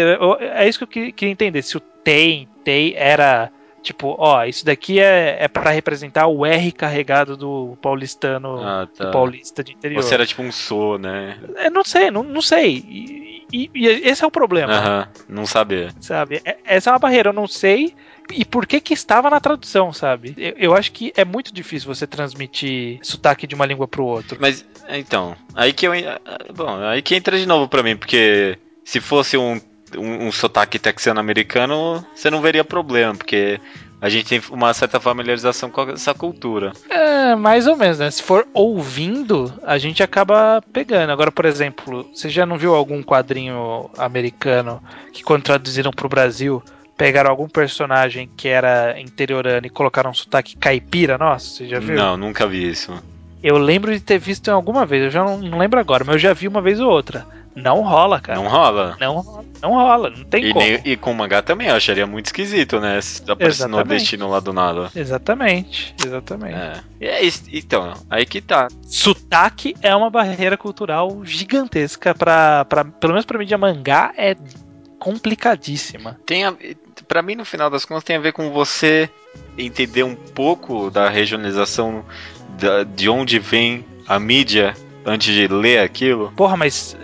é 0.40 0.66
isso 0.66 0.78
que 0.78 1.00
eu 1.00 1.12
queria 1.12 1.32
entender. 1.32 1.62
Se 1.62 1.76
o 1.76 1.80
tem, 1.80 2.48
tem 2.64 2.94
era. 2.96 3.50
Tipo, 3.82 4.16
ó, 4.18 4.44
isso 4.44 4.66
daqui 4.66 4.98
é, 4.98 5.36
é 5.40 5.48
para 5.48 5.70
representar 5.70 6.26
o 6.26 6.44
R 6.44 6.72
carregado 6.72 7.36
do 7.36 7.78
paulistano, 7.80 8.60
ah, 8.60 8.88
tá. 8.94 9.04
do 9.04 9.10
paulista 9.12 9.62
de 9.62 9.72
interior. 9.72 10.02
Você 10.02 10.14
era 10.14 10.26
tipo 10.26 10.42
um 10.42 10.50
so, 10.50 10.98
né? 10.98 11.38
Eu 11.64 11.70
não 11.70 11.84
sei, 11.84 12.10
não, 12.10 12.22
não 12.22 12.42
sei. 12.42 12.84
E, 12.88 13.46
e, 13.52 13.70
e 13.74 13.86
esse 13.86 14.24
é 14.24 14.26
o 14.26 14.30
problema. 14.30 14.72
Aham, 14.72 15.00
uh 15.00 15.02
-huh. 15.04 15.24
não 15.28 15.46
saber. 15.46 15.94
Sabe? 16.00 16.42
É, 16.44 16.56
essa 16.64 16.90
é 16.90 16.92
uma 16.92 16.98
barreira, 16.98 17.28
eu 17.28 17.34
não 17.34 17.46
sei 17.46 17.94
e 18.32 18.44
por 18.44 18.66
que 18.66 18.80
que 18.80 18.94
estava 18.94 19.30
na 19.30 19.40
tradução, 19.40 19.92
sabe? 19.92 20.34
Eu, 20.36 20.54
eu, 20.56 20.74
acho 20.74 20.92
que 20.92 21.12
é 21.16 21.24
muito 21.24 21.52
difícil 21.52 21.92
você 21.92 22.06
transmitir 22.06 22.98
sotaque 23.02 23.46
de 23.46 23.54
uma 23.54 23.66
língua 23.66 23.88
para 23.88 24.02
o 24.02 24.06
outro. 24.06 24.38
Mas 24.40 24.64
então, 24.88 25.36
aí 25.54 25.72
que 25.72 25.86
eu 25.86 25.92
bom, 26.54 26.82
aí 26.82 27.02
que 27.02 27.14
entra 27.14 27.38
de 27.38 27.46
novo 27.46 27.68
para 27.68 27.82
mim, 27.82 27.96
porque 27.96 28.58
se 28.84 29.00
fosse 29.00 29.36
um, 29.36 29.60
um, 29.96 30.26
um 30.26 30.32
sotaque 30.32 30.78
texano-americano, 30.78 32.04
você 32.14 32.30
não 32.30 32.40
veria 32.40 32.64
problema, 32.64 33.14
porque 33.14 33.60
a 34.00 34.08
gente 34.08 34.26
tem 34.26 34.40
uma 34.50 34.72
certa 34.72 35.00
familiarização 35.00 35.70
com 35.70 35.90
essa 35.90 36.14
cultura. 36.14 36.72
É, 36.88 37.34
mais 37.34 37.66
ou 37.66 37.76
menos, 37.76 37.98
né? 37.98 38.10
Se 38.10 38.22
for 38.22 38.46
ouvindo, 38.54 39.52
a 39.64 39.76
gente 39.76 40.02
acaba 40.02 40.62
pegando. 40.72 41.10
Agora, 41.10 41.32
por 41.32 41.44
exemplo, 41.44 42.08
você 42.14 42.28
já 42.28 42.46
não 42.46 42.56
viu 42.56 42.74
algum 42.74 43.02
quadrinho 43.02 43.90
americano 43.98 44.82
que 45.12 45.22
quando 45.22 45.42
traduziram 45.42 45.90
para 45.90 46.06
o 46.06 46.10
Brasil 46.10 46.62
pegaram 46.98 47.30
algum 47.30 47.48
personagem 47.48 48.28
que 48.36 48.48
era 48.48 49.00
interiorano 49.00 49.66
e 49.66 49.70
colocaram 49.70 50.10
um 50.10 50.14
sotaque 50.14 50.56
caipira, 50.56 51.16
nossa, 51.16 51.48
você 51.48 51.68
já 51.68 51.78
viu? 51.78 51.96
Não, 51.96 52.16
nunca 52.16 52.46
vi 52.46 52.68
isso. 52.68 52.92
Eu 53.40 53.56
lembro 53.56 53.92
de 53.92 54.00
ter 54.00 54.18
visto 54.18 54.48
em 54.48 54.52
alguma 54.52 54.84
vez, 54.84 55.04
eu 55.04 55.10
já 55.10 55.24
não, 55.24 55.38
não 55.38 55.58
lembro 55.58 55.78
agora, 55.78 56.02
mas 56.04 56.16
eu 56.16 56.18
já 56.18 56.32
vi 56.32 56.48
uma 56.48 56.60
vez 56.60 56.80
ou 56.80 56.90
outra. 56.90 57.24
Não 57.54 57.82
rola, 57.82 58.20
cara. 58.20 58.38
Não 58.38 58.48
rola. 58.48 58.96
Não, 59.00 59.44
não 59.60 59.70
rola, 59.70 60.10
não 60.10 60.24
tem 60.24 60.44
e 60.44 60.52
como. 60.52 60.64
Nem, 60.64 60.80
e 60.84 60.96
com 60.96 61.10
o 61.10 61.14
mangá 61.14 61.42
também, 61.42 61.68
eu 61.68 61.74
acharia 61.74 62.06
muito 62.06 62.26
esquisito, 62.26 62.80
né? 62.80 63.00
Se 63.00 63.22
aparecendo 63.28 63.72
nordestino 63.72 64.28
lá 64.28 64.38
do 64.38 64.52
nada. 64.52 64.90
Exatamente, 64.94 65.94
exatamente. 66.04 66.54
É. 66.54 66.82
É 67.00 67.22
isso, 67.22 67.44
então, 67.52 67.94
aí 68.10 68.26
que 68.26 68.40
tá. 68.40 68.68
Sotaque 68.82 69.74
é 69.82 69.94
uma 69.94 70.10
barreira 70.10 70.56
cultural 70.56 71.24
gigantesca 71.24 72.14
para 72.14 72.64
pelo 73.00 73.12
menos 73.12 73.24
pra 73.24 73.38
mídia 73.38 73.58
mangá, 73.58 74.12
é 74.16 74.36
complicadíssima. 74.98 76.18
Tem 76.26 76.44
a, 76.44 76.54
para 77.06 77.22
mim, 77.22 77.34
no 77.34 77.44
final 77.44 77.70
das 77.70 77.84
contas, 77.84 78.04
tem 78.04 78.16
a 78.16 78.20
ver 78.20 78.32
com 78.32 78.50
você 78.50 79.08
entender 79.56 80.02
um 80.02 80.14
pouco 80.14 80.90
da 80.90 81.08
regionalização 81.08 82.04
da, 82.58 82.84
de 82.84 83.08
onde 83.08 83.38
vem 83.38 83.84
a 84.06 84.18
mídia 84.18 84.74
antes 85.04 85.32
de 85.32 85.48
ler 85.48 85.80
aquilo. 85.80 86.32
Porra, 86.36 86.56
mas. 86.56 86.96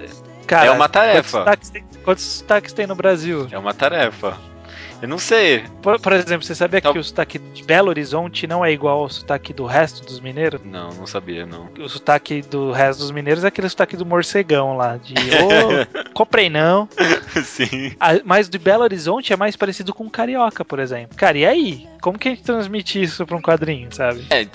Cara, 0.46 0.66
é 0.66 0.70
uma 0.70 0.88
tarefa. 0.88 1.22
Quantos 1.22 1.30
sotaques 1.30 1.70
tem, 1.70 1.84
quantos 2.04 2.24
sotaques 2.24 2.72
tem 2.72 2.86
no 2.86 2.94
Brasil? 2.94 3.48
É 3.50 3.58
uma 3.58 3.72
tarefa. 3.72 4.36
Eu 5.04 5.08
não 5.08 5.18
sei. 5.18 5.64
Por, 5.82 6.00
por 6.00 6.12
exemplo, 6.14 6.46
você 6.46 6.54
sabia 6.54 6.80
que 6.80 6.98
o 6.98 7.04
sotaque 7.04 7.38
de 7.38 7.62
Belo 7.62 7.88
Horizonte 7.88 8.46
não 8.46 8.64
é 8.64 8.72
igual 8.72 9.00
ao 9.00 9.08
sotaque 9.10 9.52
do 9.52 9.66
resto 9.66 10.02
dos 10.02 10.18
mineiros? 10.18 10.60
Não, 10.64 10.90
não 10.94 11.06
sabia, 11.06 11.44
não. 11.44 11.68
O 11.78 11.88
sotaque 11.88 12.40
do 12.40 12.70
resto 12.72 13.00
dos 13.00 13.10
mineiros 13.10 13.44
é 13.44 13.48
aquele 13.48 13.68
sotaque 13.68 13.98
do 13.98 14.06
morcegão 14.06 14.76
lá, 14.76 14.96
de 14.96 15.12
ô, 15.14 16.08
comprei 16.14 16.48
não. 16.48 16.88
Sim. 17.44 17.92
A- 18.00 18.20
Mas 18.24 18.48
de 18.48 18.58
Belo 18.58 18.82
Horizonte 18.82 19.32
é 19.32 19.36
mais 19.36 19.56
parecido 19.56 19.92
com 19.94 20.08
carioca, 20.08 20.64
por 20.64 20.78
exemplo. 20.78 21.16
Cara, 21.16 21.38
e 21.38 21.46
aí? 21.46 21.88
Como 22.00 22.18
que 22.18 22.28
a 22.28 22.30
gente 22.32 22.42
transmite 22.42 23.00
isso 23.02 23.24
pra 23.26 23.36
um 23.36 23.40
quadrinho, 23.40 23.88
sabe? 23.90 24.26
É, 24.30 24.46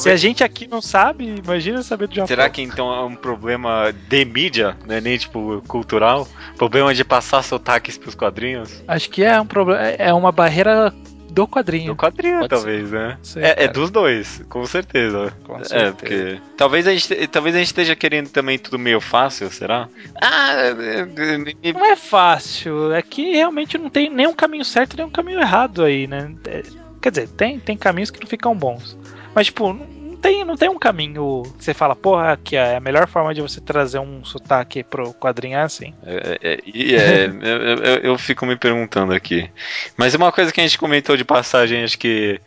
Se 0.00 0.10
a 0.10 0.16
gente 0.16 0.42
aqui 0.42 0.66
não 0.66 0.82
sabe, 0.82 1.36
imagina 1.44 1.82
saber 1.82 2.08
do 2.08 2.14
Japão. 2.14 2.26
Será 2.26 2.50
que 2.50 2.60
então 2.60 2.92
é 2.92 3.04
um 3.04 3.14
problema 3.14 3.92
de 4.08 4.24
mídia, 4.24 4.76
né? 4.86 5.00
Nem 5.00 5.16
tipo 5.16 5.62
cultural? 5.68 6.26
Problema 6.56 6.92
de 6.94 7.04
passar 7.04 7.42
sotaques 7.44 7.96
pros 7.96 8.14
quadrinhos? 8.16 8.82
Acho 8.88 9.08
que 9.10 9.22
é 9.22 9.40
um 9.40 9.46
problema, 9.46 9.80
é 9.82 10.12
uma 10.12 10.32
barreira 10.32 10.92
do 11.38 11.46
quadrinho. 11.46 11.88
No 11.88 11.96
quadrinho, 11.96 12.38
Pode 12.38 12.48
talvez, 12.48 12.90
né? 12.90 13.16
Sei, 13.22 13.42
É, 13.44 13.64
é 13.64 13.68
dos 13.68 13.90
dois, 13.90 14.42
com 14.48 14.66
certeza. 14.66 15.32
Com 15.44 15.56
É, 15.60 15.64
certeza. 15.64 15.92
porque. 15.92 16.40
Talvez 16.56 16.86
a, 16.86 16.92
gente, 16.92 17.26
talvez 17.28 17.54
a 17.54 17.58
gente 17.58 17.68
esteja 17.68 17.94
querendo 17.94 18.28
também 18.30 18.58
tudo 18.58 18.78
meio 18.78 19.00
fácil, 19.00 19.50
será? 19.50 19.88
Ah, 20.20 20.52
é, 20.54 20.68
é, 20.70 21.68
é, 21.68 21.72
Não 21.72 21.84
é 21.86 21.94
fácil, 21.96 22.92
é 22.92 23.00
que 23.02 23.32
realmente 23.32 23.78
não 23.78 23.88
tem 23.88 24.10
nenhum 24.10 24.34
caminho 24.34 24.64
certo 24.64 24.96
nem 24.96 25.06
um 25.06 25.10
caminho 25.10 25.40
errado 25.40 25.84
aí, 25.84 26.06
né? 26.06 26.34
É, 26.46 26.62
quer 27.00 27.10
dizer, 27.10 27.28
tem, 27.28 27.58
tem 27.60 27.76
caminhos 27.76 28.10
que 28.10 28.20
não 28.20 28.26
ficam 28.26 28.56
bons. 28.56 28.98
Mas, 29.34 29.46
tipo, 29.46 29.72
não 29.72 29.86
tem, 30.20 30.44
não 30.44 30.56
tem 30.56 30.68
um 30.68 30.78
caminho 30.78 31.42
que 31.58 31.64
você 31.64 31.72
fala, 31.74 31.94
porra, 31.96 32.36
que 32.36 32.56
é 32.56 32.76
a 32.76 32.80
melhor 32.80 33.06
forma 33.08 33.34
de 33.34 33.40
você 33.40 33.60
trazer 33.60 33.98
um 33.98 34.24
sotaque 34.24 34.82
pro 34.82 35.14
quadrinho 35.14 35.56
é 35.56 35.62
assim. 35.62 35.94
É, 36.04 36.38
é, 36.42 36.58
e 36.66 36.94
é, 36.94 37.26
eu, 37.42 37.78
eu- 37.84 37.96
eu 38.12 38.18
fico 38.18 38.44
me 38.46 38.56
perguntando 38.56 39.12
aqui. 39.12 39.50
Mas 39.96 40.14
uma 40.14 40.32
coisa 40.32 40.52
que 40.52 40.60
a 40.60 40.64
gente 40.64 40.78
comentou 40.78 41.16
de 41.16 41.24
passagem, 41.24 41.82
acho 41.84 41.98
que. 41.98 42.40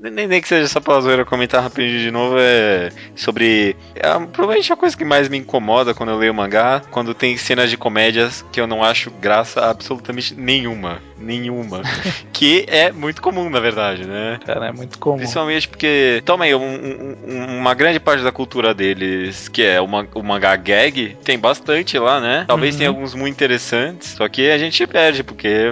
Nem, 0.00 0.26
nem 0.26 0.40
que 0.40 0.48
seja 0.48 0.66
só 0.68 0.80
pra 0.80 1.00
zoeira 1.00 1.24
comentar 1.24 1.62
rapidinho 1.62 1.98
de 2.00 2.10
novo, 2.10 2.36
é 2.38 2.90
sobre. 3.14 3.76
É, 3.94 4.08
provavelmente 4.32 4.72
a 4.72 4.76
coisa 4.76 4.96
que 4.96 5.04
mais 5.04 5.28
me 5.28 5.38
incomoda 5.38 5.94
quando 5.94 6.10
eu 6.10 6.18
leio 6.18 6.34
mangá, 6.34 6.82
quando 6.90 7.14
tem 7.14 7.36
cenas 7.36 7.70
de 7.70 7.76
comédias 7.76 8.44
que 8.52 8.60
eu 8.60 8.66
não 8.66 8.82
acho 8.84 9.10
graça 9.10 9.64
absolutamente 9.70 10.34
nenhuma. 10.34 11.00
Nenhuma. 11.18 11.82
que 12.32 12.64
é 12.68 12.92
muito 12.92 13.22
comum, 13.22 13.48
na 13.48 13.60
verdade, 13.60 14.04
né? 14.06 14.38
Cara, 14.44 14.66
é 14.68 14.72
muito 14.72 14.98
comum. 14.98 15.16
Principalmente 15.18 15.68
porque, 15.68 16.22
toma 16.24 16.44
aí, 16.44 16.54
um- 16.54 16.60
um- 16.60 17.16
um- 17.26 17.58
uma 17.58 17.72
grande 17.74 17.98
parte 18.00 18.22
da 18.22 18.32
cultura 18.32 18.74
deles, 18.74 19.48
que 19.48 19.62
é 19.62 19.80
o, 19.80 19.84
o 19.86 20.22
mangá 20.22 20.54
gag, 20.56 21.16
tem 21.24 21.38
bastante 21.38 21.98
lá, 21.98 22.20
né? 22.20 22.44
Talvez 22.46 22.74
Uhum. 22.74 22.78
tenha 22.78 22.90
alguns 22.90 23.14
muito 23.14 23.32
interessantes, 23.34 24.08
só 24.16 24.28
que 24.28 24.50
a 24.50 24.58
gente 24.58 24.86
perde, 24.86 25.22
porque 25.22 25.70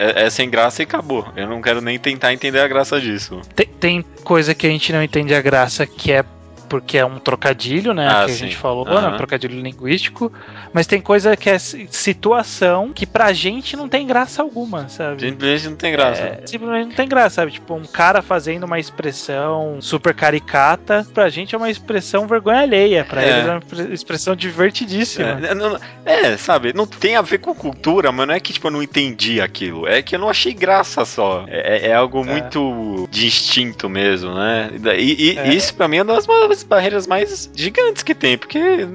é, 0.00 0.24
é 0.24 0.30
sem 0.30 0.48
graça 0.48 0.80
e 0.80 0.84
acabou. 0.84 1.26
Eu 1.36 1.46
não 1.46 1.60
quero 1.60 1.82
nem 1.82 1.98
tentar 1.98 2.32
entender 2.32 2.60
a 2.60 2.66
graça 2.66 2.98
disso. 2.98 3.42
Tem, 3.54 3.66
tem 3.66 4.04
coisa 4.24 4.54
que 4.54 4.66
a 4.66 4.70
gente 4.70 4.90
não 4.94 5.02
entende 5.02 5.34
a 5.34 5.42
graça 5.42 5.86
que 5.86 6.10
é 6.10 6.24
porque 6.70 6.96
é 6.96 7.04
um 7.04 7.18
trocadilho, 7.18 7.92
né? 7.92 8.06
Ah, 8.08 8.24
que 8.24 8.30
a 8.30 8.34
sim. 8.34 8.44
gente 8.44 8.56
falou, 8.56 8.84
né? 8.84 8.92
Aham. 8.94 9.14
Um 9.14 9.16
trocadilho 9.16 9.60
linguístico. 9.60 10.32
Mas 10.72 10.86
tem 10.86 11.00
coisa 11.00 11.36
que 11.36 11.50
é 11.50 11.58
si- 11.58 11.88
situação 11.90 12.92
que 12.94 13.04
pra 13.06 13.32
gente 13.32 13.76
não 13.76 13.88
tem 13.88 14.06
graça 14.06 14.40
alguma, 14.40 14.88
sabe? 14.88 15.20
Simplesmente 15.20 15.68
não 15.68 15.76
tem 15.76 15.92
graça. 15.92 16.22
É, 16.22 16.42
simplesmente 16.46 16.86
não 16.88 16.94
tem 16.94 17.08
graça, 17.08 17.34
sabe? 17.36 17.50
Tipo, 17.52 17.74
um 17.74 17.84
cara 17.84 18.22
fazendo 18.22 18.64
uma 18.64 18.78
expressão 18.78 19.78
super 19.80 20.14
caricata, 20.14 21.04
pra 21.12 21.28
gente 21.28 21.54
é 21.54 21.58
uma 21.58 21.68
expressão 21.70 22.26
vergonha 22.28 22.60
alheia, 22.60 23.04
pra 23.04 23.22
É. 23.22 23.30
eles 23.30 23.46
é 23.46 23.50
uma 23.50 23.58
expre- 23.58 23.92
expressão 23.94 24.36
divertidíssima. 24.36 25.40
É, 25.42 25.54
não- 25.54 25.78
é, 26.06 26.36
sabe, 26.36 26.72
não 26.72 26.86
tem 26.86 27.16
a 27.16 27.22
ver 27.22 27.38
com 27.38 27.52
cultura, 27.54 28.12
mas 28.12 28.26
não 28.28 28.34
é 28.34 28.38
que 28.40 28.52
tipo, 28.52 28.68
eu 28.68 28.70
não 28.70 28.82
entendi 28.82 29.40
aquilo. 29.40 29.88
É 29.88 30.00
que 30.02 30.14
eu 30.14 30.20
não 30.20 30.28
achei 30.28 30.54
graça 30.54 31.04
só. 31.04 31.44
É, 31.48 31.88
é 31.88 31.94
algo 31.94 32.24
muito 32.24 33.08
de 33.10 33.26
instinto 33.26 33.88
mesmo, 33.88 34.32
né? 34.34 34.70
E, 34.98 35.32
e 35.34 35.38
É. 35.38 35.48
isso 35.52 35.74
pra 35.74 35.88
mim 35.88 35.96
é 35.96 36.02
uma 36.02 36.14
das 36.14 36.26
maiores 36.64 36.64
barreiras 36.64 37.06
mais 37.06 37.50
gigantes 37.54 38.02
que 38.02 38.14
tem, 38.14 38.36
porque 38.36 38.88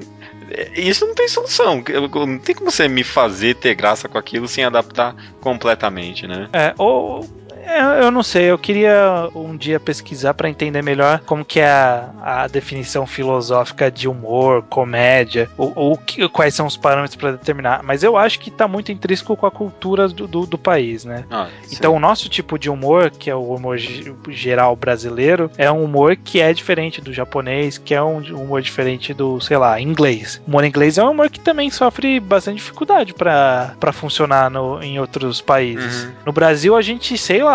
isso 0.76 1.06
não 1.06 1.16
tem 1.16 1.28
solução. 1.28 1.84
Não 2.28 2.40
tem 2.40 2.56
como 2.56 2.70
você 2.70 2.88
me 2.88 3.04
fazer 3.04 3.56
ter 3.56 3.76
graça 3.76 4.08
com 4.08 4.18
aquilo 4.18 4.48
sem 4.48 4.64
adaptar 4.64 5.16
completamente, 5.42 6.28
né? 6.28 6.50
É, 6.54 6.74
ou. 6.78 7.28
É, 7.66 8.02
Eu 8.04 8.12
não 8.12 8.24
sei, 8.24 8.46
eu 8.46 8.58
queria 8.58 9.30
um 9.36 9.56
dia 9.56 9.80
pesquisar 9.80 10.34
pra 10.34 10.50
entender 10.50 10.82
melhor 10.82 11.20
como 11.26 11.44
que 11.46 11.60
é 11.60 11.68
a, 11.68 12.10
a 12.44 12.48
definição 12.48 13.06
filosófica 13.06 13.90
de 13.92 14.08
humor, 14.08 14.64
comédia, 14.70 15.50
ou, 15.58 15.72
ou 15.76 15.98
que- 15.98 16.28
quais 16.30 16.54
são 16.54 16.66
os 16.68 16.78
parâmetros 16.78 17.16
pra 17.16 17.32
determinar. 17.32 17.82
Mas 17.84 18.04
eu 18.04 18.16
acho 18.18 18.40
que 18.40 18.50
tá 18.52 18.68
muito 18.68 18.92
intrínseco 18.92 19.36
com 19.36 19.46
a 19.46 19.52
cultura 19.52 20.08
do, 20.08 20.28
do, 20.28 20.46
do 20.46 20.58
país, 20.58 21.04
né? 21.06 21.26
Ah, 21.30 21.48
Então, 21.72 21.96
o 21.96 22.00
nosso 22.00 22.30
tipo 22.30 22.58
de 22.60 22.70
humor, 22.70 23.10
que 23.12 23.30
é 23.30 23.36
o 23.36 23.54
humor 23.54 23.78
ge- 23.78 24.14
geral 24.30 24.76
brasileiro, 24.76 25.50
é 25.58 25.72
um 25.72 25.84
humor 25.84 26.16
que 26.16 26.40
é 26.40 26.54
diferente 26.54 27.02
do 27.02 27.14
japonês, 27.14 27.78
que 27.78 27.94
é 27.94 28.02
um 28.04 28.18
humor 28.36 28.62
diferente 28.62 29.14
do, 29.14 29.40
sei 29.42 29.58
lá, 29.58 29.80
inglês. 29.80 30.42
O 30.46 30.50
humor 30.50 30.64
inglês 30.66 30.98
é 30.98 31.04
um 31.04 31.12
humor 31.12 31.30
que 31.30 31.40
também 31.40 31.70
sofre 31.70 32.20
bastante 32.20 32.58
dificuldade 32.58 33.14
pra 33.14 33.74
pra 33.80 33.92
funcionar 33.92 34.50
no, 34.50 34.82
em 34.82 35.00
outros 35.00 35.42
países. 35.42 36.04
Uhum. 36.06 36.12
No 36.28 36.32
Brasil, 36.32 36.76
a 36.76 36.82
gente, 36.82 37.18
sei 37.18 37.44
lá, 37.44 37.55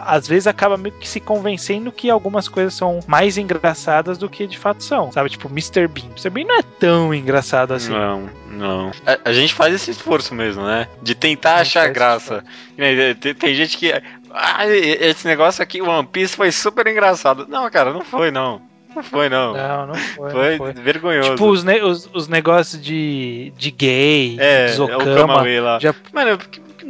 às 0.00 0.26
vezes 0.26 0.46
acaba 0.46 0.76
meio 0.76 0.94
que 0.94 1.08
se 1.08 1.20
convencendo 1.20 1.92
que 1.92 2.08
algumas 2.10 2.48
coisas 2.48 2.74
são 2.74 3.00
mais 3.06 3.36
engraçadas 3.38 4.16
do 4.18 4.28
que 4.28 4.46
de 4.46 4.56
fato 4.58 4.82
são, 4.82 5.12
sabe? 5.12 5.30
Tipo, 5.30 5.48
Mr. 5.48 5.86
Bean. 5.86 6.06
Mr. 6.06 6.30
Bean 6.30 6.44
não 6.46 6.58
é 6.58 6.62
tão 6.62 7.14
engraçado 7.14 7.74
assim. 7.74 7.92
Não, 7.92 8.28
não. 8.50 8.90
A, 9.06 9.30
a 9.30 9.32
gente 9.32 9.54
faz 9.54 9.74
esse 9.74 9.90
esforço 9.90 10.34
mesmo, 10.34 10.64
né? 10.64 10.88
De 11.02 11.14
tentar 11.14 11.56
achar 11.56 11.88
graça. 11.90 12.44
Né, 12.76 13.14
Tem, 13.14 13.34
tem 13.34 13.54
gente 13.54 13.76
que. 13.76 13.92
Ah, 14.30 14.66
esse 14.66 15.26
negócio 15.26 15.62
aqui, 15.62 15.80
One 15.80 16.06
Piece, 16.06 16.36
foi 16.36 16.52
super 16.52 16.86
engraçado. 16.86 17.46
Não, 17.48 17.68
cara, 17.70 17.92
não 17.92 18.02
foi, 18.02 18.30
não. 18.30 18.60
Não 18.94 19.02
foi, 19.02 19.28
não. 19.28 19.52
Não, 19.54 19.86
não 19.88 19.94
foi. 19.94 20.30
foi, 20.30 20.50
não 20.50 20.56
foi. 20.58 20.72
vergonhoso. 20.72 21.30
Tipo, 21.30 21.46
os, 21.50 21.62
ne- 21.62 21.82
os, 21.82 22.08
os 22.12 22.26
negócios 22.26 22.80
de, 22.82 23.52
de 23.56 23.70
gay, 23.70 24.36
é, 24.40 24.66
de 24.66 24.80
é 24.80 24.96
o. 24.96 25.14
Kamaway 25.16 25.60
lá. 25.60 25.78
já- 25.78 25.94
Mano, 26.12 26.38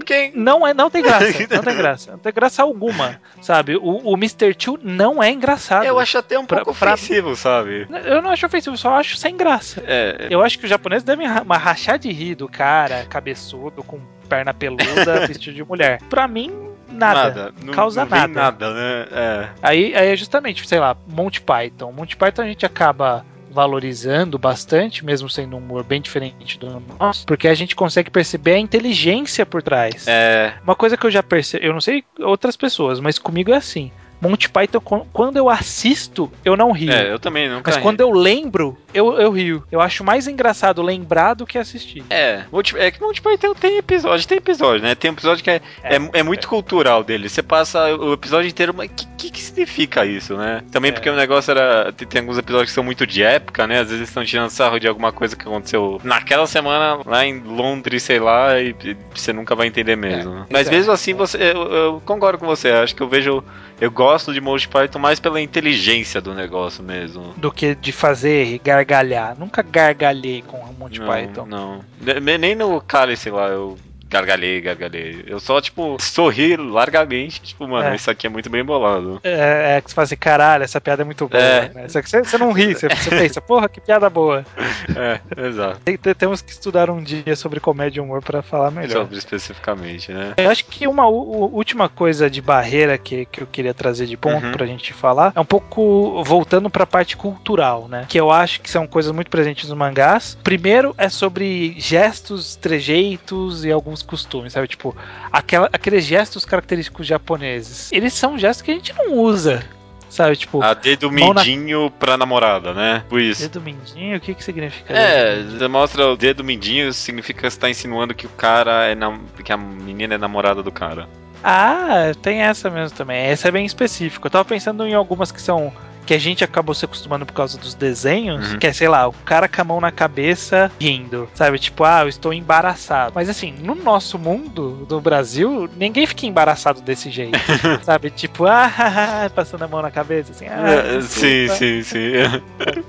quem. 0.04 0.32
Não, 0.34 0.66
é, 0.66 0.72
não 0.74 0.90
tem 0.90 1.02
graça. 1.02 1.26
Não 1.50 1.62
tem 1.62 1.76
graça. 1.76 2.10
Não 2.12 2.18
tem 2.18 2.32
graça 2.32 2.62
alguma. 2.62 3.20
Sabe? 3.42 3.76
O, 3.76 4.12
o 4.12 4.14
Mr. 4.14 4.54
Two 4.54 4.78
não 4.82 5.22
é 5.22 5.30
engraçado. 5.30 5.84
Eu 5.84 5.98
acho 5.98 6.18
até 6.18 6.38
um 6.38 6.46
Pra- 6.46 6.64
pouco 6.64 6.78
pra- 6.78 6.94
ofensivo, 6.94 7.34
sabe? 7.36 7.86
Eu 8.04 8.20
não 8.22 8.30
acho 8.30 8.46
ofensivo, 8.46 8.74
eu 8.74 8.78
só 8.78 8.94
acho 8.96 9.16
sem 9.16 9.36
graça. 9.36 9.82
É. 9.86 10.26
Eu 10.30 10.42
acho 10.42 10.58
que 10.58 10.64
os 10.64 10.70
japoneses 10.70 11.04
devem 11.04 11.26
rachar 11.26 11.98
de 11.98 12.10
rir 12.10 12.34
do 12.34 12.48
cara 12.48 13.04
cabeçudo, 13.08 13.82
com 13.82 14.00
perna 14.28 14.52
peluda, 14.52 15.26
vestido 15.26 15.56
de 15.56 15.64
mulher. 15.64 16.00
Pra 16.10 16.28
mim, 16.28 16.50
nada. 16.90 17.52
Não, 17.64 17.72
causa 17.72 18.02
não 18.02 18.08
vem 18.10 18.20
nada. 18.20 18.32
nada, 18.34 18.74
né? 18.74 19.06
É. 19.10 19.48
Aí, 19.62 19.94
aí 19.96 20.08
é 20.12 20.16
justamente, 20.16 20.66
sei 20.66 20.78
lá, 20.78 20.96
Monty 21.06 21.40
Python. 21.40 21.92
Monty 21.92 22.16
Python 22.16 22.42
a 22.42 22.46
gente 22.46 22.66
acaba 22.66 23.24
valorizando 23.50 24.38
bastante, 24.38 25.04
mesmo 25.04 25.28
sendo 25.28 25.56
um 25.56 25.58
humor 25.58 25.84
bem 25.84 26.00
diferente 26.00 26.58
do 26.58 26.82
nosso, 26.98 27.26
porque 27.26 27.48
a 27.48 27.54
gente 27.54 27.74
consegue 27.76 28.10
perceber 28.10 28.52
a 28.54 28.58
inteligência 28.58 29.44
por 29.46 29.62
trás. 29.62 30.06
É. 30.06 30.54
Uma 30.64 30.74
coisa 30.74 30.96
que 30.96 31.06
eu 31.06 31.10
já 31.10 31.22
percebi, 31.22 31.66
eu 31.66 31.72
não 31.72 31.80
sei 31.80 32.04
outras 32.20 32.56
pessoas, 32.56 33.00
mas 33.00 33.18
comigo 33.18 33.52
é 33.52 33.56
assim. 33.56 33.90
Monty 34.20 34.48
Python, 34.50 34.80
quan- 34.80 35.04
quando 35.12 35.36
eu 35.36 35.48
assisto, 35.48 36.28
eu 36.44 36.56
não 36.56 36.72
rio. 36.72 36.90
É, 36.92 37.12
eu 37.12 37.20
também 37.20 37.48
nunca. 37.48 37.70
mas 37.70 37.80
quando 37.80 38.00
eu 38.00 38.10
lembro, 38.10 38.76
eu, 38.92 39.16
eu 39.16 39.30
rio. 39.30 39.62
Eu 39.70 39.80
acho 39.80 40.02
mais 40.02 40.26
engraçado 40.26 40.82
lembrar 40.82 41.34
do 41.34 41.46
que 41.46 41.56
assistir. 41.56 42.02
É, 42.10 42.42
Monty- 42.50 42.76
é 42.76 42.90
que 42.90 43.00
Monty 43.00 43.22
Python 43.22 43.54
tem 43.54 43.76
episódio, 43.76 44.26
tem 44.26 44.38
episódio, 44.38 44.82
né? 44.82 44.96
Tem 44.96 45.08
um 45.08 45.14
episódio 45.14 45.44
que 45.44 45.50
é, 45.50 45.60
é, 45.84 45.94
é 46.14 46.22
muito 46.24 46.48
cultural 46.48 47.04
dele. 47.04 47.28
Você 47.28 47.44
passa 47.44 47.94
o 47.94 48.12
episódio 48.12 48.48
inteiro, 48.48 48.74
mas 48.76 48.90
que, 48.90 49.06
que, 49.18 49.30
que 49.30 49.40
significa 49.42 50.06
isso, 50.06 50.36
né? 50.36 50.62
Também 50.70 50.90
É. 50.90 50.92
porque 50.92 51.10
o 51.10 51.16
negócio 51.16 51.50
era. 51.50 51.92
Tem, 51.92 52.06
tem 52.08 52.20
alguns 52.20 52.38
episódios 52.38 52.70
que 52.70 52.74
são 52.74 52.84
muito 52.84 53.06
de 53.06 53.22
época, 53.22 53.66
né? 53.66 53.80
Às 53.80 53.90
vezes 53.90 54.08
estão 54.08 54.24
tirando 54.24 54.48
sarro 54.50 54.78
de 54.78 54.88
alguma 54.88 55.12
coisa 55.12 55.36
que 55.36 55.42
aconteceu 55.42 56.00
naquela 56.04 56.46
semana 56.46 57.00
lá 57.04 57.26
em 57.26 57.38
Londres, 57.40 58.02
sei 58.02 58.18
lá, 58.18 58.58
e, 58.60 58.74
e 58.84 58.96
você 59.14 59.32
nunca 59.32 59.54
vai 59.54 59.66
entender 59.66 59.96
mesmo. 59.96 60.46
Mas 60.48 60.68
é. 60.68 60.70
mesmo 60.70 60.92
assim, 60.92 61.12
você, 61.14 61.36
eu, 61.36 61.62
eu 61.72 62.02
concordo 62.06 62.38
com 62.38 62.46
você. 62.46 62.70
Acho 62.70 62.94
que 62.94 63.02
eu 63.02 63.08
vejo. 63.08 63.42
Eu 63.80 63.90
gosto 63.90 64.32
de 64.32 64.40
Monty 64.40 64.68
Python 64.68 64.98
mais 64.98 65.20
pela 65.20 65.40
inteligência 65.40 66.20
do 66.20 66.34
negócio 66.34 66.82
mesmo. 66.82 67.34
Do 67.36 67.50
que 67.52 67.74
de 67.74 67.92
fazer 67.92 68.58
gargalhar. 68.64 69.36
Nunca 69.38 69.62
gargalhei 69.62 70.42
com 70.42 70.58
Monty 70.78 71.00
não, 71.00 71.06
Python. 71.06 71.46
Não. 71.46 71.80
Ne- 72.00 72.38
Nem 72.38 72.54
no 72.54 72.80
cálice 72.80 73.30
lá, 73.30 73.48
eu 73.48 73.76
gargalhei, 74.08 74.60
gargalhei. 74.60 75.24
Eu 75.26 75.38
só, 75.40 75.60
tipo, 75.60 75.96
sorri 76.00 76.56
largamente, 76.56 77.40
tipo, 77.42 77.66
mano, 77.68 77.88
É. 77.90 77.96
isso 77.96 78.10
aqui 78.10 78.26
é 78.26 78.30
muito 78.30 78.48
bem 78.50 78.64
bolado. 78.64 79.20
É, 79.22 79.76
é 79.76 79.80
que 79.80 79.90
você 79.90 79.94
fala 79.94 80.04
assim, 80.04 80.16
caralho, 80.16 80.64
essa 80.64 80.80
piada 80.80 81.02
é 81.02 81.04
muito 81.04 81.28
boa. 81.28 81.42
É. 81.42 81.68
Né? 81.74 81.88
Só 81.88 82.00
que 82.02 82.08
você, 82.08 82.20
você 82.24 82.38
não 82.38 82.52
ri, 82.52 82.74
você, 82.74 82.88
você 82.88 83.10
pensa, 83.10 83.40
porra, 83.40 83.68
que 83.68 83.80
piada 83.80 84.08
boa. 84.10 84.44
É, 84.96 85.20
exato. 85.46 85.80
Tem- 85.84 85.96
tem- 85.98 86.14
temos 86.14 86.40
que 86.40 86.50
estudar 86.50 86.88
um 86.90 87.02
dia 87.02 87.36
sobre 87.36 87.60
comédia 87.60 88.00
e 88.00 88.02
humor 88.02 88.22
pra 88.22 88.42
falar 88.42 88.70
melhor. 88.70 89.02
Sobre 89.02 89.18
especificamente, 89.18 90.12
né? 90.12 90.32
Eu 90.36 90.50
acho 90.50 90.64
que 90.64 90.86
uma 90.88 91.06
última 91.06 91.88
coisa 91.88 92.30
de 92.30 92.40
barreira 92.40 92.96
que, 92.96 93.26
que 93.26 93.42
eu 93.42 93.46
queria 93.46 93.74
trazer 93.74 94.06
de 94.06 94.16
ponto 94.16 94.46
Uhum. 94.46 94.52
pra 94.52 94.66
gente 94.66 94.92
falar 94.92 95.32
é 95.34 95.40
um 95.40 95.44
pouco 95.44 96.22
voltando 96.24 96.70
pra 96.70 96.86
parte 96.86 97.16
cultural, 97.16 97.86
né? 97.88 98.06
Que 98.08 98.18
eu 98.18 98.30
acho 98.30 98.60
que 98.60 98.70
são 98.70 98.86
coisas 98.86 99.12
muito 99.12 99.30
presentes 99.30 99.68
nos 99.68 99.76
mangás. 99.78 100.36
Primeiro 100.42 100.94
é 100.96 101.08
sobre 101.08 101.74
gestos, 101.78 102.56
trejeitos 102.56 103.64
e 103.64 103.70
alguns 103.72 103.97
alguns 103.98 104.02
costumes, 104.02 104.52
sabe? 104.52 104.68
Tipo, 104.68 104.96
aquela, 105.32 105.68
aqueles 105.72 106.04
gestos 106.04 106.44
característicos 106.44 107.06
japoneses. 107.06 107.90
Eles 107.92 108.14
são 108.14 108.38
gestos 108.38 108.62
que 108.62 108.70
a 108.70 108.74
gente 108.74 108.94
não 108.94 109.14
usa. 109.14 109.64
Sabe, 110.08 110.36
tipo. 110.36 110.62
A 110.62 110.72
dedo 110.72 111.10
mindinho 111.10 111.84
na... 111.84 111.90
pra 111.90 112.16
namorada, 112.16 112.72
né? 112.72 113.04
Por 113.10 113.20
isso. 113.20 113.42
Dedo 113.42 113.60
mindinho? 113.60 114.16
O 114.16 114.20
que 114.20 114.34
que 114.34 114.42
significa? 114.42 114.94
É, 114.94 115.42
você 115.42 115.68
mostra 115.68 116.06
o 116.06 116.16
dedo 116.16 116.42
mindinho, 116.42 116.92
significa 116.94 117.42
que 117.42 117.50
você 117.50 117.58
tá 117.58 117.68
insinuando 117.68 118.14
que 118.14 118.26
o 118.26 118.30
cara 118.30 118.86
é. 118.86 118.94
Na... 118.94 119.18
que 119.44 119.52
a 119.52 119.56
menina 119.56 120.14
é 120.14 120.18
namorada 120.18 120.62
do 120.62 120.72
cara. 120.72 121.06
Ah, 121.44 122.12
tem 122.22 122.40
essa 122.40 122.70
mesmo 122.70 122.96
também. 122.96 123.26
Essa 123.26 123.48
é 123.48 123.50
bem 123.50 123.66
específica. 123.66 124.26
Eu 124.26 124.30
tava 124.30 124.44
pensando 124.46 124.86
em 124.86 124.94
algumas 124.94 125.30
que 125.30 125.40
são 125.40 125.72
que 126.08 126.14
a 126.14 126.18
gente 126.18 126.42
acabou 126.42 126.74
se 126.74 126.86
acostumando 126.86 127.26
por 127.26 127.34
causa 127.34 127.58
dos 127.58 127.74
desenhos, 127.74 128.52
uhum. 128.52 128.58
que 128.58 128.66
é, 128.66 128.72
sei 128.72 128.88
lá, 128.88 129.06
o 129.06 129.12
cara 129.12 129.46
com 129.46 129.60
a 129.60 129.64
mão 129.64 129.78
na 129.78 129.92
cabeça 129.92 130.72
rindo, 130.80 131.28
sabe? 131.34 131.58
Tipo, 131.58 131.84
ah, 131.84 132.00
eu 132.00 132.08
estou 132.08 132.32
embaraçado. 132.32 133.12
Mas 133.14 133.28
assim, 133.28 133.52
no 133.60 133.74
nosso 133.74 134.18
mundo, 134.18 134.86
do 134.88 135.02
Brasil, 135.02 135.68
ninguém 135.76 136.06
fica 136.06 136.24
embaraçado 136.24 136.80
desse 136.80 137.10
jeito, 137.10 137.38
sabe? 137.84 138.08
Tipo, 138.08 138.46
ah, 138.46 139.30
passando 139.36 139.64
a 139.64 139.68
mão 139.68 139.82
na 139.82 139.90
cabeça, 139.90 140.32
assim, 140.32 140.46
ah, 140.46 140.96
é, 140.96 141.00
sim, 141.02 141.46
sim, 141.48 141.82
sim. 141.82 142.12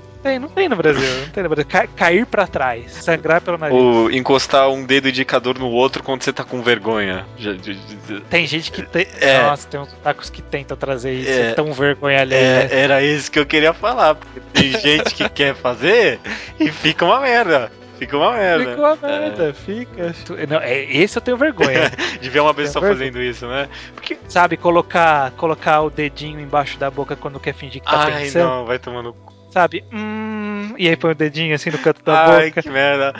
Tem, 0.22 0.38
não 0.38 0.48
tem 0.48 0.68
no 0.68 0.76
Brasil. 0.76 1.20
Não 1.20 1.28
tem 1.30 1.42
no 1.42 1.48
Brasil. 1.48 1.66
Ca 1.68 1.86
cair 1.86 2.26
para 2.26 2.46
trás. 2.46 2.92
Sangrar 2.92 3.40
pelo 3.40 3.56
nariz. 3.56 3.76
Ou 3.76 4.10
encostar 4.10 4.68
um 4.68 4.84
dedo 4.84 5.08
indicador 5.08 5.58
no 5.58 5.68
outro 5.68 6.02
quando 6.02 6.22
você 6.22 6.32
tá 6.32 6.44
com 6.44 6.62
vergonha. 6.62 7.26
Tem 8.28 8.46
gente 8.46 8.70
que 8.70 8.82
tem. 8.82 9.06
É. 9.20 9.42
Nossa, 9.42 9.66
tem 9.66 9.80
uns 9.80 9.92
tacos 10.02 10.28
que 10.28 10.42
tentam 10.42 10.76
trazer 10.76 11.12
isso. 11.12 11.30
É, 11.30 11.54
tão 11.54 11.72
vergonha 11.72 12.20
ali. 12.20 12.34
É, 12.34 12.38
né? 12.38 12.68
Era 12.70 13.02
isso 13.02 13.30
que 13.30 13.38
eu 13.38 13.46
queria 13.46 13.72
falar. 13.72 14.14
Porque 14.14 14.40
tem 14.52 14.72
gente 14.80 15.14
que 15.14 15.28
quer 15.28 15.54
fazer 15.54 16.20
e 16.58 16.70
fica 16.70 17.04
uma 17.04 17.20
merda. 17.20 17.72
Fica 17.98 18.16
uma 18.16 18.32
merda. 18.32 18.70
Fica 18.70 18.80
uma 18.80 18.96
merda, 18.96 19.48
é. 19.50 19.52
fica. 19.52 20.14
Não, 20.48 20.58
é, 20.58 20.84
esse 20.84 21.18
eu 21.18 21.22
tenho 21.22 21.36
vergonha. 21.36 21.92
de 22.18 22.30
ver 22.30 22.40
uma 22.40 22.54
pessoa 22.54 22.86
fazendo 22.86 23.20
isso, 23.20 23.46
né? 23.46 23.68
Porque... 23.94 24.16
Sabe, 24.26 24.56
colocar, 24.56 25.32
colocar 25.32 25.82
o 25.82 25.90
dedinho 25.90 26.40
embaixo 26.40 26.78
da 26.78 26.90
boca 26.90 27.14
quando 27.14 27.38
quer 27.38 27.52
fingir 27.52 27.82
que 27.82 27.90
tá 27.90 28.04
Ai, 28.04 28.22
pensando. 28.22 28.42
Ai, 28.42 28.48
não, 28.48 28.64
vai 28.64 28.78
tomando 28.78 29.14
sabe? 29.50 29.84
Hum, 29.92 30.74
e 30.78 30.88
aí 30.88 30.96
põe 30.96 31.12
o 31.12 31.14
dedinho 31.14 31.54
assim 31.54 31.70
no 31.70 31.78
canto 31.78 32.02
da 32.02 32.36
Ai, 32.36 32.48
boca. 32.48 32.62
que 32.62 32.70
merda. 32.70 33.14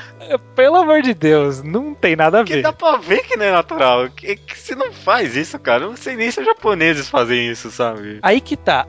Pelo 0.55 0.77
amor 0.77 1.03
de 1.03 1.13
Deus, 1.13 1.63
não 1.63 1.95
tem 1.95 2.17
nada 2.17 2.41
a 2.41 2.43
ver. 2.43 2.57
Que 2.57 2.63
dá 2.63 2.73
pra 2.73 2.97
ver 2.97 3.23
que 3.23 3.37
não 3.37 3.45
é 3.45 3.53
natural. 3.53 4.09
Que, 4.11 4.37
que 4.37 4.59
você 4.59 4.75
não 4.75 4.93
faz 4.93 5.37
isso, 5.37 5.59
cara. 5.59 5.85
Eu 5.85 5.91
não 5.91 5.97
sei 5.97 6.17
nem 6.17 6.31
se 6.31 6.41
os 6.41 6.47
japoneses 6.47 7.09
fazem 7.09 7.51
isso, 7.51 7.71
sabe? 7.71 8.19
Aí 8.23 8.41
que 8.41 8.57
tá. 8.57 8.87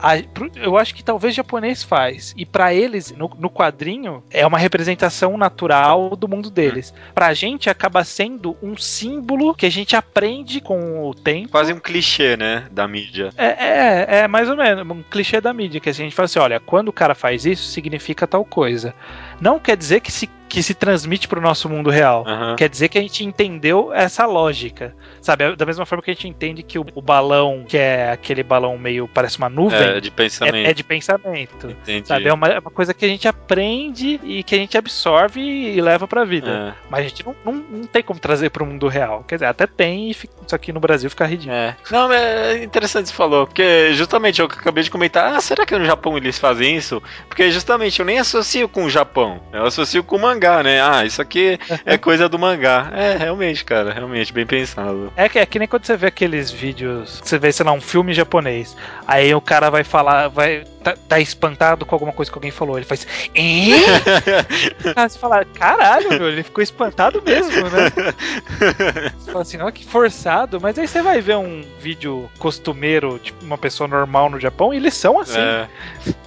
Eu 0.56 0.76
acho 0.78 0.94
que 0.94 1.02
talvez 1.02 1.34
japonês 1.34 1.82
faz. 1.82 2.32
E 2.36 2.46
para 2.46 2.72
eles, 2.72 3.10
no, 3.12 3.30
no, 3.38 3.50
quadrinho, 3.50 4.22
é 4.30 4.46
uma 4.46 4.58
representação 4.58 5.36
natural 5.36 6.16
do 6.16 6.28
mundo 6.28 6.50
deles. 6.50 6.94
Hum. 6.96 7.12
Pra 7.14 7.34
gente, 7.34 7.68
acaba 7.68 8.04
sendo 8.04 8.56
um 8.62 8.76
símbolo 8.76 9.54
que 9.54 9.66
a 9.66 9.70
gente 9.70 9.96
aprende 9.96 10.60
com 10.60 11.08
o 11.08 11.14
tempo. 11.14 11.50
Quase 11.50 11.72
um 11.72 11.80
clichê, 11.80 12.36
né? 12.36 12.66
Da 12.70 12.86
mídia. 12.86 13.30
É, 13.36 13.46
é, 13.46 14.18
é 14.20 14.28
mais 14.28 14.48
ou 14.48 14.56
menos. 14.56 14.88
Um 14.88 15.02
clichê 15.02 15.40
da 15.40 15.52
mídia. 15.52 15.80
Que 15.80 15.88
a 15.88 15.94
gente 15.94 16.14
fala 16.14 16.26
assim: 16.26 16.38
olha, 16.38 16.60
quando 16.60 16.88
o 16.88 16.92
cara 16.92 17.14
faz 17.14 17.31
isso, 17.34 17.64
significa 17.64 18.26
tal 18.26 18.44
coisa. 18.44 18.94
Não 19.40 19.58
quer 19.58 19.76
dizer 19.76 20.00
que 20.00 20.12
se 20.12 20.28
que 20.52 20.62
se 20.62 20.74
transmite 20.74 21.26
para 21.26 21.38
o 21.38 21.42
nosso 21.42 21.66
mundo 21.66 21.88
real. 21.88 22.26
Uhum. 22.28 22.56
Quer 22.56 22.68
dizer 22.68 22.90
que 22.90 22.98
a 22.98 23.00
gente 23.00 23.24
entendeu 23.24 23.90
essa 23.90 24.26
lógica. 24.26 24.94
Sabe? 25.22 25.56
Da 25.56 25.64
mesma 25.64 25.86
forma 25.86 26.02
que 26.02 26.10
a 26.10 26.14
gente 26.14 26.28
entende 26.28 26.62
que 26.62 26.78
o, 26.78 26.84
o 26.94 27.00
balão, 27.00 27.64
que 27.66 27.78
é 27.78 28.10
aquele 28.10 28.42
balão 28.42 28.76
meio 28.76 29.08
parece 29.08 29.38
uma 29.38 29.48
nuvem, 29.48 29.80
é 29.80 29.98
de 29.98 30.10
pensamento. 30.10 30.54
É, 30.54 30.70
é 30.70 30.74
de 30.74 30.84
pensamento. 30.84 31.70
Entendi. 31.70 32.06
Sabe? 32.06 32.28
É 32.28 32.34
uma, 32.34 32.48
é 32.48 32.58
uma, 32.58 32.70
coisa 32.70 32.92
que 32.92 33.02
a 33.02 33.08
gente 33.08 33.26
aprende 33.26 34.20
e 34.22 34.42
que 34.42 34.54
a 34.54 34.58
gente 34.58 34.76
absorve 34.76 35.40
e 35.40 35.80
leva 35.80 36.06
para 36.06 36.20
a 36.20 36.24
vida. 36.26 36.50
É. 36.50 36.86
Mas 36.90 37.00
a 37.00 37.08
gente 37.08 37.24
não, 37.24 37.34
não, 37.42 37.54
não 37.54 37.84
tem 37.84 38.02
como 38.02 38.20
trazer 38.20 38.50
para 38.50 38.62
o 38.62 38.66
mundo 38.66 38.88
real. 38.88 39.24
Quer 39.26 39.36
dizer, 39.36 39.46
até 39.46 39.66
tem, 39.66 40.10
e 40.10 40.12
fica, 40.12 40.34
isso 40.46 40.54
aqui 40.54 40.70
no 40.70 40.80
Brasil 40.80 41.08
fica 41.08 41.24
ridículo. 41.24 41.56
É. 41.56 41.76
Não, 41.90 42.12
é 42.12 42.62
interessante 42.62 43.08
você 43.08 43.14
falou, 43.14 43.46
porque 43.46 43.94
justamente 43.94 44.40
eu 44.40 44.46
acabei 44.46 44.84
de 44.84 44.90
comentar, 44.90 45.34
ah, 45.34 45.40
será 45.40 45.64
que 45.64 45.78
no 45.78 45.86
Japão 45.86 46.18
eles 46.18 46.38
fazem 46.38 46.76
isso? 46.76 47.02
Porque 47.26 47.50
justamente 47.50 48.00
eu 48.00 48.04
nem 48.04 48.18
associo 48.18 48.68
com 48.68 48.84
o 48.84 48.90
Japão, 48.90 49.40
eu 49.50 49.64
associo 49.64 50.04
com 50.04 50.16
o 50.16 50.20
mangá, 50.20 50.41
né? 50.62 50.80
Ah, 50.82 51.04
isso 51.04 51.20
aqui 51.20 51.58
é 51.84 51.96
coisa 51.96 52.28
do 52.28 52.38
mangá. 52.38 52.90
É, 52.94 53.16
realmente, 53.16 53.64
cara, 53.64 53.92
realmente, 53.92 54.32
bem 54.32 54.46
pensado. 54.46 55.12
É 55.16 55.28
que, 55.28 55.38
é 55.38 55.46
que 55.46 55.58
nem 55.58 55.68
quando 55.68 55.84
você 55.84 55.96
vê 55.96 56.06
aqueles 56.06 56.50
vídeos, 56.50 57.20
você 57.22 57.38
vê, 57.38 57.52
sei 57.52 57.64
lá, 57.64 57.72
um 57.72 57.80
filme 57.80 58.12
japonês, 58.12 58.76
aí 59.06 59.34
o 59.34 59.40
cara 59.40 59.70
vai 59.70 59.84
falar, 59.84 60.28
vai 60.28 60.64
tá, 60.82 60.94
tá 61.08 61.20
espantado 61.20 61.86
com 61.86 61.94
alguma 61.94 62.12
coisa 62.12 62.30
que 62.30 62.36
alguém 62.36 62.50
falou, 62.50 62.76
ele 62.76 62.86
faz, 62.86 63.06
é? 63.34 64.92
você 65.08 65.18
fala, 65.18 65.44
caralho, 65.44 66.10
meu, 66.10 66.28
ele 66.28 66.42
ficou 66.42 66.62
espantado 66.62 67.22
mesmo, 67.22 67.62
né? 67.70 67.92
Você 69.18 69.30
fala 69.30 69.42
assim, 69.42 69.60
ó, 69.60 69.70
que 69.70 69.84
forçado, 69.84 70.60
mas 70.60 70.78
aí 70.78 70.86
você 70.86 71.02
vai 71.02 71.20
ver 71.20 71.36
um 71.36 71.62
vídeo 71.80 72.30
costumeiro, 72.38 73.18
tipo, 73.18 73.44
uma 73.44 73.56
pessoa 73.56 73.88
normal 73.88 74.28
no 74.30 74.38
Japão, 74.38 74.72
e 74.72 74.76
eles 74.76 74.94
são 74.94 75.20
assim. 75.20 75.38
É, 75.38 75.68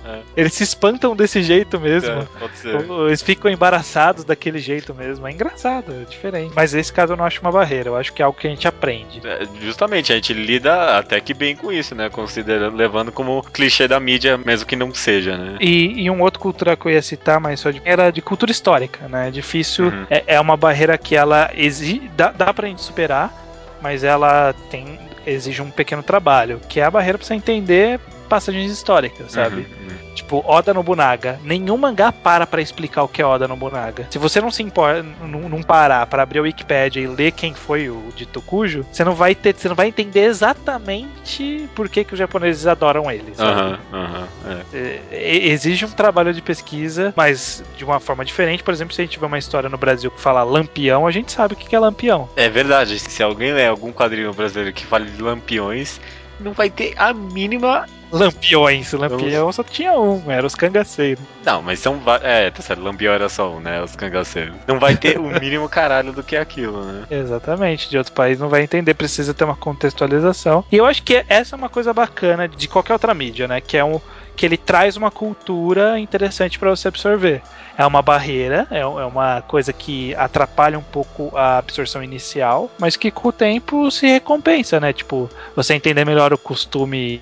é. 0.05 0.19
Eles 0.37 0.53
se 0.53 0.63
espantam 0.63 1.15
desse 1.15 1.41
jeito 1.41 1.79
mesmo. 1.79 2.11
É, 2.11 2.27
pode 2.39 2.57
ser. 2.57 2.75
Eles 3.07 3.21
ficam 3.21 3.49
embaraçados 3.49 4.23
daquele 4.23 4.59
jeito 4.59 4.93
mesmo. 4.93 5.27
É 5.27 5.31
engraçado, 5.31 5.91
é 5.91 6.05
diferente. 6.09 6.53
Mas 6.55 6.73
nesse 6.73 6.93
caso 6.93 7.13
eu 7.13 7.17
não 7.17 7.25
acho 7.25 7.41
uma 7.41 7.51
barreira, 7.51 7.89
eu 7.89 7.95
acho 7.95 8.13
que 8.13 8.21
é 8.21 8.25
algo 8.25 8.37
que 8.37 8.47
a 8.47 8.49
gente 8.49 8.67
aprende. 8.67 9.21
É, 9.25 9.45
justamente, 9.61 10.11
a 10.11 10.15
gente 10.15 10.33
lida 10.33 10.97
até 10.97 11.19
que 11.19 11.33
bem 11.33 11.55
com 11.55 11.71
isso, 11.71 11.95
né? 11.95 12.09
Considerando, 12.09 12.75
levando 12.75 13.11
como 13.11 13.41
clichê 13.43 13.87
da 13.87 13.99
mídia, 13.99 14.37
mesmo 14.45 14.67
que 14.67 14.75
não 14.75 14.93
seja, 14.93 15.36
né? 15.36 15.58
E, 15.60 16.03
e 16.03 16.10
um 16.10 16.21
outro 16.21 16.39
cultura 16.39 16.77
que 16.77 16.86
eu 16.86 16.91
ia 16.91 17.01
citar, 17.01 17.39
mas 17.39 17.60
só 17.60 17.71
de, 17.71 17.81
era 17.84 18.12
de 18.12 18.21
cultura 18.21 18.51
histórica, 18.51 19.08
né? 19.08 19.27
É 19.27 19.31
difícil, 19.31 19.86
uhum. 19.86 20.05
é, 20.10 20.23
é, 20.27 20.39
uma 20.39 20.55
barreira 20.55 20.97
que 20.97 21.15
ela 21.15 21.49
exige, 21.55 22.10
dá, 22.15 22.31
dá 22.31 22.53
pra 22.53 22.67
gente 22.67 22.81
superar, 22.81 23.34
mas 23.81 24.03
ela 24.03 24.53
tem 24.69 24.99
exige 25.25 25.60
um 25.60 25.71
pequeno 25.71 26.03
trabalho, 26.03 26.62
que 26.69 26.79
é 26.79 26.84
a 26.84 26.91
barreira 26.91 27.17
pra 27.17 27.25
você 27.25 27.34
entender 27.34 27.99
passagens 28.29 28.71
históricas, 28.71 29.31
sabe? 29.31 29.62
Uhum, 29.62 29.89
uhum. 29.89 30.04
Tipo, 30.25 30.43
Oda 30.43 30.73
Nobunaga. 30.73 31.39
Nenhum 31.43 31.77
mangá 31.77 32.11
para 32.11 32.47
pra 32.47 32.59
explicar 32.59 33.03
o 33.03 33.07
que 33.07 33.21
é 33.21 33.25
Oda 33.25 33.47
Nobunaga. 33.47 34.07
Se 34.09 34.17
você 34.17 34.41
não 34.41 34.49
se 34.49 34.63
importa, 34.63 35.05
não, 35.21 35.47
não 35.47 35.61
parar 35.61 36.05
para 36.07 36.23
abrir 36.23 36.39
o 36.39 36.43
Wikipedia 36.43 37.03
e 37.03 37.07
ler 37.07 37.31
quem 37.31 37.53
foi 37.53 37.89
o 37.89 38.11
dito 38.15 38.41
cujo, 38.41 38.83
você 38.91 39.03
não 39.03 39.13
vai 39.13 39.35
ter, 39.35 39.53
você 39.53 39.69
não 39.69 39.75
vai 39.75 39.88
entender 39.88 40.21
exatamente 40.21 41.69
por 41.75 41.88
que, 41.88 42.03
que 42.03 42.13
os 42.13 42.19
japoneses 42.19 42.65
adoram 42.65 43.11
ele. 43.11 43.35
Sabe? 43.35 43.77
Uhum, 43.93 43.99
uhum, 43.99 44.63
é. 44.73 44.99
É, 45.11 45.47
exige 45.47 45.85
um 45.85 45.91
trabalho 45.91 46.33
de 46.33 46.41
pesquisa, 46.41 47.13
mas 47.15 47.63
de 47.77 47.85
uma 47.85 47.99
forma 47.99 48.25
diferente. 48.25 48.63
Por 48.63 48.73
exemplo, 48.73 48.95
se 48.95 49.01
a 49.01 49.03
gente 49.03 49.13
tiver 49.13 49.27
uma 49.27 49.38
história 49.38 49.69
no 49.69 49.77
Brasil 49.77 50.09
que 50.09 50.19
fala 50.19 50.41
lampião, 50.41 51.05
a 51.05 51.11
gente 51.11 51.31
sabe 51.31 51.53
o 51.53 51.57
que 51.57 51.75
é 51.75 51.79
lampião. 51.79 52.27
É 52.35 52.49
verdade. 52.49 52.97
Se 52.97 53.21
alguém 53.21 53.53
lê 53.53 53.67
algum 53.67 53.91
quadrinho 53.91 54.33
brasileiro 54.33 54.73
que 54.73 54.85
fale 54.85 55.07
de 55.11 55.21
lampiões, 55.21 55.99
não 56.39 56.53
vai 56.53 56.69
ter 56.69 56.93
a 56.97 57.13
mínima 57.13 57.85
Lampiões. 58.11 58.93
Lampião 58.93 59.51
só 59.51 59.63
tinha 59.63 59.93
um, 59.99 60.31
era 60.31 60.45
os 60.45 60.55
cangaceiros. 60.55 61.23
Não, 61.43 61.61
mas 61.61 61.79
são. 61.79 62.01
É, 62.21 62.49
tá 62.49 62.61
certo, 62.61 62.81
Lampião 62.81 63.13
era 63.13 63.27
só 63.27 63.51
um, 63.51 63.59
né? 63.59 63.81
Os 63.81 63.95
cangaceiros. 63.95 64.55
Não 64.67 64.79
vai 64.79 64.95
ter 64.95 65.19
o 65.19 65.27
mínimo 65.39 65.67
caralho 65.67 66.13
do 66.13 66.23
que 66.23 66.35
aquilo, 66.35 66.83
né? 66.83 67.03
Exatamente. 67.09 67.89
De 67.89 67.97
outro 67.97 68.13
país 68.13 68.39
não 68.39 68.47
vai 68.47 68.61
entender, 68.61 68.93
precisa 68.93 69.33
ter 69.33 69.43
uma 69.43 69.55
contextualização. 69.55 70.63
E 70.71 70.77
eu 70.77 70.85
acho 70.85 71.03
que 71.03 71.25
essa 71.27 71.55
é 71.55 71.57
uma 71.57 71.69
coisa 71.69 71.93
bacana 71.93 72.47
de 72.47 72.67
qualquer 72.67 72.93
outra 72.93 73.13
mídia, 73.13 73.47
né? 73.47 73.59
Que 73.59 73.77
é 73.77 73.83
um. 73.83 73.99
Que 74.35 74.45
ele 74.45 74.57
traz 74.57 74.97
uma 74.97 75.11
cultura 75.11 75.99
interessante 75.99 76.59
para 76.59 76.69
você 76.69 76.87
absorver 76.87 77.41
é 77.77 77.85
uma 77.85 78.01
barreira, 78.01 78.67
é, 78.71 78.79
é 78.79 78.85
uma 78.85 79.41
coisa 79.41 79.73
que 79.73 80.15
atrapalha 80.15 80.79
um 80.79 80.83
pouco 80.83 81.35
a 81.35 81.57
absorção 81.57 82.03
inicial, 82.03 82.71
mas 82.79 82.95
que 82.95 83.11
com 83.11 83.29
o 83.29 83.31
tempo 83.31 83.91
se 83.91 84.07
recompensa, 84.07 84.79
né? 84.79 84.93
Tipo, 84.93 85.29
você 85.55 85.73
entender 85.73 86.05
melhor 86.05 86.33
o 86.33 86.37
costume 86.37 87.21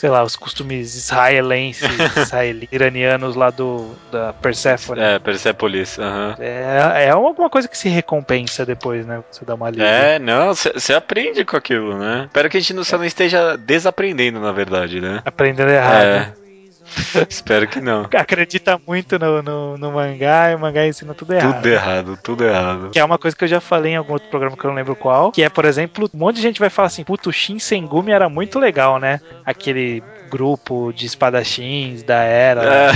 sei 0.00 0.08
lá, 0.08 0.22
os 0.22 0.34
costumes 0.34 0.94
israelenses, 0.94 1.82
iranianos 2.72 3.36
lá 3.36 3.50
do 3.50 3.94
da 4.10 4.32
Persephone. 4.32 4.98
É, 4.98 5.18
Persepolis, 5.18 5.98
uhum. 5.98 6.34
é, 6.38 7.04
é 7.04 7.10
alguma 7.10 7.50
coisa 7.50 7.68
que 7.68 7.76
se 7.76 7.90
recompensa 7.90 8.64
depois, 8.64 9.04
né? 9.04 9.22
Você 9.30 9.44
dá 9.44 9.54
uma 9.54 9.68
lida. 9.68 9.84
É, 9.84 10.18
não, 10.18 10.54
você 10.54 10.94
aprende 10.94 11.44
com 11.44 11.54
aquilo, 11.54 11.98
né? 11.98 12.24
Espero 12.24 12.48
que 12.48 12.56
a 12.56 12.60
gente 12.60 12.72
não, 12.72 12.82
só 12.82 12.96
não 12.96 13.04
esteja 13.04 13.58
desaprendendo, 13.58 14.40
na 14.40 14.52
verdade, 14.52 15.02
né? 15.02 15.20
Aprendendo 15.22 15.70
errado. 15.70 16.02
É. 16.02 16.32
Espero 17.28 17.66
que 17.68 17.80
não. 17.80 18.08
Acredita 18.14 18.80
muito 18.86 19.18
no, 19.18 19.42
no, 19.42 19.78
no, 19.78 19.92
mangá 19.92 20.50
e 20.50 20.54
o 20.54 20.58
mangá 20.58 20.86
ensina 20.86 21.14
tudo 21.14 21.32
errado. 21.32 21.56
Tudo 21.56 21.68
errado, 21.68 22.18
tudo 22.22 22.44
errado. 22.44 22.90
Que 22.90 22.98
é 22.98 23.04
uma 23.04 23.18
coisa 23.18 23.36
que 23.36 23.44
eu 23.44 23.48
já 23.48 23.60
falei 23.60 23.92
em 23.92 23.96
algum 23.96 24.14
outro 24.14 24.28
programa 24.28 24.56
que 24.56 24.64
eu 24.64 24.68
não 24.68 24.76
lembro 24.76 24.96
qual. 24.96 25.32
Que 25.32 25.42
é, 25.42 25.48
por 25.48 25.64
exemplo, 25.64 26.10
um 26.12 26.18
monte 26.18 26.36
de 26.36 26.42
gente 26.42 26.60
vai 26.60 26.70
falar 26.70 26.86
assim: 26.86 27.04
puto, 27.04 27.30
o 27.30 27.32
Shinsengumi 27.32 28.12
era 28.12 28.28
muito 28.28 28.58
legal, 28.58 28.98
né? 28.98 29.20
Aquele 29.44 30.02
grupo 30.30 30.92
de 30.94 31.06
espadachins 31.06 32.02
da 32.02 32.22
era. 32.22 32.62
É. 32.64 32.90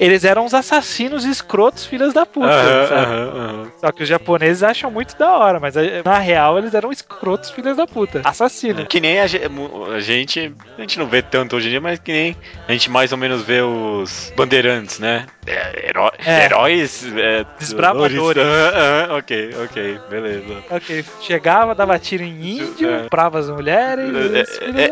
Eles 0.00 0.24
eram 0.24 0.44
uns 0.44 0.54
assassinos 0.54 1.24
escrotos, 1.24 1.84
filhas 1.86 2.12
da 2.12 2.24
puta. 2.26 2.46
Aham, 2.48 2.86
sabe? 2.88 3.00
aham, 3.12 3.28
aham. 3.36 3.72
Só 3.80 3.92
que 3.92 4.02
os 4.02 4.08
japoneses 4.08 4.62
acham 4.62 4.90
muito 4.90 5.16
da 5.16 5.30
hora, 5.36 5.60
mas 5.60 5.76
eh, 5.76 6.02
na 6.04 6.18
real 6.18 6.58
eles 6.58 6.74
eram 6.74 6.90
escrotos, 6.90 7.50
filhas 7.50 7.76
da 7.76 7.86
puta. 7.86 8.20
Assassinos. 8.24 8.86
Que 8.88 9.00
nem 9.00 9.20
a 9.20 9.24
a 9.24 10.00
gente, 10.00 10.52
a 10.76 10.80
gente 10.80 10.98
não 10.98 11.06
vê 11.06 11.22
tanto 11.22 11.56
hoje 11.56 11.68
em 11.68 11.70
dia, 11.70 11.80
mas 11.80 11.98
que 11.98 12.10
nem 12.12 12.36
a 12.66 12.72
gente 12.72 12.90
mais 12.90 13.12
ou 13.12 13.18
menos 13.18 13.42
vê 13.42 13.60
os 13.62 14.32
bandeirantes, 14.36 14.98
né? 14.98 15.26
É, 15.46 15.88
heró- 15.88 16.12
É. 16.24 16.44
Heróis. 16.46 17.04
É, 17.16 17.44
Desbravadores. 17.58 18.18
ah, 18.38 19.16
ok, 19.16 19.50
ok, 19.64 19.98
beleza. 20.10 20.62
Ok, 20.70 21.04
chegava, 21.20 21.74
dava 21.74 21.98
tiro 21.98 22.22
em 22.22 22.58
índio, 22.58 22.90
É. 22.90 23.08
prava 23.08 23.38
as 23.38 23.48
mulheres. 23.50 24.10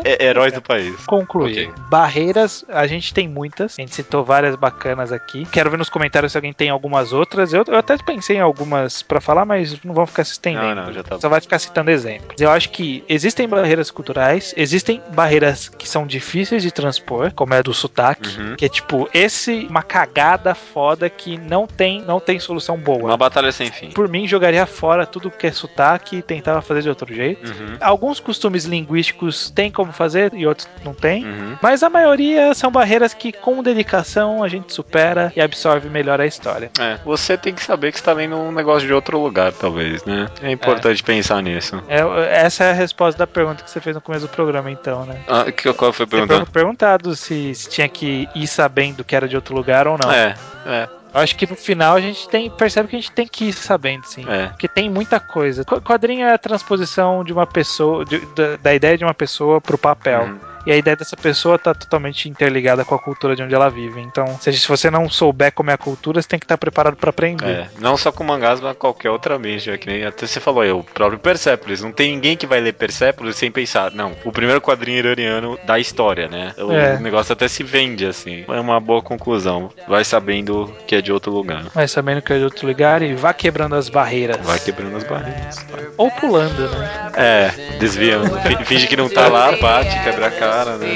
É, 0.03 0.11
é- 0.11 0.23
é 0.23 0.25
heróis 0.27 0.53
do 0.53 0.61
país. 0.61 0.90
Concluir. 1.05 1.69
Ok. 1.69 1.83
Barreiras, 1.89 2.65
a 2.69 2.87
gente 2.87 3.13
tem 3.13 3.27
muitas. 3.27 3.77
A 3.77 3.81
gente 3.81 3.93
citou 3.95 4.23
várias 4.23 4.55
bacanas 4.55 5.11
aqui. 5.11 5.45
Quero 5.51 5.69
ver 5.69 5.77
nos 5.77 5.89
comentários 5.89 6.31
se 6.31 6.37
alguém 6.37 6.53
tem 6.53 6.69
algumas 6.69 7.13
outras. 7.13 7.53
Eu, 7.53 7.63
eu 7.67 7.77
até 7.77 7.97
pensei 7.97 8.37
em 8.37 8.41
algumas 8.41 9.01
pra 9.01 9.21
falar, 9.21 9.45
mas 9.45 9.81
não 9.83 9.93
vamos 9.93 10.09
ficar 10.09 10.23
se 10.23 10.33
estendendo. 10.33 10.75
Não, 10.75 10.85
não, 10.87 10.93
já 10.93 11.03
tá 11.03 11.19
Só 11.19 11.29
vai 11.29 11.41
ficar 11.41 11.59
citando 11.59 11.91
exemplos. 11.91 12.39
Eu 12.39 12.49
acho 12.49 12.69
que 12.69 13.03
existem 13.07 13.47
barreiras 13.47 13.91
culturais, 13.91 14.53
existem 14.57 15.01
barreiras 15.13 15.69
que 15.69 15.87
são 15.87 16.05
difíceis 16.07 16.63
de 16.63 16.71
transpor, 16.71 17.31
como 17.33 17.53
é 17.53 17.57
a 17.59 17.61
do 17.61 17.73
sotaque, 17.73 18.21
Uhum. 18.39 18.55
que 18.55 18.65
é 18.65 18.69
tipo, 18.69 19.09
esse 19.13 19.65
uma 19.69 19.83
cagada 19.83 20.55
foda 20.55 21.09
que 21.09 21.37
não 21.37 21.67
tem, 21.67 22.01
não 22.01 22.19
tem 22.19 22.39
solução 22.39 22.77
boa. 22.77 23.03
Uma 23.05 23.17
batalha 23.17 23.51
sem 23.51 23.71
fim. 23.71 23.89
Por 23.91 24.07
mim, 24.07 24.27
jogaria 24.27 24.65
fora 24.65 25.05
tudo 25.05 25.29
que 25.29 25.47
é 25.47 25.51
sotaque 25.51 26.17
e 26.17 26.21
tentava 26.21 26.61
fazer 26.61 26.81
de 26.81 26.89
outro 26.89 27.13
jeito. 27.13 27.49
Uhum. 27.49 27.77
Alguns 27.79 28.19
costumes 28.19 28.65
linguísticos 28.65 29.49
tem 29.49 29.71
como 29.71 29.91
fazer 29.91 30.33
e 30.33 30.45
outros 30.47 30.67
não 30.83 30.93
tem. 30.93 31.25
Uhum. 31.25 31.57
Mas 31.61 31.83
a 31.83 31.89
maioria 31.89 32.53
são 32.53 32.71
barreiras 32.71 33.13
que, 33.13 33.31
com 33.31 33.61
dedicação, 33.63 34.43
a 34.43 34.47
gente 34.47 34.73
supera 34.73 35.31
e 35.35 35.41
absorve 35.41 35.89
melhor 35.89 36.19
a 36.21 36.25
história. 36.25 36.71
É, 36.79 36.97
você 37.05 37.37
tem 37.37 37.53
que 37.53 37.63
saber 37.63 37.91
que 37.91 37.97
você 37.99 38.05
tá 38.05 38.13
lendo 38.13 38.35
um 38.35 38.51
negócio 38.51 38.87
de 38.87 38.93
outro 38.93 39.19
lugar, 39.19 39.51
talvez, 39.53 40.03
né? 40.05 40.27
É 40.41 40.51
importante 40.51 41.03
pensar 41.03 41.41
nisso. 41.41 41.81
É, 41.87 41.99
essa 42.45 42.63
é 42.65 42.69
a 42.71 42.73
resposta 42.73 43.17
da 43.19 43.27
pergunta 43.27 43.63
que 43.63 43.69
você 43.69 43.79
fez 43.81 43.95
no 43.95 44.01
começo 44.01 44.25
do 44.27 44.29
programa, 44.31 44.69
então, 44.71 45.05
né? 45.05 45.17
Ah, 45.27 45.51
que, 45.51 45.71
qual 45.73 45.91
foi 45.93 46.03
a 46.03 46.07
Você 46.07 46.11
pergunta? 46.11 46.33
pergun- 46.35 46.51
perguntado 46.51 47.15
se, 47.15 47.53
se 47.55 47.69
tinha 47.69 47.87
que 47.87 48.27
ir 48.35 48.47
sabendo 48.47 49.03
que 49.03 49.15
era 49.15 49.27
de 49.27 49.35
outro 49.35 49.55
lugar 49.55 49.87
ou 49.87 49.97
não. 50.01 50.11
É, 50.11 50.35
é, 50.65 50.87
Eu 51.13 51.19
acho 51.21 51.35
que 51.35 51.45
no 51.49 51.55
final 51.57 51.95
a 51.95 52.01
gente 52.01 52.27
tem, 52.29 52.49
percebe 52.49 52.87
que 52.87 52.95
a 52.95 52.99
gente 52.99 53.11
tem 53.11 53.27
que 53.27 53.45
ir 53.49 53.53
sabendo, 53.53 54.05
sim. 54.05 54.25
é. 54.29 54.47
Porque 54.47 54.67
tem 54.67 54.89
muita 54.89 55.19
coisa. 55.19 55.65
Qu- 55.65 55.81
Quadrinho 55.81 56.25
é 56.25 56.33
a 56.33 56.37
transposição 56.37 57.23
de 57.23 57.33
uma 57.33 57.45
pessoa, 57.45 58.05
de- 58.05 58.25
da, 58.35 58.55
da 58.57 58.73
ideia 58.73 58.97
de 58.97 59.03
uma 59.03 59.13
pessoa 59.13 59.59
pro 59.59 59.77
papel. 59.77 60.21
Uhum. 60.23 60.39
E 60.65 60.71
a 60.71 60.75
ideia 60.77 60.95
dessa 60.95 61.15
pessoa 61.17 61.57
tá 61.57 61.73
totalmente 61.73 62.29
interligada 62.29 62.85
com 62.85 62.93
a 62.95 62.99
cultura 62.99 63.35
de 63.35 63.41
onde 63.43 63.53
ela 63.55 63.69
vive. 63.69 63.99
Então, 64.01 64.25
se, 64.39 64.51
se 64.53 64.67
você 64.67 64.89
não 64.91 65.09
souber 65.09 65.51
como 65.51 65.71
é 65.71 65.73
a 65.73 65.77
cultura, 65.77 66.21
você 66.21 66.27
tem 66.27 66.39
que 66.39 66.45
estar 66.45 66.57
preparado 66.57 66.95
pra 66.95 67.09
aprender. 67.09 67.45
É, 67.49 67.67
não 67.79 67.97
só 67.97 68.11
com 68.11 68.23
mangás, 68.23 68.59
mas 68.61 68.75
qualquer 68.77 69.09
outra 69.09 69.37
mídia, 69.39 69.77
que 69.77 69.87
nem 69.87 70.03
até 70.05 70.25
você 70.27 70.39
falou 70.39 70.61
aí, 70.61 70.71
o 70.71 70.83
próprio 70.83 71.17
Persepolis. 71.19 71.81
Não 71.81 71.91
tem 71.91 72.11
ninguém 72.13 72.37
que 72.37 72.45
vai 72.45 72.59
ler 72.59 72.73
Persepolis 72.73 73.35
sem 73.35 73.51
pensar, 73.51 73.91
não, 73.91 74.11
o 74.23 74.31
primeiro 74.31 74.61
quadrinho 74.61 74.99
iraniano 74.99 75.57
da 75.65 75.79
história, 75.79 76.27
né? 76.27 76.53
O 76.57 76.71
É. 76.71 76.99
negócio 76.99 77.33
até 77.33 77.47
se 77.47 77.63
vende, 77.63 78.05
assim. 78.05 78.45
É 78.47 78.59
uma 78.59 78.79
boa 78.79 79.01
conclusão. 79.01 79.71
Vai 79.87 80.03
sabendo 80.03 80.73
que 80.87 80.95
é 80.95 81.01
de 81.01 81.11
outro 81.11 81.31
lugar. 81.31 81.65
Mas 81.73 81.91
sabendo 81.91 82.21
que 82.21 82.33
é 82.33 82.37
de 82.37 82.43
outro 82.43 82.67
lugar 82.67 83.01
e 83.01 83.13
vá 83.13 83.33
quebrando 83.33 83.75
as 83.75 83.89
barreiras. 83.89 84.37
Vai 84.41 84.59
quebrando 84.59 84.97
as 84.97 85.03
barreiras. 85.03 85.65
Ou 85.97 86.09
pulando, 86.11 86.69
né? 86.69 87.11
É, 87.15 87.77
desviando. 87.79 88.39
Fi- 88.41 88.65
Finge 88.65 88.87
que 88.87 88.95
não 88.95 89.09
tá 89.09 89.27
lá, 89.27 89.51
bate, 89.57 89.99
quebra 90.03 90.27
a 90.27 90.31
cara, 90.31 90.50
né? 90.77 90.87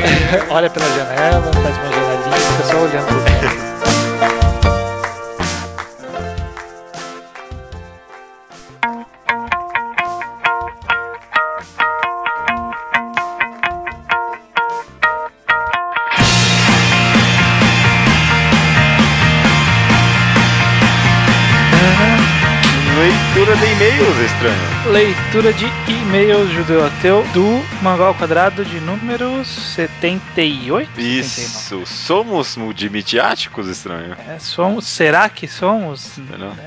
Olha 0.50 0.70
pela 0.70 0.86
janela, 0.88 1.42
faz 1.52 1.76
uma 1.76 1.92
janelinha, 1.92 2.36
fica 2.36 2.64
só 2.64 2.78
olhando 2.78 3.62
e-mails, 23.82 24.18
estranho. 24.18 24.92
Leitura 24.92 25.52
de 25.52 25.64
e-mails 25.90 26.50
judeu 26.52 26.84
ateu 26.86 27.24
do 27.34 27.44
Mangá 27.82 28.06
ao 28.06 28.14
Quadrado 28.14 28.64
de 28.64 28.80
número 28.80 29.44
78? 29.44 30.88
79. 30.94 31.18
Isso. 31.18 31.84
Somos 31.86 32.56
multimediáticos, 32.56 33.68
estranho. 33.68 34.16
É, 34.28 34.38
somos, 34.38 34.86
será 34.86 35.28
que 35.28 35.48
somos? 35.48 36.18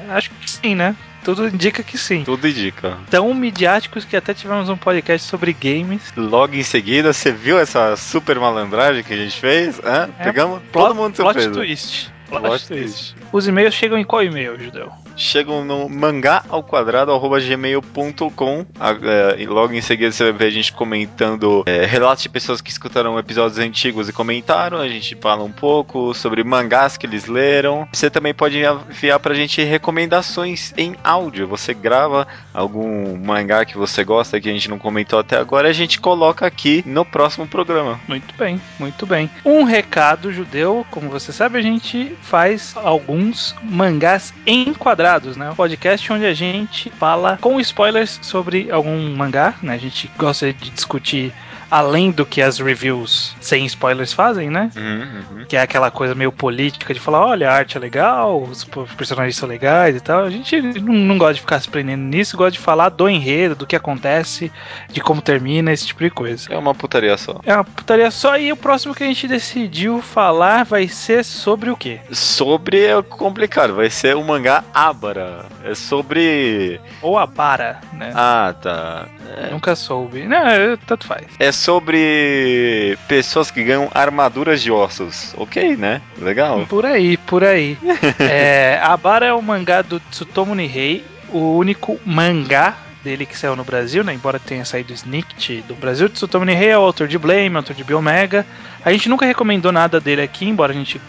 É, 0.09 0.13
Acho 0.13 0.29
que 0.31 0.49
sim, 0.49 0.75
né? 0.75 0.95
Tudo 1.23 1.47
indica 1.47 1.81
que 1.81 1.97
sim. 1.97 2.23
Tudo 2.23 2.47
indica. 2.47 2.97
Tão 3.09 3.33
midiáticos 3.33 4.05
que 4.05 4.15
até 4.15 4.33
tivemos 4.33 4.69
um 4.69 4.77
podcast 4.77 5.27
sobre 5.27 5.53
games. 5.53 6.13
Logo 6.15 6.53
em 6.53 6.61
seguida, 6.63 7.11
você 7.13 7.31
viu 7.31 7.57
essa 7.57 7.95
super 7.95 8.39
malandragem 8.39 9.03
que 9.03 9.13
a 9.13 9.17
gente 9.17 9.39
fez? 9.39 9.79
Hã? 9.83 10.09
É, 10.19 10.23
Pegamos 10.25 10.59
Plot- 10.71 10.87
todo 10.89 10.95
mundo 10.95 11.13
de 11.15 11.21
plot 11.21 11.49
twist. 11.51 12.11
Plot 12.27 12.41
Plot 12.43 12.67
twist. 12.67 13.13
twist. 13.13 13.15
Os 13.31 13.47
e-mails 13.47 13.73
chegam 13.73 13.97
em 13.97 14.03
qual 14.03 14.21
e-mail, 14.23 14.59
Judeu? 14.59 14.91
Chegam 15.15 15.63
no 15.63 15.89
mangá 15.89 16.43
ao 16.49 16.63
quadrado 16.63 17.11
arroba 17.11 17.39
gmail.com. 17.39 18.65
É, 19.03 19.41
e 19.41 19.45
logo 19.45 19.73
em 19.73 19.81
seguida 19.81 20.11
você 20.11 20.23
vai 20.23 20.33
ver 20.33 20.45
a 20.45 20.49
gente 20.49 20.73
comentando 20.73 21.63
é, 21.65 21.85
relatos 21.85 22.23
de 22.23 22.29
pessoas 22.29 22.61
que 22.61 22.69
escutaram 22.69 23.17
episódios 23.17 23.59
antigos 23.59 24.09
e 24.09 24.13
comentaram. 24.13 24.79
A 24.79 24.87
gente 24.87 25.15
fala 25.15 25.43
um 25.43 25.51
pouco 25.51 26.13
sobre 26.13 26.43
mangás 26.43 26.97
que 26.97 27.05
eles 27.05 27.25
leram. 27.25 27.87
Você 27.91 28.09
também 28.09 28.33
pode 28.33 28.57
enviar 28.57 29.19
pra 29.19 29.33
gente 29.33 29.61
recomendações 29.63 30.73
em 30.77 30.95
áudio. 31.03 31.47
Você 31.47 31.73
grava 31.73 32.27
algum 32.53 33.17
mangá 33.17 33.65
que 33.65 33.77
você 33.77 34.03
gosta 34.03 34.39
que 34.39 34.49
a 34.49 34.53
gente 34.53 34.69
não 34.69 34.77
comentou 34.77 35.19
até 35.19 35.37
agora. 35.37 35.69
A 35.69 35.73
gente 35.73 35.99
coloca 35.99 36.45
aqui 36.45 36.83
no 36.85 37.05
próximo 37.05 37.47
programa. 37.47 37.99
Muito 38.07 38.33
bem, 38.35 38.61
muito 38.79 39.05
bem. 39.05 39.29
Um 39.43 39.63
recado 39.63 40.31
judeu, 40.31 40.85
como 40.91 41.09
você 41.09 41.31
sabe, 41.31 41.57
a 41.57 41.61
gente 41.61 42.15
faz 42.21 42.75
alguns 42.75 43.55
mangás 43.63 44.33
enquadrados, 44.45 45.04
né? 45.37 45.51
Um 45.51 45.55
podcast 45.55 46.11
onde 46.11 46.25
a 46.25 46.33
gente 46.33 46.89
fala 46.89 47.37
com 47.39 47.59
spoilers 47.59 48.19
sobre 48.23 48.71
algum 48.71 49.15
mangá, 49.15 49.53
né? 49.61 49.75
A 49.75 49.77
gente 49.77 50.09
gosta 50.17 50.51
de 50.51 50.71
discutir 50.71 51.31
além 51.69 52.11
do 52.11 52.25
que 52.25 52.41
as 52.41 52.59
reviews 52.59 53.35
sem 53.39 53.65
spoilers 53.65 54.13
fazem, 54.13 54.49
né? 54.49 54.69
Uhum, 54.75 55.37
uhum. 55.39 55.45
Que 55.45 55.57
é 55.57 55.61
aquela 55.61 55.91
coisa 55.91 56.15
meio 56.15 56.31
política 56.31 56.93
de 56.93 56.99
falar, 56.99 57.25
olha, 57.25 57.49
a 57.49 57.53
arte 57.53 57.77
é 57.77 57.79
legal, 57.79 58.41
os 58.43 58.63
personagens 58.97 59.35
são 59.35 59.47
legais 59.47 59.95
e 59.95 59.99
tal. 59.99 60.23
A 60.23 60.29
gente 60.29 60.61
não, 60.61 60.93
não 60.93 61.17
gosta 61.17 61.35
de 61.35 61.41
ficar 61.41 61.59
se 61.59 61.69
prendendo 61.69 62.03
nisso, 62.03 62.37
gosta 62.37 62.51
de 62.51 62.59
falar 62.59 62.89
do 62.89 63.09
enredo, 63.09 63.55
do 63.55 63.67
que 63.67 63.75
acontece, 63.75 64.51
de 64.89 65.01
como 65.01 65.21
termina, 65.21 65.71
esse 65.71 65.87
tipo 65.87 66.03
de 66.03 66.09
coisa. 66.09 66.47
É 66.51 66.57
uma 66.57 66.73
putaria 66.73 67.17
só. 67.17 67.39
É 67.45 67.53
uma 67.53 67.63
putaria 67.63 68.11
só. 68.11 68.37
E 68.37 68.51
o 68.51 68.57
próximo 68.57 68.93
que 68.93 69.03
a 69.03 69.07
gente 69.07 69.27
decidiu 69.27 70.01
falar 70.01 70.63
vai 70.65 70.87
ser 70.87 71.23
sobre 71.23 71.69
o 71.69 71.77
quê? 71.77 71.99
Sobre 72.11 72.85
é 72.85 73.01
complicado, 73.01 73.75
vai 73.75 73.89
ser 73.89 74.15
o 74.15 74.23
mangá 74.23 74.63
Abara. 74.73 75.45
É 75.63 75.73
sobre. 75.73 76.79
Ou 77.01 77.17
a 77.17 77.25
Bara, 77.25 77.79
né? 77.93 78.11
Ah, 78.13 78.53
tá. 78.61 79.07
É, 79.37 79.51
Nunca 79.51 79.75
soube. 79.75 80.25
Não, 80.27 80.37
tanto 80.85 81.05
faz. 81.07 81.25
é 81.39 81.51
sobre 81.55 82.97
pessoas 83.07 83.49
que 83.49 83.63
ganham 83.63 83.89
armaduras 83.93 84.61
de 84.61 84.71
ossos. 84.71 85.33
Ok, 85.37 85.75
né? 85.75 86.01
Legal. 86.17 86.65
Por 86.67 86.85
aí, 86.85 87.17
por 87.17 87.43
aí. 87.43 87.77
é, 88.19 88.79
a 88.81 88.95
Bara 88.97 89.25
é 89.25 89.33
o 89.33 89.41
mangá 89.41 89.81
do 89.81 89.99
Tsutomu 89.99 90.53
Nihei, 90.53 91.03
o 91.29 91.57
único 91.57 91.99
mangá 92.05 92.77
dele 93.05 93.25
que 93.25 93.37
saiu 93.37 93.55
no 93.55 93.63
Brasil, 93.63 94.03
né? 94.03 94.13
Embora 94.13 94.39
tenha 94.39 94.65
saído 94.65 94.91
Snicked 94.91 95.61
do 95.67 95.75
Brasil. 95.75 96.09
Tsutomu 96.09 96.43
Nihei 96.43 96.69
é 96.69 96.77
o 96.77 96.81
autor 96.81 97.07
de 97.07 97.17
Blame, 97.19 97.55
autor 97.55 97.75
de 97.75 97.83
Biomega. 97.83 98.43
A 98.83 98.91
gente 98.91 99.07
nunca 99.07 99.25
recomendou 99.25 99.71
nada 99.71 99.99
dele 99.99 100.21
aqui, 100.23 100.45
embora 100.45 100.73
a 100.73 100.75
gente. 100.75 100.99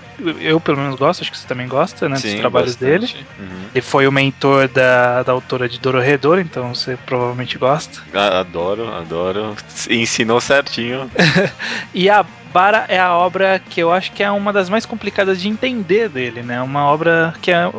Eu 0.40 0.60
pelo 0.60 0.78
menos 0.78 0.96
gosto, 0.98 1.22
acho 1.22 1.30
que 1.32 1.38
você 1.38 1.46
também 1.46 1.66
gosta, 1.66 2.08
né? 2.08 2.16
dos 2.16 2.34
trabalhos 2.34 2.76
dele. 2.76 3.00
bastante. 3.06 3.26
Uhum. 3.38 3.68
Ele 3.74 3.82
foi 3.82 4.06
o 4.06 4.12
mentor 4.12 4.68
da, 4.68 5.22
da 5.22 5.32
autora 5.32 5.68
de 5.68 5.78
Dororedor, 5.78 6.38
então 6.38 6.74
você 6.74 6.96
provavelmente 7.06 7.58
gosta. 7.58 7.98
Adoro, 8.14 8.92
adoro. 8.94 9.56
Ensinou 9.90 10.40
certinho. 10.40 11.10
E 11.94 12.10
a 12.10 12.24
Bara 12.52 12.86
é 12.88 12.98
a 12.98 13.12
obra 13.14 13.58
que 13.68 13.82
eu 13.82 13.92
acho 13.92 14.12
que 14.12 14.22
é 14.22 14.30
uma 14.30 14.50
das 14.50 14.70
mais 14.70 14.86
complicadas 14.86 15.38
de 15.38 15.46
entender 15.46 16.08
dele, 16.08 16.42
né? 16.42 16.62
Uma 16.62 16.86
obra 16.86 17.34
que 17.42 17.50
é- 17.50 17.70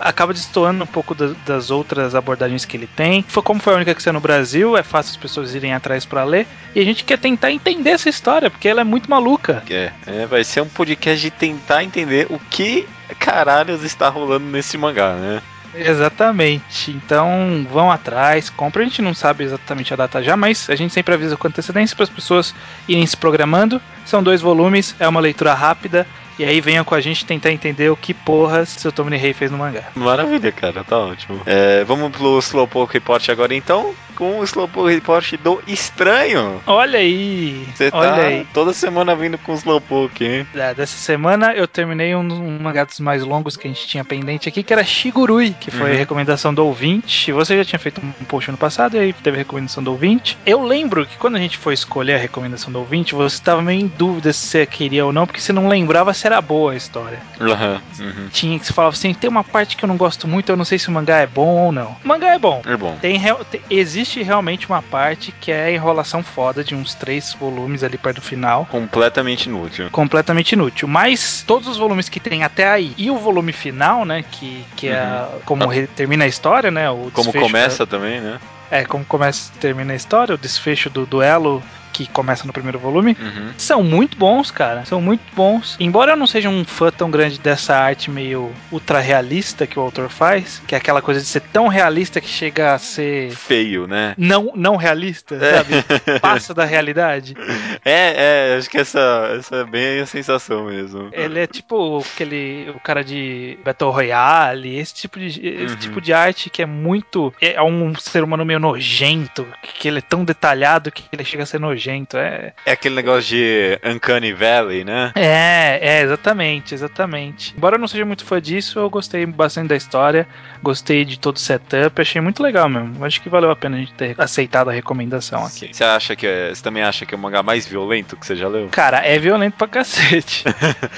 acaba 0.00 0.32
destoando 0.32 0.84
um 0.84 0.86
pouco 0.86 1.14
da- 1.14 1.32
das 1.46 1.70
outras 1.70 2.14
abordagens 2.14 2.64
que 2.64 2.76
ele 2.76 2.86
tem. 2.86 3.24
Foi 3.28 3.42
como 3.42 3.60
foi 3.60 3.72
a 3.72 3.76
única 3.76 3.94
que 3.94 4.02
saiu 4.02 4.14
no 4.14 4.20
Brasil, 4.20 4.76
é 4.76 4.82
fácil 4.82 5.12
as 5.12 5.16
pessoas 5.16 5.54
irem 5.54 5.72
atrás 5.74 6.04
pra 6.04 6.24
ler. 6.24 6.46
E 6.74 6.80
a 6.80 6.84
gente 6.84 7.04
quer 7.04 7.18
tentar 7.18 7.50
entender 7.52 7.90
essa 7.90 8.08
história, 8.08 8.50
porque 8.50 8.68
ela 8.68 8.80
é 8.80 8.84
muito 8.84 9.10
maluca. 9.10 9.62
É, 9.70 9.92
é, 10.06 10.26
vai 10.26 10.44
ser 10.44 10.60
um 10.60 10.68
podcast 10.68 11.20
de 11.20 11.30
tentar 11.30 11.84
entender 11.84 12.26
o 12.30 12.38
que 12.38 12.86
caralhos 13.18 13.82
está 13.84 14.08
rolando 14.08 14.46
nesse 14.46 14.76
mangá, 14.76 15.14
né? 15.14 15.42
Exatamente. 15.76 16.90
Então 16.92 17.66
vão 17.70 17.90
atrás, 17.90 18.48
compra. 18.50 18.82
A 18.82 18.84
gente 18.84 19.02
não 19.02 19.14
sabe 19.14 19.44
exatamente 19.44 19.92
a 19.92 19.96
data 19.96 20.22
já, 20.22 20.36
mas 20.36 20.68
a 20.70 20.76
gente 20.76 20.92
sempre 20.94 21.14
avisa 21.14 21.36
com 21.36 21.48
antecedência 21.48 21.96
para 21.96 22.04
as 22.04 22.10
pessoas 22.10 22.54
irem 22.86 23.06
se 23.06 23.16
programando. 23.16 23.80
São 24.04 24.22
dois 24.22 24.40
volumes, 24.40 24.94
é 25.00 25.08
uma 25.08 25.20
leitura 25.20 25.54
rápida. 25.54 26.06
E 26.38 26.44
aí 26.44 26.60
venham 26.60 26.84
com 26.84 26.94
a 26.94 27.00
gente 27.00 27.24
tentar 27.24 27.52
entender 27.52 27.90
o 27.90 27.96
que 27.96 28.12
porra 28.12 28.64
seu 28.66 28.90
Tommy 28.90 29.16
Rei 29.16 29.32
fez 29.32 29.50
no 29.50 29.58
mangá. 29.58 29.84
Maravilha, 29.94 30.50
cara, 30.50 30.82
tá 30.82 30.98
ótimo. 30.98 31.40
É, 31.46 31.84
vamos 31.84 32.10
pro 32.10 32.38
Slowpoke 32.38 32.94
Report 32.94 33.28
agora 33.28 33.54
então, 33.54 33.94
com 34.14 34.38
o 34.40 34.44
Slowpoke 34.44 34.92
Report 34.94 35.34
do 35.42 35.60
Estranho. 35.66 36.62
Olha 36.66 36.98
aí! 36.98 37.66
Você 37.74 37.90
tá 37.90 37.96
olha 37.98 38.14
aí. 38.24 38.46
toda 38.52 38.72
semana 38.72 39.14
vindo 39.14 39.36
com 39.38 39.52
o 39.52 39.54
Slowpoke, 39.54 40.24
hein? 40.24 40.46
É, 40.54 40.74
dessa 40.74 40.96
semana 40.96 41.52
eu 41.52 41.66
terminei 41.68 42.14
um, 42.14 42.20
um 42.20 42.58
mangá 42.60 42.84
dos 42.84 43.00
mais 43.00 43.22
longos 43.22 43.56
que 43.56 43.66
a 43.66 43.70
gente 43.70 43.86
tinha 43.86 44.04
pendente 44.04 44.48
aqui, 44.48 44.62
que 44.62 44.72
era 44.72 44.84
Shigurui, 44.84 45.54
que 45.58 45.70
foi 45.70 45.90
Uhum. 45.90 45.94
a 45.94 45.98
recomendação 45.98 46.54
do 46.54 46.64
ouvinte. 46.64 47.30
Você 47.32 47.56
já 47.56 47.64
tinha 47.64 47.78
feito 47.78 48.00
um 48.00 48.24
post 48.24 48.50
no 48.50 48.56
passado 48.56 48.96
e 48.96 49.00
aí 49.00 49.12
teve 49.12 49.36
a 49.36 49.38
recomendação 49.38 49.82
do 49.82 49.90
ouvinte. 49.90 50.38
Eu 50.46 50.62
lembro 50.64 51.04
que 51.06 51.16
quando 51.16 51.36
a 51.36 51.38
gente 51.40 51.58
foi 51.58 51.74
escolher 51.74 52.14
a 52.14 52.18
recomendação 52.18 52.72
do 52.72 52.78
ouvinte, 52.78 53.14
você 53.14 53.36
estava 53.36 53.60
meio 53.62 53.80
em 53.82 53.86
dúvida 53.86 54.32
se 54.32 54.46
você 54.46 54.66
queria 54.66 55.04
ou 55.04 55.12
não, 55.12 55.26
porque 55.26 55.40
você 55.40 55.52
não 55.52 55.68
lembrava 55.68 56.12
se 56.14 56.26
era 56.26 56.40
boa 56.40 56.72
a 56.72 56.76
história. 56.76 57.18
Aham. 57.40 57.80
uhum. 58.00 58.28
Tinha 58.32 58.58
que 58.58 58.66
você 58.66 58.72
falava 58.72 58.94
assim: 58.94 59.12
tem 59.14 59.28
uma 59.28 59.44
parte 59.44 59.76
que 59.76 59.84
eu 59.84 59.88
não 59.88 59.96
gosto 59.96 60.26
muito, 60.26 60.50
eu 60.50 60.56
não 60.56 60.64
sei 60.64 60.78
se 60.78 60.88
o 60.88 60.92
mangá 60.92 61.18
é 61.18 61.26
bom 61.26 61.64
ou 61.66 61.72
não. 61.72 61.96
O 62.04 62.08
mangá 62.08 62.34
é 62.34 62.38
bom. 62.38 62.62
É 62.66 62.76
bom. 62.76 62.96
Tem, 63.00 63.16
real- 63.18 63.44
te- 63.44 63.60
existe 64.04 64.22
realmente 64.22 64.68
uma 64.68 64.82
parte 64.82 65.32
que 65.40 65.50
é 65.50 65.64
a 65.64 65.70
enrolação 65.72 66.22
foda 66.22 66.62
de 66.62 66.74
uns 66.74 66.94
três 66.94 67.32
volumes 67.32 67.82
ali 67.82 67.96
perto 67.96 68.16
do 68.16 68.22
final. 68.22 68.66
Completamente 68.66 69.46
inútil. 69.46 69.88
Completamente 69.90 70.52
inútil. 70.52 70.86
Mas 70.86 71.42
todos 71.46 71.66
os 71.66 71.76
volumes 71.78 72.08
que 72.08 72.20
tem 72.20 72.44
até 72.44 72.68
aí 72.68 72.92
e 72.98 73.10
o 73.10 73.16
volume 73.16 73.52
final, 73.52 74.04
né? 74.04 74.22
Que, 74.30 74.64
que 74.76 74.88
é 74.88 74.98
a- 74.98 75.28
como 75.46 75.66
re- 75.66 75.86
termina 75.86 76.24
a 76.24 76.28
história, 76.28 76.70
né? 76.70 76.88
O 76.90 76.94
Uhum. 76.94 77.10
Como 77.10 77.32
começa 77.32 77.86
também, 77.86 78.20
né? 78.20 78.38
da- 78.70 78.76
é, 78.78 78.84
como 78.84 79.04
começa 79.04 79.50
termina 79.60 79.92
a 79.92 79.96
história, 79.96 80.34
o 80.34 80.38
desfecho 80.38 80.90
do 80.90 81.06
duelo 81.06 81.62
que 81.94 82.08
começa 82.08 82.44
no 82.46 82.52
primeiro 82.52 82.78
volume. 82.78 83.16
Uhum. 83.20 83.52
São 83.56 83.82
muito 83.84 84.16
bons, 84.18 84.50
cara. 84.50 84.84
São 84.84 85.00
muito 85.00 85.22
bons. 85.34 85.76
Embora 85.78 86.12
eu 86.12 86.16
não 86.16 86.26
seja 86.26 86.48
um 86.48 86.64
fã 86.64 86.90
tão 86.90 87.08
grande 87.10 87.38
dessa 87.38 87.76
arte 87.76 88.10
meio 88.10 88.52
ultra 88.72 88.98
realista 88.98 89.66
que 89.66 89.78
o 89.78 89.82
autor 89.82 90.08
faz, 90.10 90.60
que 90.66 90.74
é 90.74 90.78
aquela 90.78 91.00
coisa 91.00 91.20
de 91.20 91.26
ser 91.26 91.40
tão 91.40 91.68
realista 91.68 92.20
que 92.20 92.26
chega 92.28 92.74
a 92.74 92.78
ser 92.78 93.30
Feio, 93.30 93.86
né? 93.86 94.14
não, 94.18 94.50
não 94.56 94.74
realista, 94.76 95.36
É. 95.36 95.56
sabe? 95.58 95.74
Passa 96.20 96.52
da 96.52 96.64
realidade. 96.64 97.36
É, 97.84 98.50
é, 98.54 98.56
acho 98.58 98.68
que 98.68 98.78
essa, 98.78 99.34
essa 99.38 99.56
é 99.56 99.64
bem 99.64 100.00
a 100.00 100.06
sensação 100.06 100.64
mesmo. 100.64 101.10
Ele 101.12 101.38
é 101.38 101.46
tipo 101.46 101.98
aquele 102.14 102.70
o 102.74 102.80
cara 102.80 103.04
de 103.04 103.56
Battle 103.64 103.90
Royale, 103.92 104.76
esse 104.78 104.94
tipo 104.94 105.18
de 105.20 105.26
esse 105.26 105.74
Uhum. 105.74 105.76
tipo 105.76 106.00
de 106.00 106.12
arte 106.12 106.50
que 106.50 106.60
é 106.62 106.66
muito 106.66 107.32
é 107.40 107.62
um 107.62 107.94
ser 107.94 108.24
humano 108.24 108.44
meio 108.44 108.58
nojento, 108.58 109.46
que 109.62 109.86
ele 109.88 109.98
é 109.98 110.02
tão 110.02 110.24
detalhado 110.24 110.90
que 110.90 111.04
ele 111.12 111.24
chega 111.24 111.42
a 111.42 111.46
ser 111.46 111.60
nojento. 111.60 111.83
É, 111.90 112.52
É 112.66 112.72
aquele 112.72 112.94
negócio 112.94 113.22
de 113.30 113.78
Uncanny 113.84 114.32
Valley, 114.32 114.84
né? 114.84 115.12
é, 115.14 115.78
é 115.80 116.02
exatamente, 116.02 116.74
exatamente. 116.74 117.54
Embora 117.56 117.76
eu 117.76 117.80
não 117.80 117.88
seja 117.88 118.04
muito 118.04 118.24
fã 118.24 118.40
disso, 118.40 118.78
eu 118.78 118.88
gostei 118.90 119.24
bastante 119.26 119.68
da 119.68 119.76
história, 119.76 120.26
gostei 120.62 121.04
de 121.04 121.18
todo 121.18 121.36
o 121.36 121.40
setup, 121.40 122.00
achei 122.00 122.20
muito 122.20 122.42
legal 122.42 122.68
mesmo. 122.68 123.04
Acho 123.04 123.20
que 123.20 123.28
valeu 123.28 123.50
a 123.50 123.56
pena 123.56 123.76
a 123.76 123.80
gente 123.80 123.94
ter 123.94 124.14
aceitado 124.18 124.70
a 124.70 124.72
recomendação 124.72 125.44
aqui. 125.44 125.70
Você 125.72 125.84
acha 125.84 126.16
que 126.16 126.26
é, 126.26 126.54
você 126.54 126.62
também 126.62 126.82
acha 126.82 127.04
que 127.06 127.14
é 127.14 127.18
o 127.18 127.20
mangá 127.20 127.42
mais 127.42 127.66
violento 127.66 128.16
que 128.16 128.26
você 128.26 128.36
já 128.36 128.48
leu? 128.48 128.68
Cara, 128.70 128.98
é 129.04 129.18
violento 129.18 129.54
pra 129.56 129.68
cacete. 129.68 130.44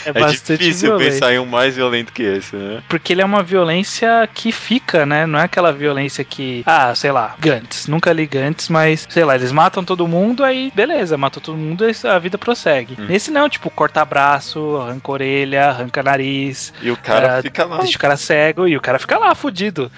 É, 0.07 0.11
É 0.11 0.13
bastante 0.13 0.59
difícil 0.61 0.91
violento. 0.91 1.11
pensar 1.13 1.33
em 1.33 1.39
um 1.39 1.47
mais 1.47 1.75
violento 1.77 2.13
que 2.13 2.23
esse, 2.23 2.55
né? 2.55 2.83
Porque 2.89 3.13
ele 3.13 3.23
é 3.23 3.25
uma 3.25 3.43
violência 3.43 4.29
que 4.33 4.53
fica, 4.53 5.05
né? 5.05 5.27
Não 5.27 5.39
é 5.39 5.45
aquela 5.45 5.73
violência 5.73 6.23
que. 6.25 6.63
Ah, 6.67 6.95
sei 6.95 7.11
lá, 7.11 7.35
Gantz. 7.39 7.87
Nunca 7.89 8.13
li 8.13 8.27
Gantz, 8.27 8.69
mas, 8.69 9.07
sei 9.09 9.25
lá, 9.25 9.35
eles 9.35 9.53
matam 9.53 9.85
todo 9.85 10.07
mundo, 10.07 10.45
aí 10.45 10.71
beleza, 10.77 11.17
matou 11.17 11.43
todo 11.43 11.57
mundo 11.57 11.85
e 11.89 12.07
a 12.07 12.19
vida 12.19 12.37
prossegue. 12.37 12.97
Hum. 12.99 13.07
Nesse 13.07 13.31
não, 13.31 13.49
tipo, 13.49 13.71
corta 13.71 14.05
braço, 14.05 14.77
arranca 14.77 15.11
orelha, 15.11 15.71
arranca 15.71 16.03
nariz, 16.03 16.73
E 16.83 16.91
o 16.91 16.97
cara 16.97 17.39
É, 17.39 17.43
fica 17.43 17.65
lá. 17.65 17.79
deixa 17.79 17.97
o 17.97 18.01
cara 18.01 18.17
cego 18.17 18.69
e 18.69 18.77
o 18.77 18.81
cara 18.81 18.99
fica 18.99 19.19
lá, 19.19 19.35
fudido. 19.35 19.91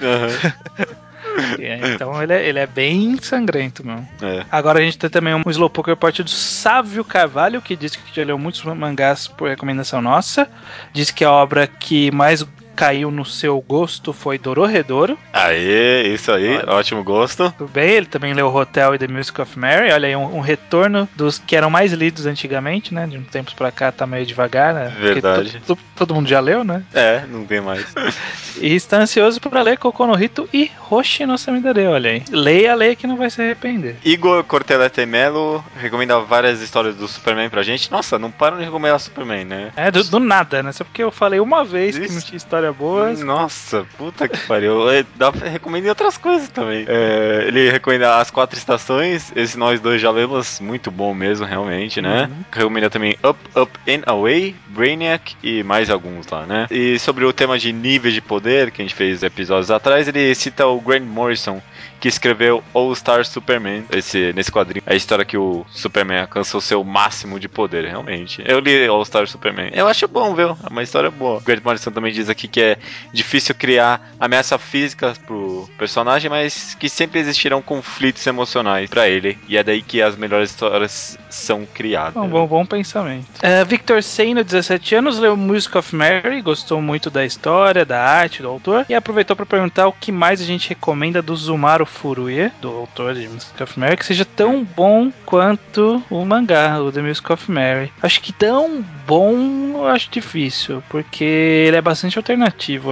É, 1.58 1.80
então 1.92 2.22
ele 2.22 2.32
é, 2.32 2.48
ele 2.48 2.58
é 2.58 2.66
bem 2.66 3.16
sangrento, 3.20 3.84
mesmo. 3.84 4.08
É. 4.22 4.44
Agora 4.50 4.78
a 4.78 4.82
gente 4.82 4.98
tem 4.98 5.10
também 5.10 5.34
um 5.34 5.42
Slowpoke 5.50 5.90
Report 5.90 6.20
do 6.20 6.30
Sávio 6.30 7.04
Carvalho, 7.04 7.60
que 7.60 7.74
disse 7.76 7.98
que 7.98 8.14
já 8.14 8.24
leu 8.24 8.38
muitos 8.38 8.62
mangás 8.62 9.26
por 9.26 9.48
recomendação 9.48 10.00
nossa. 10.00 10.48
Diz 10.92 11.10
que 11.10 11.24
a 11.24 11.32
obra 11.32 11.66
que 11.66 12.10
mais 12.12 12.44
caiu 12.78 13.10
no 13.10 13.24
seu 13.24 13.60
gosto 13.60 14.12
foi 14.12 14.38
Dororedoro. 14.38 15.18
Aê, 15.32 16.14
isso 16.14 16.30
aí, 16.30 16.58
Olha. 16.58 16.74
ótimo 16.74 17.02
gosto. 17.02 17.52
Tudo 17.58 17.68
bem, 17.68 17.90
ele 17.90 18.06
também 18.06 18.32
leu 18.32 18.54
Hotel 18.54 18.94
e 18.94 18.98
The 18.98 19.08
Music 19.08 19.40
of 19.40 19.58
Mary. 19.58 19.90
Olha 19.90 20.06
aí, 20.06 20.14
um, 20.14 20.36
um 20.36 20.40
retorno 20.40 21.08
dos 21.16 21.38
que 21.38 21.56
eram 21.56 21.70
mais 21.70 21.92
lidos 21.92 22.24
antigamente, 22.24 22.94
né? 22.94 23.04
De 23.08 23.18
uns 23.18 23.26
tempos 23.26 23.52
pra 23.52 23.72
cá 23.72 23.90
tá 23.90 24.06
meio 24.06 24.24
devagar, 24.24 24.72
né? 24.72 24.90
Porque 24.90 25.14
Verdade. 25.14 25.60
to- 25.66 25.74
to- 25.74 25.82
todo 25.96 26.14
mundo 26.14 26.28
já 26.28 26.38
leu, 26.38 26.62
né? 26.62 26.84
É, 26.94 27.24
não 27.28 27.44
tem 27.44 27.60
mais. 27.60 27.84
E 28.60 28.74
está 28.74 28.96
ansioso 28.98 29.40
pra 29.40 29.62
ler 29.62 29.78
Kokonohito 29.78 30.48
e 30.52 30.68
Hoshi 30.90 31.24
no 31.24 31.38
Samidare, 31.38 31.86
olha 31.86 32.10
aí. 32.10 32.24
Leia, 32.28 32.74
leia 32.74 32.96
que 32.96 33.06
não 33.06 33.16
vai 33.16 33.30
se 33.30 33.40
arrepender. 33.40 33.94
Igor 34.04 34.42
Cortelete 34.42 35.06
Melo 35.06 35.64
recomenda 35.80 36.18
várias 36.18 36.60
histórias 36.60 36.96
do 36.96 37.06
Superman 37.06 37.48
pra 37.48 37.62
gente. 37.62 37.88
Nossa, 37.88 38.18
não 38.18 38.32
param 38.32 38.58
de 38.58 38.64
recomendar 38.64 38.98
Superman, 38.98 39.44
né? 39.44 39.70
É, 39.76 39.92
do, 39.92 40.02
do 40.02 40.18
nada, 40.18 40.60
né? 40.60 40.72
Só 40.72 40.82
porque 40.82 41.04
eu 41.04 41.12
falei 41.12 41.38
uma 41.38 41.64
vez 41.64 41.96
que 41.96 42.06
Isso. 42.06 42.14
não 42.14 42.20
tinha 42.20 42.36
história 42.36 42.67
boa. 42.72 43.12
Nossa, 43.14 43.86
puta 43.96 44.28
que 44.28 44.38
pariu. 44.46 44.78
É, 44.88 45.04
Dá 45.16 45.30
pra 45.30 45.48
recomendar 45.48 45.90
outras 45.90 46.16
coisas 46.16 46.48
também. 46.48 46.84
É, 46.88 47.44
ele 47.46 47.70
recomenda 47.70 48.18
As 48.18 48.30
Quatro 48.30 48.56
Estações. 48.56 49.32
Esse 49.36 49.58
nós 49.58 49.80
dois 49.80 50.00
já 50.00 50.10
lemos. 50.10 50.60
Muito 50.60 50.90
bom 50.90 51.12
mesmo, 51.14 51.44
realmente, 51.44 52.00
né? 52.00 52.28
Uhum. 52.30 52.44
Recomenda 52.50 52.88
também 52.88 53.16
Up, 53.24 53.38
Up 53.58 53.72
and 53.88 54.02
Away, 54.06 54.54
Brainiac 54.68 55.36
e 55.42 55.62
mais 55.62 55.90
alguns 55.90 56.26
lá, 56.28 56.46
né? 56.46 56.66
E 56.70 56.98
sobre 56.98 57.24
o 57.24 57.32
tema 57.32 57.58
de 57.58 57.72
níveis 57.72 58.14
de 58.14 58.20
poder, 58.20 58.70
que 58.70 58.80
a 58.80 58.84
gente 58.84 58.94
fez 58.94 59.22
episódios 59.22 59.70
atrás, 59.70 60.08
ele 60.08 60.34
cita 60.34 60.66
o 60.66 60.80
Grant 60.80 61.02
Morrison, 61.02 61.60
que 62.00 62.08
escreveu 62.08 62.62
All 62.72 62.94
Star 62.94 63.24
Superman, 63.24 63.84
esse, 63.90 64.32
nesse 64.32 64.50
quadrinho. 64.52 64.82
É 64.86 64.92
a 64.92 64.96
história 64.96 65.24
que 65.24 65.36
o 65.36 65.66
Superman 65.70 66.20
alcançou 66.20 66.60
seu 66.60 66.82
máximo 66.84 67.40
de 67.40 67.48
poder, 67.48 67.84
realmente. 67.84 68.42
Eu 68.46 68.60
li 68.60 68.86
All 68.86 69.04
Star 69.04 69.26
Superman. 69.26 69.70
Eu 69.72 69.88
acho 69.88 70.06
bom, 70.06 70.34
viu? 70.34 70.56
É 70.64 70.68
uma 70.70 70.82
história 70.82 71.10
boa. 71.10 71.38
O 71.38 71.40
Grant 71.40 71.62
Morrison 71.64 71.90
também 71.90 72.12
diz 72.12 72.28
aqui 72.28 72.46
que 72.46 72.57
é 72.60 72.78
difícil 73.12 73.54
criar 73.54 74.12
ameaça 74.18 74.58
física 74.58 75.14
pro 75.26 75.68
personagem, 75.78 76.30
mas 76.30 76.74
que 76.74 76.88
sempre 76.88 77.20
existirão 77.20 77.62
conflitos 77.62 78.26
emocionais 78.26 78.88
pra 78.90 79.08
ele. 79.08 79.38
E 79.48 79.56
é 79.56 79.62
daí 79.62 79.82
que 79.82 80.02
as 80.02 80.16
melhores 80.16 80.50
histórias 80.50 81.18
são 81.30 81.66
criadas. 81.66 82.16
Um 82.22 82.28
bom, 82.28 82.46
bom 82.46 82.66
pensamento. 82.66 83.26
É, 83.42 83.64
Victor 83.64 84.02
Seino, 84.02 84.42
17 84.42 84.94
anos, 84.96 85.18
leu 85.18 85.36
Music 85.36 85.76
of 85.76 85.94
Mary, 85.94 86.40
gostou 86.42 86.80
muito 86.80 87.10
da 87.10 87.24
história, 87.24 87.84
da 87.84 88.02
arte 88.02 88.42
do 88.42 88.48
autor 88.48 88.86
e 88.88 88.94
aproveitou 88.94 89.36
para 89.36 89.46
perguntar 89.46 89.86
o 89.86 89.92
que 89.92 90.10
mais 90.12 90.40
a 90.40 90.44
gente 90.44 90.68
recomenda 90.70 91.22
do 91.22 91.34
Zumaru 91.36 91.86
Furuya, 91.86 92.52
do 92.60 92.68
autor 92.68 93.14
de 93.14 93.28
Music 93.28 93.62
of 93.62 93.78
Mary, 93.78 93.96
que 93.96 94.06
seja 94.06 94.24
tão 94.24 94.64
bom 94.64 95.12
quanto 95.24 96.02
o 96.10 96.24
mangá, 96.24 96.80
o 96.80 96.92
The 96.92 97.02
Music 97.02 97.32
of 97.32 97.50
Mary. 97.50 97.92
Acho 98.02 98.20
que 98.20 98.32
tão 98.32 98.84
bom 99.06 99.68
eu 99.78 99.86
acho 99.88 100.10
difícil, 100.10 100.82
porque 100.88 101.24
ele 101.24 101.76
é 101.76 101.80
bastante 101.80 102.18
alternativo, 102.18 102.37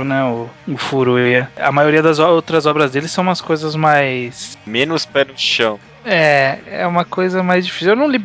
né, 0.04 0.24
o, 0.24 0.48
o 0.66 0.76
Furuya. 0.76 1.50
A 1.56 1.70
maioria 1.72 2.02
das 2.02 2.18
outras 2.18 2.66
obras 2.66 2.90
dele 2.90 3.08
são 3.08 3.22
umas 3.22 3.40
coisas 3.40 3.74
mais 3.74 4.56
Menos 4.66 5.06
pé 5.06 5.24
no 5.24 5.36
chão. 5.36 5.78
é, 6.04 6.58
é 6.66 6.86
uma 6.86 7.04
coisa 7.04 7.42
mais 7.42 7.64
difícil. 7.64 7.90
Eu 7.90 7.96
não 7.96 8.08
li 8.08 8.18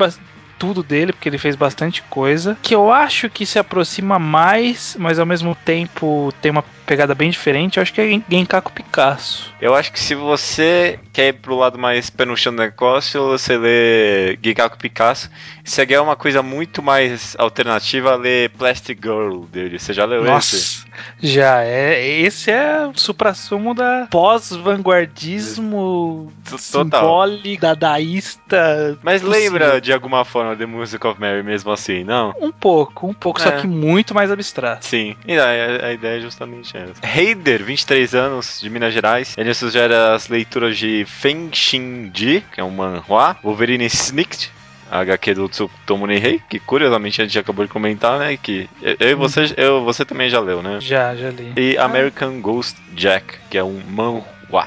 tudo 0.62 0.84
dele, 0.84 1.12
porque 1.12 1.28
ele 1.28 1.40
fez 1.40 1.56
bastante 1.56 2.04
coisa. 2.04 2.56
Que 2.62 2.76
eu 2.76 2.92
acho 2.92 3.28
que 3.32 3.48
se 3.48 3.58
aproxima 3.58 4.20
mais, 4.20 4.96
mas 5.00 5.18
ao 5.18 5.26
mesmo 5.26 5.58
tempo 5.66 6.32
tem 6.40 6.52
uma 6.52 6.64
pegada 6.86 7.16
bem 7.16 7.32
diferente. 7.32 7.78
Eu 7.78 7.82
acho 7.82 7.92
que 7.92 8.00
é 8.00 8.08
Gen- 8.08 8.24
Genkaku 8.30 8.72
Picasso. 8.72 9.52
Eu 9.60 9.74
acho 9.74 9.92
que 9.92 10.00
se 10.00 10.14
você 10.14 11.00
quer 11.12 11.30
ir 11.30 11.34
pro 11.34 11.58
lado 11.58 11.80
mais 11.80 12.12
pé 12.12 12.26
no 12.26 12.38
chão 12.38 12.54
do 12.54 12.62
negócio, 12.62 13.26
você 13.26 13.58
lê 13.58 14.38
Gikaku 14.44 14.78
Picasso. 14.78 15.32
Se 15.64 15.84
quer 15.86 16.00
uma 16.00 16.16
coisa 16.16 16.44
muito 16.44 16.84
mais 16.84 17.36
alternativa, 17.40 18.16
lê 18.16 18.48
Plastic 18.50 19.00
Girl 19.02 19.46
dele. 19.46 19.80
Você 19.80 19.94
já 19.94 20.06
leu 20.06 20.22
esse? 20.22 20.30
Nossa, 20.30 20.86
já 21.20 21.64
é. 21.64 22.22
Esse 22.22 22.52
é 22.52 22.86
o 22.86 22.92
supra-sumo 22.96 23.74
da 23.74 24.06
pós-vanguardismo 24.12 26.32
simbólico, 26.58 27.62
dadaísta. 27.62 29.00
Mas 29.02 29.22
possível. 29.22 29.40
lembra 29.40 29.80
de 29.82 29.94
alguma 29.94 30.26
forma 30.26 30.51
The 30.56 30.66
Music 30.66 31.06
of 31.06 31.20
Mary 31.20 31.44
mesmo 31.44 31.72
assim, 31.72 32.04
não? 32.04 32.34
Um 32.40 32.52
pouco, 32.52 33.08
um 33.08 33.14
pouco, 33.14 33.42
só 33.42 33.50
É. 33.50 33.62
que 33.62 33.68
muito 33.68 34.14
mais 34.14 34.32
abstrato. 34.32 34.86
Sim, 34.86 35.16
e 35.28 35.38
a, 35.38 35.88
a 35.88 35.94
ideia 35.94 36.18
é 36.18 36.22
justamente 36.22 36.76
essa. 36.76 36.94
Heider, 37.04 37.64
23 37.64 38.14
anos, 38.16 38.60
de 38.62 38.70
Minas 38.70 38.94
Gerais. 38.94 39.36
Ele 39.38 39.54
sugere 39.54 39.94
as 39.94 40.28
leituras 40.28 40.78
de 40.78 41.06
Feng 41.06 41.50
Xinji, 41.54 42.44
que 42.54 42.60
é 42.62 42.64
um 42.64 42.72
manhua, 42.72 43.36
Wolverine 43.44 43.86
Snicked, 43.86 44.52
a 44.90 45.00
HQ 45.00 45.34
do 45.36 45.48
Tsutomu 45.48 46.06
Nihei, 46.06 46.42
que 46.50 46.60
curiosamente 46.60 47.22
a 47.22 47.26
gente 47.26 47.40
acabou 47.40 47.66
de 47.66 47.72
comentar, 47.72 48.20
né? 48.20 48.36
Que 48.38 48.70
eu 48.82 49.10
e 49.10 49.16
você, 49.16 49.54
eu, 49.56 49.84
você 49.86 50.04
também 50.04 50.30
já 50.30 50.40
leu, 50.40 50.62
né? 50.62 50.80
Já, 50.82 51.16
já 51.16 51.30
li. 51.30 51.54
E 51.56 51.78
American 51.78 52.42
Ghost 52.42 52.78
Jack, 52.94 53.38
que 53.50 53.58
é 53.58 53.64
um 53.64 53.82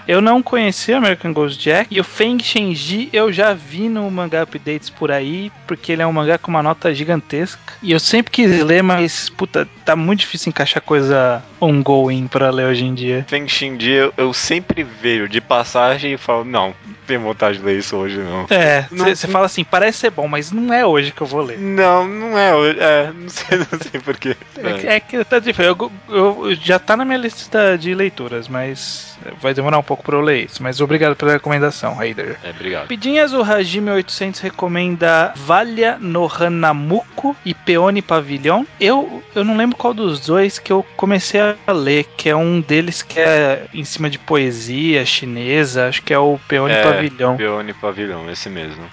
Eu 0.07 0.21
não 0.21 0.43
conhecia 0.43 0.97
American 0.97 1.33
Ghost 1.33 1.63
Jack 1.63 1.95
e 1.95 2.01
o 2.01 2.05
Feng 2.05 2.43
Shenji 2.43 3.09
eu 3.13 3.33
já 3.33 3.53
vi 3.53 3.89
no 3.89 4.11
mangá 4.11 4.43
updates 4.43 4.91
por 4.91 5.11
aí, 5.11 5.51
porque 5.67 5.93
ele 5.93 6.03
é 6.03 6.07
um 6.07 6.13
mangá 6.13 6.39
com 6.39 6.51
uma 6.51 6.63
nota 6.63 6.95
gigantesca. 6.95 7.75
E 7.83 7.93
eu 7.93 8.01
sempre 8.01 8.33
quis 8.33 8.63
ler, 8.63 8.83
mas 8.83 9.29
puta, 9.29 9.69
tá 9.85 9.95
muito 9.95 10.21
difícil 10.21 10.51
encaixar 10.51 10.83
coisa 10.83 11.43
ongoing 11.61 12.27
pra 12.27 12.51
ler 12.51 12.67
hoje 12.67 12.85
em 12.85 12.95
dia. 12.95 13.25
Feng 13.29 13.49
Shenji 13.49 13.91
eu, 13.91 14.15
eu 14.17 14.33
sempre 14.33 14.83
vejo 14.83 15.29
de 15.29 15.41
passagem 15.41 16.15
e 16.15 16.17
falo, 16.17 16.45
não, 16.45 16.75
não 16.87 16.95
tenho 17.07 17.21
vontade 17.21 17.59
de 17.59 17.65
ler 17.65 17.79
isso 17.79 17.97
hoje 17.97 18.19
não. 18.19 18.47
É, 18.51 18.87
você 18.91 19.27
fala 19.27 19.47
assim, 19.47 19.65
parece 19.65 19.99
ser 19.99 20.11
bom, 20.11 20.27
mas 20.29 20.51
não 20.51 20.73
é 20.73 20.87
hoje 20.87 21.13
que 21.13 21.21
eu 21.21 21.27
vou 21.27 21.43
ler. 21.43 21.59
Não, 21.59 22.07
não 22.07 22.39
é 22.39 22.55
hoje, 22.55 22.79
é, 22.81 23.13
não 23.15 23.29
sei, 23.29 23.59
não 23.59 23.79
sei 23.81 24.01
porquê. 24.01 24.37
É, 24.57 24.97
é 24.97 25.01
que 25.01 25.23
tá 25.25 25.39
difícil, 25.39 25.77
eu, 25.79 25.93
eu, 26.09 26.55
já 26.55 26.79
tá 26.79 26.97
na 26.97 27.05
minha 27.05 27.19
lista 27.19 27.77
de 27.77 27.95
leituras, 27.95 28.49
mas 28.49 29.19
vai 29.41 29.55
demorar 29.55 29.74
um 29.79 29.83
pouco 29.83 30.03
pra 30.03 30.17
eu 30.17 30.21
ler 30.21 30.45
isso. 30.45 30.63
Mas 30.63 30.81
obrigado 30.81 31.17
pela 31.17 31.33
recomendação, 31.33 31.95
Raider. 31.95 32.39
É, 32.43 32.51
obrigado. 32.51 32.89
Pedinhas, 32.89 33.33
o 33.33 33.43
Hajime 33.43 33.91
800 33.91 34.41
recomenda 34.41 35.33
Valha 35.37 35.99
no 36.01 36.27
Hanamuko 36.27 37.37
e 37.45 37.55
Peone 37.55 38.03
Pavilhão. 38.03 38.67
Eu, 38.81 39.23
eu 39.35 39.45
não 39.45 39.57
lembro 39.57 39.77
qual 39.77 39.95
dos 39.95 40.21
dois 40.21 40.59
que 40.59 40.73
eu 40.73 40.85
comecei 40.97 41.41
a 41.41 41.73
ler, 41.73 42.05
que 42.17 42.29
é 42.29 42.37
um 42.37 42.61
deles 42.61 43.03
que 43.03 43.21
é 43.21 43.67
em 43.73 43.85
cima 43.85 44.09
de 44.11 44.19
poesia 44.19 45.05
chinesa, 45.05 45.89
acho 45.89 46.03
que 46.03 46.13
é 46.13 46.19
o 46.19 46.39
Peone 46.49 46.75
é, 46.75 46.83
Pavilhão. 46.83 47.37
Peone 47.37 47.73
Pavilhão, 47.75 48.31
esse 48.31 48.49
mesmo. 48.49 48.85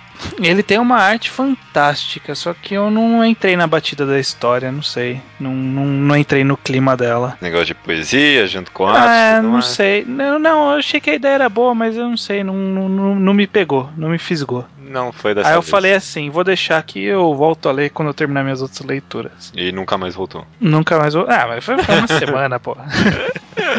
Ele 0.41 0.63
tem 0.63 0.77
uma 0.79 0.97
arte 0.97 1.29
fantástica, 1.29 2.35
só 2.35 2.53
que 2.53 2.73
eu 2.73 2.89
não 2.91 3.23
entrei 3.25 3.55
na 3.55 3.67
batida 3.67 4.05
da 4.05 4.19
história, 4.19 4.71
não 4.71 4.81
sei. 4.83 5.21
Não, 5.39 5.53
não, 5.53 5.85
não 5.85 6.17
entrei 6.17 6.43
no 6.43 6.57
clima 6.57 6.95
dela. 6.97 7.37
Negócio 7.41 7.67
de 7.67 7.75
poesia 7.75 8.47
junto 8.47 8.71
com 8.71 8.85
arte? 8.87 9.07
Ah, 9.07 9.41
não 9.41 9.61
sei. 9.61 10.03
Não, 10.05 10.37
não, 10.39 10.71
eu 10.71 10.79
achei 10.79 10.99
que 10.99 11.09
a 11.09 11.15
ideia 11.15 11.33
era 11.33 11.49
boa, 11.49 11.73
mas 11.73 11.95
eu 11.95 12.07
não 12.09 12.17
sei, 12.17 12.43
não, 12.43 12.53
não, 12.55 13.15
não 13.15 13.33
me 13.33 13.47
pegou, 13.47 13.89
não 13.97 14.09
me 14.09 14.17
fisgou. 14.17 14.65
Não 14.77 15.11
foi 15.13 15.33
dessa 15.33 15.47
Aí 15.47 15.55
eu 15.55 15.61
vez. 15.61 15.71
falei 15.71 15.93
assim, 15.93 16.29
vou 16.29 16.43
deixar 16.43 16.77
aqui 16.77 17.01
eu 17.01 17.33
volto 17.33 17.69
a 17.69 17.71
ler 17.71 17.91
quando 17.91 18.09
eu 18.09 18.13
terminar 18.13 18.43
minhas 18.43 18.61
outras 18.61 18.81
leituras. 18.81 19.51
E 19.55 19.71
nunca 19.71 19.97
mais 19.97 20.15
voltou. 20.15 20.45
Nunca 20.59 20.99
mais 20.99 21.13
vou. 21.13 21.25
Ah, 21.29 21.45
mas 21.47 21.63
foi, 21.63 21.77
foi 21.81 21.97
uma 21.97 22.07
semana, 22.19 22.59
pô. 22.59 22.75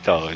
Então. 0.00 0.30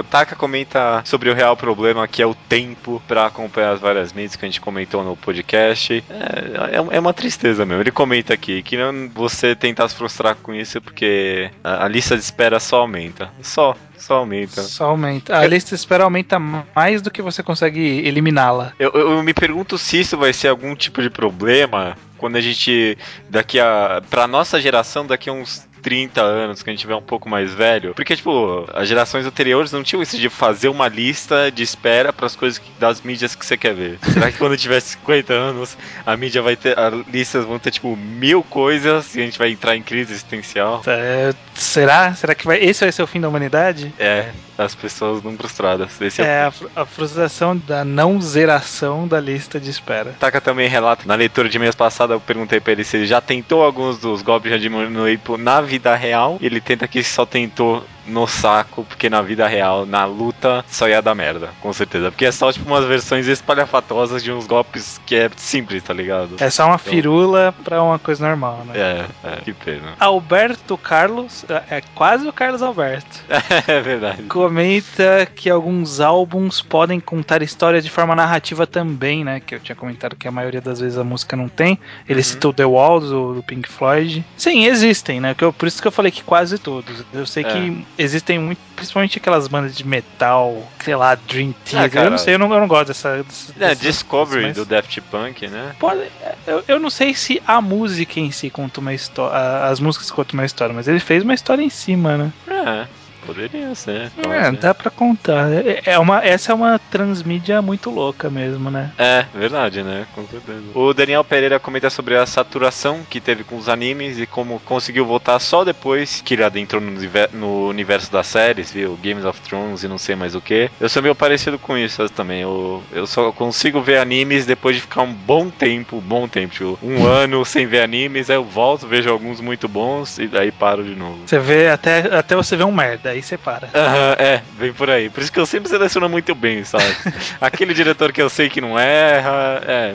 O 0.00 0.02
Taka 0.02 0.34
comenta 0.34 1.02
sobre 1.04 1.30
o 1.30 1.34
real 1.34 1.56
problema 1.56 2.06
que 2.08 2.22
é 2.22 2.26
o 2.26 2.34
tempo 2.34 3.00
pra 3.06 3.26
acompanhar 3.26 3.72
as 3.72 3.80
várias 3.80 4.12
mídias 4.12 4.36
que 4.36 4.44
a 4.44 4.48
gente 4.48 4.60
comentou 4.60 5.04
no 5.04 5.16
podcast. 5.16 6.04
É, 6.10 6.76
é, 6.76 6.96
é 6.96 7.00
uma 7.00 7.14
tristeza 7.14 7.64
mesmo. 7.64 7.82
Ele 7.82 7.90
comenta 7.90 8.34
aqui 8.34 8.62
que 8.62 8.76
não 8.76 9.08
você 9.08 9.54
tentar 9.54 9.88
se 9.88 9.94
frustrar 9.94 10.36
com 10.36 10.54
isso 10.54 10.80
porque 10.80 11.50
a, 11.62 11.84
a 11.84 11.88
lista 11.88 12.16
de 12.16 12.22
espera 12.22 12.58
só 12.58 12.80
aumenta. 12.80 13.30
Só. 13.42 13.76
Só 13.98 14.16
aumenta. 14.16 14.62
Só 14.62 14.86
aumenta. 14.86 15.36
A 15.36 15.46
lista 15.46 15.70
de 15.70 15.76
espera 15.76 16.04
aumenta 16.04 16.38
mais 16.38 17.02
do 17.02 17.10
que 17.10 17.22
você 17.22 17.42
consegue 17.42 17.80
eliminá-la. 18.06 18.72
Eu, 18.78 18.90
eu, 18.94 19.10
eu 19.12 19.22
me 19.22 19.34
pergunto 19.34 19.78
se 19.78 20.00
isso 20.00 20.16
vai 20.16 20.32
ser 20.32 20.48
algum 20.48 20.74
tipo 20.74 21.02
de 21.02 21.10
problema 21.10 21.96
quando 22.18 22.36
a 22.36 22.40
gente 22.40 22.96
daqui 23.28 23.60
a 23.60 24.02
para 24.08 24.26
nossa 24.26 24.60
geração 24.60 25.06
daqui 25.06 25.28
a 25.28 25.32
uns 25.32 25.66
30 25.86 26.20
anos, 26.20 26.64
que 26.64 26.70
a 26.70 26.72
gente 26.72 26.80
tiver 26.80 26.96
um 26.96 27.02
pouco 27.02 27.28
mais 27.28 27.54
velho. 27.54 27.94
Porque, 27.94 28.16
tipo, 28.16 28.68
as 28.74 28.88
gerações 28.88 29.24
anteriores 29.24 29.70
não 29.70 29.84
tinham 29.84 30.02
isso 30.02 30.18
de 30.18 30.28
fazer 30.28 30.68
uma 30.68 30.88
lista 30.88 31.48
de 31.48 31.62
espera 31.62 32.12
para 32.12 32.26
as 32.26 32.34
coisas 32.34 32.58
que, 32.58 32.68
das 32.80 33.00
mídias 33.02 33.36
que 33.36 33.46
você 33.46 33.56
quer 33.56 33.72
ver. 33.72 33.96
Será 34.12 34.32
que 34.32 34.36
quando 34.36 34.56
tiver 34.56 34.80
50 34.80 35.32
anos, 35.32 35.78
a 36.04 36.16
mídia 36.16 36.42
vai 36.42 36.56
ter. 36.56 36.76
As 36.76 36.92
listas 37.06 37.44
vão 37.44 37.60
ter, 37.60 37.70
tipo, 37.70 37.94
mil 37.94 38.42
coisas 38.42 39.14
e 39.14 39.20
a 39.20 39.24
gente 39.24 39.38
vai 39.38 39.52
entrar 39.52 39.76
em 39.76 39.82
crise 39.82 40.10
existencial? 40.10 40.82
É, 40.88 41.32
será? 41.54 42.12
Será 42.14 42.34
que 42.34 42.48
vai, 42.48 42.58
esse 42.58 42.80
vai 42.80 42.90
ser 42.90 43.04
o 43.04 43.06
fim 43.06 43.20
da 43.20 43.28
humanidade? 43.28 43.85
É, 43.98 44.30
as 44.58 44.74
pessoas 44.74 45.22
não 45.22 45.36
frustradas. 45.36 46.00
Esse 46.00 46.22
é, 46.22 46.24
é 46.24 46.40
a, 46.42 46.82
a, 46.82 46.86
frustração 46.86 47.56
da 47.56 47.84
não 47.84 48.20
zeração 48.20 49.06
da 49.06 49.20
lista 49.20 49.60
de 49.60 49.70
espera. 49.70 50.14
Taka 50.18 50.40
também 50.40 50.68
relata, 50.68 51.04
na 51.06 51.14
leitura 51.14 51.48
de 51.48 51.58
mês 51.58 51.74
passado, 51.74 52.12
eu 52.12 52.20
perguntei 52.20 52.60
pra 52.60 52.72
ele 52.72 52.84
se 52.84 52.96
ele 52.96 53.06
já 53.06 53.20
tentou 53.20 53.62
alguns 53.62 53.98
dos 53.98 54.22
golpes 54.22 54.50
de 54.52 54.58
diminuir 54.58 55.20
na 55.38 55.60
vida 55.60 55.94
real. 55.94 56.38
Ele 56.40 56.60
tenta 56.60 56.88
que 56.88 57.02
só 57.02 57.26
tentou 57.26 57.84
no 58.06 58.26
saco, 58.26 58.84
porque 58.84 59.08
na 59.10 59.22
vida 59.22 59.46
real, 59.46 59.86
na 59.86 60.04
luta, 60.04 60.64
só 60.68 60.88
ia 60.88 61.02
dar 61.02 61.14
merda, 61.14 61.50
com 61.60 61.72
certeza. 61.72 62.10
Porque 62.10 62.24
é 62.24 62.32
só 62.32 62.52
tipo 62.52 62.66
umas 62.66 62.84
versões 62.84 63.26
espalhafatosas 63.26 64.22
de 64.22 64.32
uns 64.32 64.46
golpes 64.46 65.00
que 65.06 65.14
é 65.14 65.30
simples, 65.36 65.82
tá 65.82 65.92
ligado? 65.92 66.36
É 66.40 66.50
só 66.50 66.66
uma 66.66 66.76
então... 66.76 66.92
firula 66.92 67.54
pra 67.64 67.82
uma 67.82 67.98
coisa 67.98 68.26
normal, 68.26 68.62
né? 68.66 68.74
É, 68.76 69.06
é, 69.24 69.36
que 69.42 69.52
pena. 69.52 69.94
Alberto 69.98 70.76
Carlos, 70.78 71.44
é 71.70 71.82
quase 71.94 72.26
o 72.26 72.32
Carlos 72.32 72.62
Alberto. 72.62 73.24
é 73.66 73.80
verdade. 73.80 74.22
Comenta 74.24 75.26
que 75.34 75.50
alguns 75.50 76.00
álbuns 76.00 76.60
podem 76.62 77.00
contar 77.00 77.42
histórias 77.42 77.84
de 77.84 77.90
forma 77.90 78.14
narrativa 78.14 78.66
também, 78.66 79.24
né? 79.24 79.40
Que 79.40 79.54
eu 79.54 79.60
tinha 79.60 79.76
comentado 79.76 80.16
que 80.16 80.28
a 80.28 80.30
maioria 80.30 80.60
das 80.60 80.80
vezes 80.80 80.98
a 80.98 81.04
música 81.04 81.36
não 81.36 81.48
tem. 81.48 81.78
Ele 82.08 82.20
uhum. 82.20 82.24
citou 82.24 82.52
The 82.52 82.64
Wall 82.64 83.00
do, 83.00 83.34
do, 83.34 83.42
Pink 83.42 83.68
Floyd. 83.68 84.24
Sim, 84.36 84.64
existem, 84.66 85.20
né? 85.20 85.34
Por 85.34 85.66
isso 85.66 85.80
que 85.80 85.88
eu 85.88 85.92
falei 85.92 86.10
que 86.10 86.22
quase 86.22 86.58
todos. 86.58 87.04
Eu 87.12 87.26
sei 87.26 87.44
é. 87.44 87.48
que 87.48 87.86
existem 87.98 88.38
muito, 88.38 88.58
principalmente 88.74 89.18
aquelas 89.18 89.48
bandas 89.48 89.74
de 89.74 89.86
metal, 89.86 90.66
sei 90.82 90.94
lá, 90.94 91.14
Dream 91.14 91.54
Theater. 91.64 92.00
Ah, 92.00 92.04
eu 92.04 92.10
não 92.10 92.18
sei, 92.18 92.34
eu 92.34 92.38
não, 92.38 92.52
eu 92.52 92.60
não 92.60 92.68
gosto 92.68 92.88
dessa. 92.88 93.24
dessa 93.56 93.72
é, 93.72 93.74
Discovery 93.74 94.42
coisas, 94.42 94.58
mas... 94.58 94.66
do 94.66 94.70
Daft 94.70 95.00
Punk, 95.02 95.48
né? 95.48 95.74
Pode, 95.78 96.10
eu, 96.46 96.64
eu 96.68 96.80
não 96.80 96.90
sei 96.90 97.14
se 97.14 97.42
a 97.46 97.60
música 97.60 98.20
em 98.20 98.30
si 98.30 98.50
conta 98.50 98.80
uma 98.80 98.94
história. 98.94 99.64
As 99.64 99.80
músicas 99.80 100.10
contam 100.10 100.38
uma 100.38 100.46
história, 100.46 100.74
mas 100.74 100.88
ele 100.88 101.00
fez 101.00 101.22
uma 101.22 101.34
história 101.34 101.62
em 101.62 101.70
cima, 101.70 102.16
né? 102.16 102.32
É. 102.48 103.05
Poderia 103.26 103.74
ser. 103.74 104.12
É, 104.16 104.52
dá 104.52 104.72
pra 104.72 104.90
contar. 104.90 105.48
É 105.84 105.98
uma, 105.98 106.24
essa 106.24 106.52
é 106.52 106.54
uma 106.54 106.78
transmídia 106.78 107.60
muito 107.60 107.90
louca 107.90 108.30
mesmo, 108.30 108.70
né? 108.70 108.92
É, 108.96 109.26
verdade, 109.34 109.82
né? 109.82 110.06
Com 110.14 110.26
certeza. 110.26 110.62
O 110.74 110.94
Daniel 110.94 111.24
Pereira 111.24 111.58
comenta 111.58 111.90
sobre 111.90 112.16
a 112.16 112.24
saturação 112.24 113.00
que 113.08 113.20
teve 113.20 113.42
com 113.44 113.56
os 113.56 113.68
animes 113.68 114.18
e 114.18 114.26
como 114.26 114.60
conseguiu 114.60 115.04
voltar 115.04 115.38
só 115.38 115.64
depois 115.64 116.20
que 116.20 116.34
ele 116.34 116.44
adentrou 116.44 116.80
no, 116.80 116.92
no 117.32 117.68
universo 117.68 118.10
das 118.12 118.26
séries, 118.26 118.72
viu? 118.72 118.98
Games 119.02 119.24
of 119.24 119.40
Thrones 119.40 119.82
e 119.82 119.88
não 119.88 119.98
sei 119.98 120.14
mais 120.14 120.34
o 120.34 120.40
que. 120.40 120.70
Eu 120.80 120.88
sou 120.88 121.02
meio 121.02 121.14
parecido 121.14 121.58
com 121.58 121.76
isso 121.76 122.08
também. 122.10 122.42
Eu, 122.42 122.82
eu 122.92 123.06
só 123.06 123.32
consigo 123.32 123.80
ver 123.80 123.98
animes 123.98 124.46
depois 124.46 124.76
de 124.76 124.82
ficar 124.82 125.02
um 125.02 125.12
bom 125.12 125.50
tempo, 125.50 126.00
bom 126.00 126.28
tempo, 126.28 126.54
tipo, 126.54 126.78
um 126.82 127.04
ano 127.06 127.44
sem 127.44 127.66
ver 127.66 127.82
animes, 127.82 128.30
aí 128.30 128.36
eu 128.36 128.44
volto, 128.44 128.86
vejo 128.86 129.10
alguns 129.10 129.40
muito 129.40 129.66
bons 129.68 130.18
e 130.18 130.28
daí 130.28 130.52
paro 130.52 130.84
de 130.84 130.94
novo. 130.94 131.20
Você 131.26 131.38
vê 131.38 131.68
até, 131.68 131.98
até 132.16 132.36
você 132.36 132.56
ver 132.56 132.64
um 132.64 132.72
merda 132.72 133.15
aí 133.16 133.22
você 133.22 133.36
para. 133.36 133.66
Uhum, 133.66 134.12
é, 134.18 134.42
vem 134.58 134.72
por 134.72 134.88
aí. 134.90 135.08
Por 135.10 135.22
isso 135.22 135.32
que 135.32 135.40
eu 135.40 135.46
sempre 135.46 135.68
seleciono 135.68 136.08
muito 136.08 136.34
bem, 136.34 136.64
sabe? 136.64 136.84
aquele 137.40 137.74
diretor 137.74 138.12
que 138.12 138.22
eu 138.22 138.30
sei 138.30 138.48
que 138.48 138.60
não 138.60 138.78
erra, 138.78 139.60
é, 139.66 139.94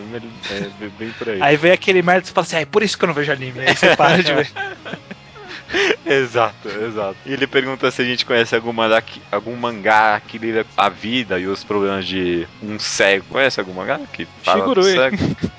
é 0.52 0.90
bem 1.00 1.12
por 1.18 1.30
aí. 1.30 1.40
Aí 1.42 1.58
vem 1.58 1.72
aquele 1.72 2.02
merda 2.02 2.24
e 2.24 2.28
você 2.28 2.34
fala 2.34 2.46
assim, 2.46 2.56
ah, 2.58 2.62
é 2.62 2.66
por 2.66 2.84
isso 2.84 2.98
que 2.98 3.04
eu 3.04 3.08
não 3.08 3.14
vejo 3.14 3.32
anime. 3.32 3.60
Aí 3.62 3.76
você 3.76 3.96
para 3.96 4.22
de 4.22 4.34
ver. 4.34 4.52
exato, 6.06 6.70
exato. 6.70 7.18
E 7.26 7.34
ele 7.34 7.48
pergunta 7.48 7.90
se 7.92 8.02
a 8.02 8.06
gente 8.06 8.26
conhece 8.26 8.56
alguma 8.56 8.82
algum 9.32 9.56
mangá 9.56 10.20
que 10.20 10.38
lida 10.38 10.66
a 10.76 10.90
vida 10.90 11.40
e 11.40 11.48
os 11.48 11.64
problemas 11.64 12.06
de 12.06 12.48
um 12.62 12.80
cego. 12.80 13.26
Conhece 13.30 13.60
algum 13.60 13.74
mangá 13.74 14.00
que 14.12 14.28
fala 14.44 14.60
Shigurui. 14.60 14.92
cego? 14.92 15.18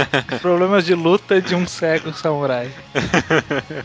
problemas 0.40 0.84
de 0.84 0.94
luta 0.94 1.40
de 1.40 1.54
um 1.54 1.66
cego 1.66 2.12
samurai. 2.12 2.70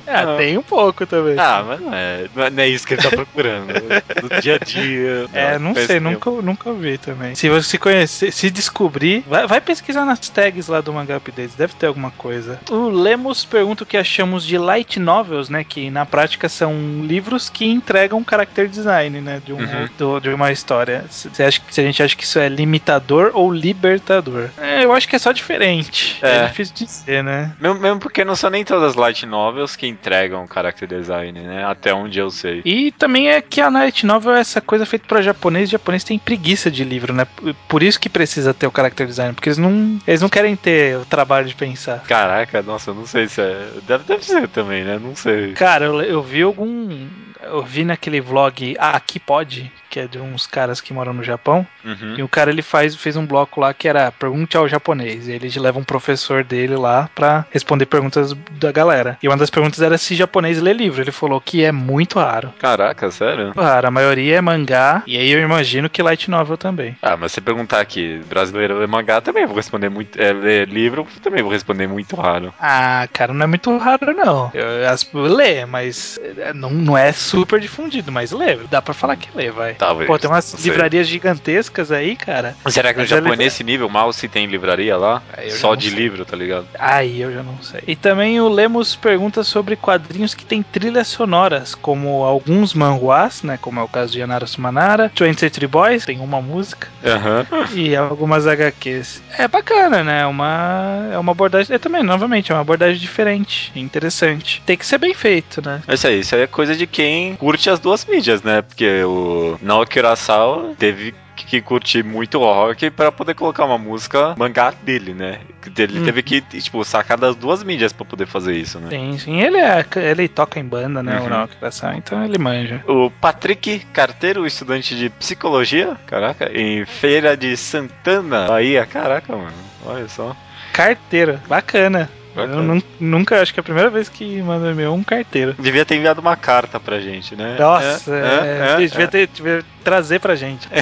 É, 0.06 0.26
não. 0.26 0.38
tem 0.38 0.58
um 0.58 0.64
pouco 0.64 1.06
também. 1.06 1.36
Ah, 1.38 1.64
mas 1.66 1.82
não 1.82 1.94
é, 1.94 2.30
não 2.52 2.64
é 2.64 2.68
isso 2.68 2.88
que 2.88 2.94
ele 2.94 3.02
tá 3.02 3.10
procurando. 3.10 3.74
do 3.74 4.42
dia 4.42 4.56
a 4.56 4.58
dia. 4.58 5.28
É, 5.34 5.60
não, 5.60 5.74
sei, 5.76 6.00
nunca, 6.00 6.30
nunca 6.32 6.74
vi 6.74 6.98
também. 6.98 7.36
Se 7.36 7.50
você 7.50 7.78
conhecer, 7.78 8.32
se 8.32 8.50
descobrir, 8.50 9.24
vai, 9.28 9.48
vai 9.48 9.62
pesquisar 9.62 10.06
nas 10.06 10.20
tags 10.30 10.68
lá 10.68 10.82
do 10.82 10.94
Mangá 10.94 11.18
Updates, 11.18 11.56
deve 11.56 11.74
ter 11.74 11.88
alguma 11.88 12.12
coisa. 12.12 12.60
O 12.70 12.90
Lemos 12.90 13.46
pergunta 13.46 13.84
o 13.84 13.86
que 13.86 13.98
achamos 13.98 14.46
de 14.46 14.58
light 14.58 15.00
novels, 15.00 15.50
né? 15.50 15.64
Que 15.64 15.90
na 15.90 16.05
prática 16.06 16.48
são 16.50 16.74
livros 17.04 17.50
que 17.50 17.66
entregam 17.66 18.24
character 18.28 18.68
design, 18.68 19.22
né? 19.22 19.42
De, 19.46 19.54
um, 19.54 19.58
uhum. 19.58 19.90
do, 19.98 20.20
de 20.20 20.30
uma 20.30 20.52
história. 20.52 21.06
Você 21.10 21.44
acha 21.44 21.60
que 21.60 21.74
se 21.74 21.82
a 21.82 21.84
gente 21.84 22.02
acha 22.02 22.16
que 22.16 22.24
isso 22.24 22.40
é 22.40 22.48
limitador 22.48 23.32
ou 23.34 23.52
libertador? 23.52 24.50
É, 24.58 24.84
eu 24.84 24.94
acho 24.94 25.08
que 25.08 25.16
é 25.16 25.20
só 25.20 25.32
diferente. 25.32 26.18
É, 26.22 26.38
é 26.38 26.48
difícil 26.48 26.76
de 26.76 26.86
dizer, 26.86 27.24
né? 27.24 27.54
Mesmo, 27.60 27.80
mesmo, 27.80 28.00
porque 28.00 28.24
não 28.24 28.36
são 28.36 28.50
nem 28.50 28.64
todas 28.64 28.96
light 28.96 29.26
novels 29.26 29.76
que 29.76 29.88
entregam 29.88 30.48
character 30.52 30.88
design, 30.88 31.40
né? 31.40 31.66
Até 31.66 31.94
onde 31.94 32.20
eu 32.20 32.30
sei. 32.30 32.62
E 32.66 32.92
também 32.92 33.30
é 33.30 33.42
que 33.42 33.62
a 33.62 33.70
light 33.70 34.06
novel 34.06 34.36
é 34.36 34.40
essa 34.40 34.62
coisa 34.62 34.86
feita 34.86 35.06
para 35.08 35.22
japonês. 35.22 35.70
O 35.70 35.72
japonês 35.72 36.04
tem 36.04 36.20
preguiça 36.20 36.70
de 36.70 36.84
livro, 36.84 37.14
né? 37.14 37.28
Por 37.68 37.84
isso 37.84 38.00
que 38.00 38.10
precisa 38.10 38.54
ter 38.54 38.68
o 38.68 38.72
character 38.76 39.08
design, 39.08 39.34
porque 39.34 39.50
eles 39.50 39.58
não, 39.58 40.00
eles 40.08 40.22
não 40.22 40.30
querem 40.30 40.56
ter 40.56 40.98
o 40.98 41.06
trabalho 41.06 41.48
de 41.48 41.56
pensar. 41.56 42.04
Caraca, 42.08 42.62
nossa, 42.62 42.92
eu 42.92 42.96
não 42.96 43.06
sei 43.06 43.28
se 43.28 43.42
é. 43.42 43.68
Deve, 43.88 44.04
deve 44.04 44.26
ser 44.26 44.48
também, 44.48 44.84
né? 44.84 45.00
Não 45.02 45.16
sei. 45.16 45.54
Cara, 45.54 45.86
eu, 45.86 45.95
eu 46.02 46.22
vi 46.22 46.42
algum. 46.42 47.08
Eu 47.42 47.64
vi 47.64 47.84
naquele 47.84 48.20
vlog 48.20 48.76
ah, 48.80 48.96
Aqui 48.96 49.20
Pode, 49.20 49.72
que 49.96 50.00
é 50.02 50.08
de 50.08 50.20
uns 50.20 50.46
caras 50.46 50.82
que 50.82 50.94
moram 50.94 51.14
no 51.14 51.24
Japão. 51.24 51.66
Uhum. 51.86 52.16
E 52.18 52.24
o 52.24 52.28
cara 52.28 52.52
ele 52.52 52.62
faz, 52.62 52.94
fez 52.98 53.16
um 53.16 53.26
bloco 53.26 53.62
lá 53.62 53.74
que 53.74 53.88
era 53.88 54.12
Pergunte 54.12 54.58
ao 54.58 54.68
japonês. 54.68 55.30
E 55.30 55.32
ele 55.32 55.50
leva 55.58 55.80
um 55.80 55.86
professor 55.86 56.44
dele 56.44 56.76
lá 56.76 57.10
pra 57.16 57.46
responder 57.50 57.86
perguntas 57.86 58.34
da 58.60 58.74
galera. 58.74 59.18
E 59.24 59.28
uma 59.30 59.38
das 59.38 59.50
perguntas 59.50 59.82
era 59.82 59.98
se 59.98 60.14
japonês 60.14 60.60
lê 60.60 60.74
livro. 60.74 61.02
Ele 61.02 61.14
falou 61.14 61.40
que 61.40 61.64
é 61.64 61.72
muito 61.72 62.20
raro. 62.20 62.54
Caraca, 62.60 63.10
sério? 63.10 63.46
Muito 63.46 63.62
raro. 63.62 63.88
A 63.88 63.92
maioria 63.92 64.36
é 64.36 64.42
mangá. 64.42 65.02
E 65.08 65.18
aí 65.18 65.32
eu 65.32 65.40
imagino 65.40 65.90
que 65.90 66.04
light 66.04 66.30
novel 66.30 66.58
também. 66.58 66.98
Ah, 67.02 67.16
mas 67.16 67.32
se 67.32 67.40
perguntar 67.40 67.80
aqui, 67.80 68.22
brasileiro 68.28 68.80
lê 68.80 68.88
mangá, 68.88 69.22
também 69.22 69.46
vou 69.46 69.56
responder 69.56 69.88
muito. 69.88 70.22
É, 70.22 70.34
lê 70.34 70.66
livro, 70.66 71.08
também 71.24 71.42
vou 71.42 71.52
responder 71.54 71.88
muito 71.88 72.18
raro. 72.18 72.54
Ah, 72.60 73.08
cara, 73.14 73.34
não 73.34 73.46
é 73.46 73.48
muito 73.48 73.78
raro, 73.78 74.14
não. 74.14 74.52
Eu, 74.54 74.90
as, 74.90 75.10
lê, 75.14 75.66
mas 75.66 76.20
é, 76.38 76.54
não, 76.54 76.70
não 76.70 76.98
é 76.98 77.14
super 77.14 77.62
difundido, 77.62 78.12
mas 78.12 78.34
lê. 78.34 78.58
Dá 78.70 78.82
pra 78.82 78.94
falar 78.94 79.16
que 79.16 79.30
lê, 79.34 79.50
vai. 79.52 79.76
Pô, 80.06 80.18
tem 80.18 80.30
umas 80.30 80.54
não 80.54 80.62
livrarias 80.62 81.08
gigantescas 81.08 81.92
aí, 81.92 82.16
cara. 82.16 82.56
Será 82.68 82.90
que 82.94 83.00
no 83.00 83.04
Mas 83.04 83.12
é 83.12 83.16
Japão 83.16 83.34
é 83.34 83.36
nesse 83.36 83.64
nível 83.64 83.90
mal 83.90 84.12
se 84.14 84.28
tem 84.28 84.46
livraria 84.48 84.98
lá? 84.98 85.22
Já 85.46 85.56
Só 85.56 85.70
não 85.70 85.78
de 85.78 85.90
sei. 85.90 86.00
livro, 86.00 86.26
tá 86.26 86.36
ligado? 86.36 86.66
Aí 86.78 87.22
eu 87.22 87.32
já 87.32 87.44
não 87.44 87.62
sei. 87.62 87.82
E 87.88 87.96
também 87.96 88.40
o 88.42 88.48
Lemos 88.50 88.96
pergunta 88.96 89.44
sobre 89.44 89.76
quadrinhos 89.76 90.34
que 90.34 90.46
têm 90.46 90.64
trilhas 90.64 91.08
sonoras, 91.08 91.76
como 91.76 92.24
alguns 92.24 92.74
manhwas, 92.74 93.44
né? 93.44 93.58
Como 93.62 93.80
é 93.80 93.84
o 93.84 93.88
caso 93.88 94.14
de 94.14 94.20
Yanara 94.20 94.48
Sumanara, 94.48 95.12
20 95.18 95.40
Century 95.40 95.68
Boys, 95.68 96.06
tem 96.06 96.20
uma 96.20 96.42
música, 96.42 96.88
Aham. 97.06 97.46
e 97.74 97.96
algumas 97.96 98.48
HQs. 98.48 99.22
É 99.38 99.48
bacana, 99.48 100.04
né? 100.04 100.22
É 100.22 100.26
uma, 100.26 101.10
é 101.12 101.18
uma 101.18 101.32
abordagem. 101.32 101.76
É 101.76 101.80
também, 101.80 102.04
novamente, 102.04 102.52
é 102.52 102.56
uma 102.56 102.62
abordagem 102.62 103.00
diferente, 103.00 103.72
interessante. 103.76 104.62
Tem 104.66 104.78
que 104.78 104.86
ser 104.86 104.98
bem 104.98 105.14
feito, 105.14 105.62
né? 105.66 105.82
Isso 105.88 106.08
aí, 106.08 106.20
isso 106.20 106.36
aí 106.36 106.42
é 106.42 106.48
coisa 106.48 106.76
de 106.76 106.88
quem 106.88 107.36
curte 107.36 107.70
as 107.70 107.80
duas 107.80 108.06
mídias, 108.06 108.42
né? 108.42 108.62
Porque 108.62 109.04
o 109.04 109.58
Naoki 109.76 110.00
Urasawa 110.00 110.74
teve 110.80 111.14
que 111.36 111.60
curtir 111.62 112.02
muito 112.02 112.40
rock 112.40 112.90
pra 112.90 113.12
poder 113.12 113.34
colocar 113.34 113.66
uma 113.66 113.78
música 113.78 114.34
mangá 114.38 114.72
dele, 114.72 115.14
né? 115.14 115.40
Ele 115.78 116.00
Hum. 116.00 116.04
teve 116.04 116.24
que, 116.24 116.40
tipo, 116.40 116.82
sacar 116.86 117.18
das 117.18 117.36
duas 117.36 117.62
mídias 117.62 117.92
pra 117.92 118.06
poder 118.06 118.26
fazer 118.26 118.56
isso, 118.56 118.80
né? 118.80 118.88
Sim, 118.90 119.18
sim. 119.18 119.42
Ele, 119.42 119.58
é, 119.58 119.86
ele 120.10 120.30
toca 120.30 120.60
em 120.62 120.64
banda, 120.64 121.04
né? 121.04 121.20
Uhum. 121.20 121.26
O 121.26 121.50
Urasawa, 121.60 121.96
então 121.98 122.24
ele 122.24 122.38
manja. 122.38 122.82
O 122.88 123.12
Patrick 123.12 123.80
Carteiro, 123.92 124.46
estudante 124.48 124.96
de 124.96 125.10
psicologia, 125.10 125.98
caraca, 126.08 126.50
em 126.58 126.86
Feira 126.86 127.36
de 127.36 127.58
Santana, 127.58 128.48
Bahia, 128.48 128.86
caraca, 128.86 129.36
mano, 129.36 129.52
olha 129.86 130.08
só. 130.08 130.34
Carteiro, 130.72 131.38
bacana. 131.50 132.10
Bacana. 132.36 132.56
Eu 132.58 132.64
nun- 132.64 132.82
nunca, 133.00 133.42
acho 133.42 133.54
que 133.54 133.60
é 133.60 133.62
a 133.62 133.64
primeira 133.64 133.90
vez 133.90 134.10
que 134.10 134.42
manda 134.42 134.74
meu 134.74 134.94
um 134.94 135.04
carteiro. 135.04 135.56
Devia 135.58 135.86
ter 135.86 135.96
enviado 135.96 136.20
uma 136.22 136.36
carta 136.36 136.80
pra 136.80 137.00
gente, 137.00 137.36
né? 137.36 137.56
Nossa, 137.60 138.14
É, 138.14 138.20
é, 138.20 138.22
é, 138.22 138.74
é, 138.74 138.78
devia, 138.88 139.08
ter, 139.08 139.28
devia 139.28 139.64
trazer 139.84 140.20
pra 140.20 140.36
gente. 140.36 140.68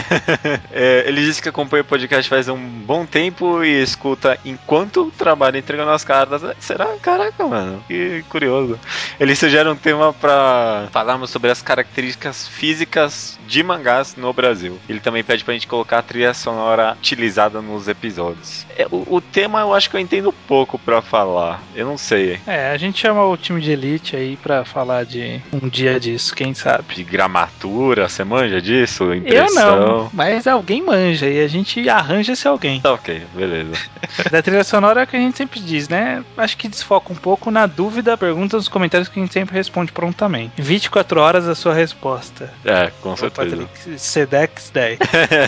É, 0.71 1.03
ele 1.07 1.23
disse 1.23 1.41
que 1.41 1.49
acompanha 1.49 1.81
o 1.81 1.85
podcast 1.85 2.27
faz 2.29 2.47
um 2.49 2.57
bom 2.57 3.05
tempo 3.05 3.63
e 3.63 3.81
escuta 3.81 4.37
enquanto 4.43 5.11
trabalha 5.17 5.57
entregando 5.57 5.91
as 5.91 6.03
cartas. 6.03 6.43
É, 6.43 6.55
Será? 6.59 6.87
Caraca, 7.01 7.45
mano, 7.45 7.83
que 7.87 8.23
curioso. 8.29 8.79
Ele 9.19 9.35
sugere 9.35 9.69
um 9.69 9.75
tema 9.75 10.11
pra 10.13 10.87
falarmos 10.91 11.29
sobre 11.29 11.51
as 11.51 11.61
características 11.61 12.47
físicas 12.47 13.37
de 13.47 13.61
mangás 13.61 14.15
no 14.15 14.31
Brasil. 14.33 14.79
Ele 14.89 14.99
também 14.99 15.23
pede 15.23 15.43
pra 15.43 15.53
gente 15.53 15.67
colocar 15.67 15.99
a 15.99 16.03
trilha 16.03 16.33
sonora 16.33 16.93
utilizada 16.97 17.61
nos 17.61 17.87
episódios. 17.87 18.65
É, 18.77 18.87
o, 18.89 19.15
o 19.17 19.21
tema 19.21 19.59
eu 19.61 19.73
acho 19.73 19.89
que 19.89 19.95
eu 19.95 19.99
entendo 20.01 20.33
pouco 20.47 20.79
pra 20.79 21.01
falar. 21.01 21.42
Eu 21.75 21.85
não 21.85 21.97
sei. 21.97 22.39
É, 22.45 22.71
a 22.71 22.77
gente 22.77 22.99
chama 22.99 23.25
o 23.25 23.37
time 23.37 23.61
de 23.61 23.71
elite 23.71 24.15
aí 24.15 24.37
pra 24.37 24.65
falar 24.65 25.05
de 25.05 25.41
um 25.51 25.67
dia 25.67 25.99
disso, 25.99 26.35
quem 26.35 26.53
sabe. 26.53 26.95
De 26.95 27.03
gramatura, 27.03 28.07
você 28.07 28.23
manja 28.23 28.61
disso? 28.61 29.05
Eu 29.05 29.15
Impressão. 29.15 29.79
não, 29.79 30.09
mas 30.13 30.47
alguém 30.47 30.81
manja 30.81 31.27
e 31.27 31.43
a 31.43 31.47
gente 31.47 31.87
arranja 31.89 32.33
esse 32.33 32.47
alguém. 32.47 32.81
Tá 32.81 32.93
ok, 32.93 33.21
beleza. 33.33 33.71
da 34.31 34.41
trilha 34.41 34.63
sonora 34.63 35.01
é 35.01 35.03
o 35.03 35.07
que 35.07 35.15
a 35.15 35.19
gente 35.19 35.37
sempre 35.37 35.59
diz, 35.59 35.89
né? 35.89 36.23
Acho 36.37 36.57
que 36.57 36.67
desfoca 36.67 37.11
um 37.11 37.15
pouco 37.15 37.51
na 37.51 37.65
dúvida, 37.65 38.17
pergunta 38.17 38.57
nos 38.57 38.67
comentários 38.67 39.09
que 39.09 39.19
a 39.19 39.23
gente 39.23 39.33
sempre 39.33 39.55
responde 39.55 39.91
prontamente. 39.91 40.53
24 40.61 41.19
horas 41.19 41.47
a 41.47 41.55
sua 41.55 41.73
resposta. 41.73 42.53
É, 42.65 42.91
com 43.01 43.13
Ô, 43.13 43.17
certeza. 43.17 43.57
Patrick, 43.57 43.99
Sedex 43.99 44.69
10. 44.71 44.99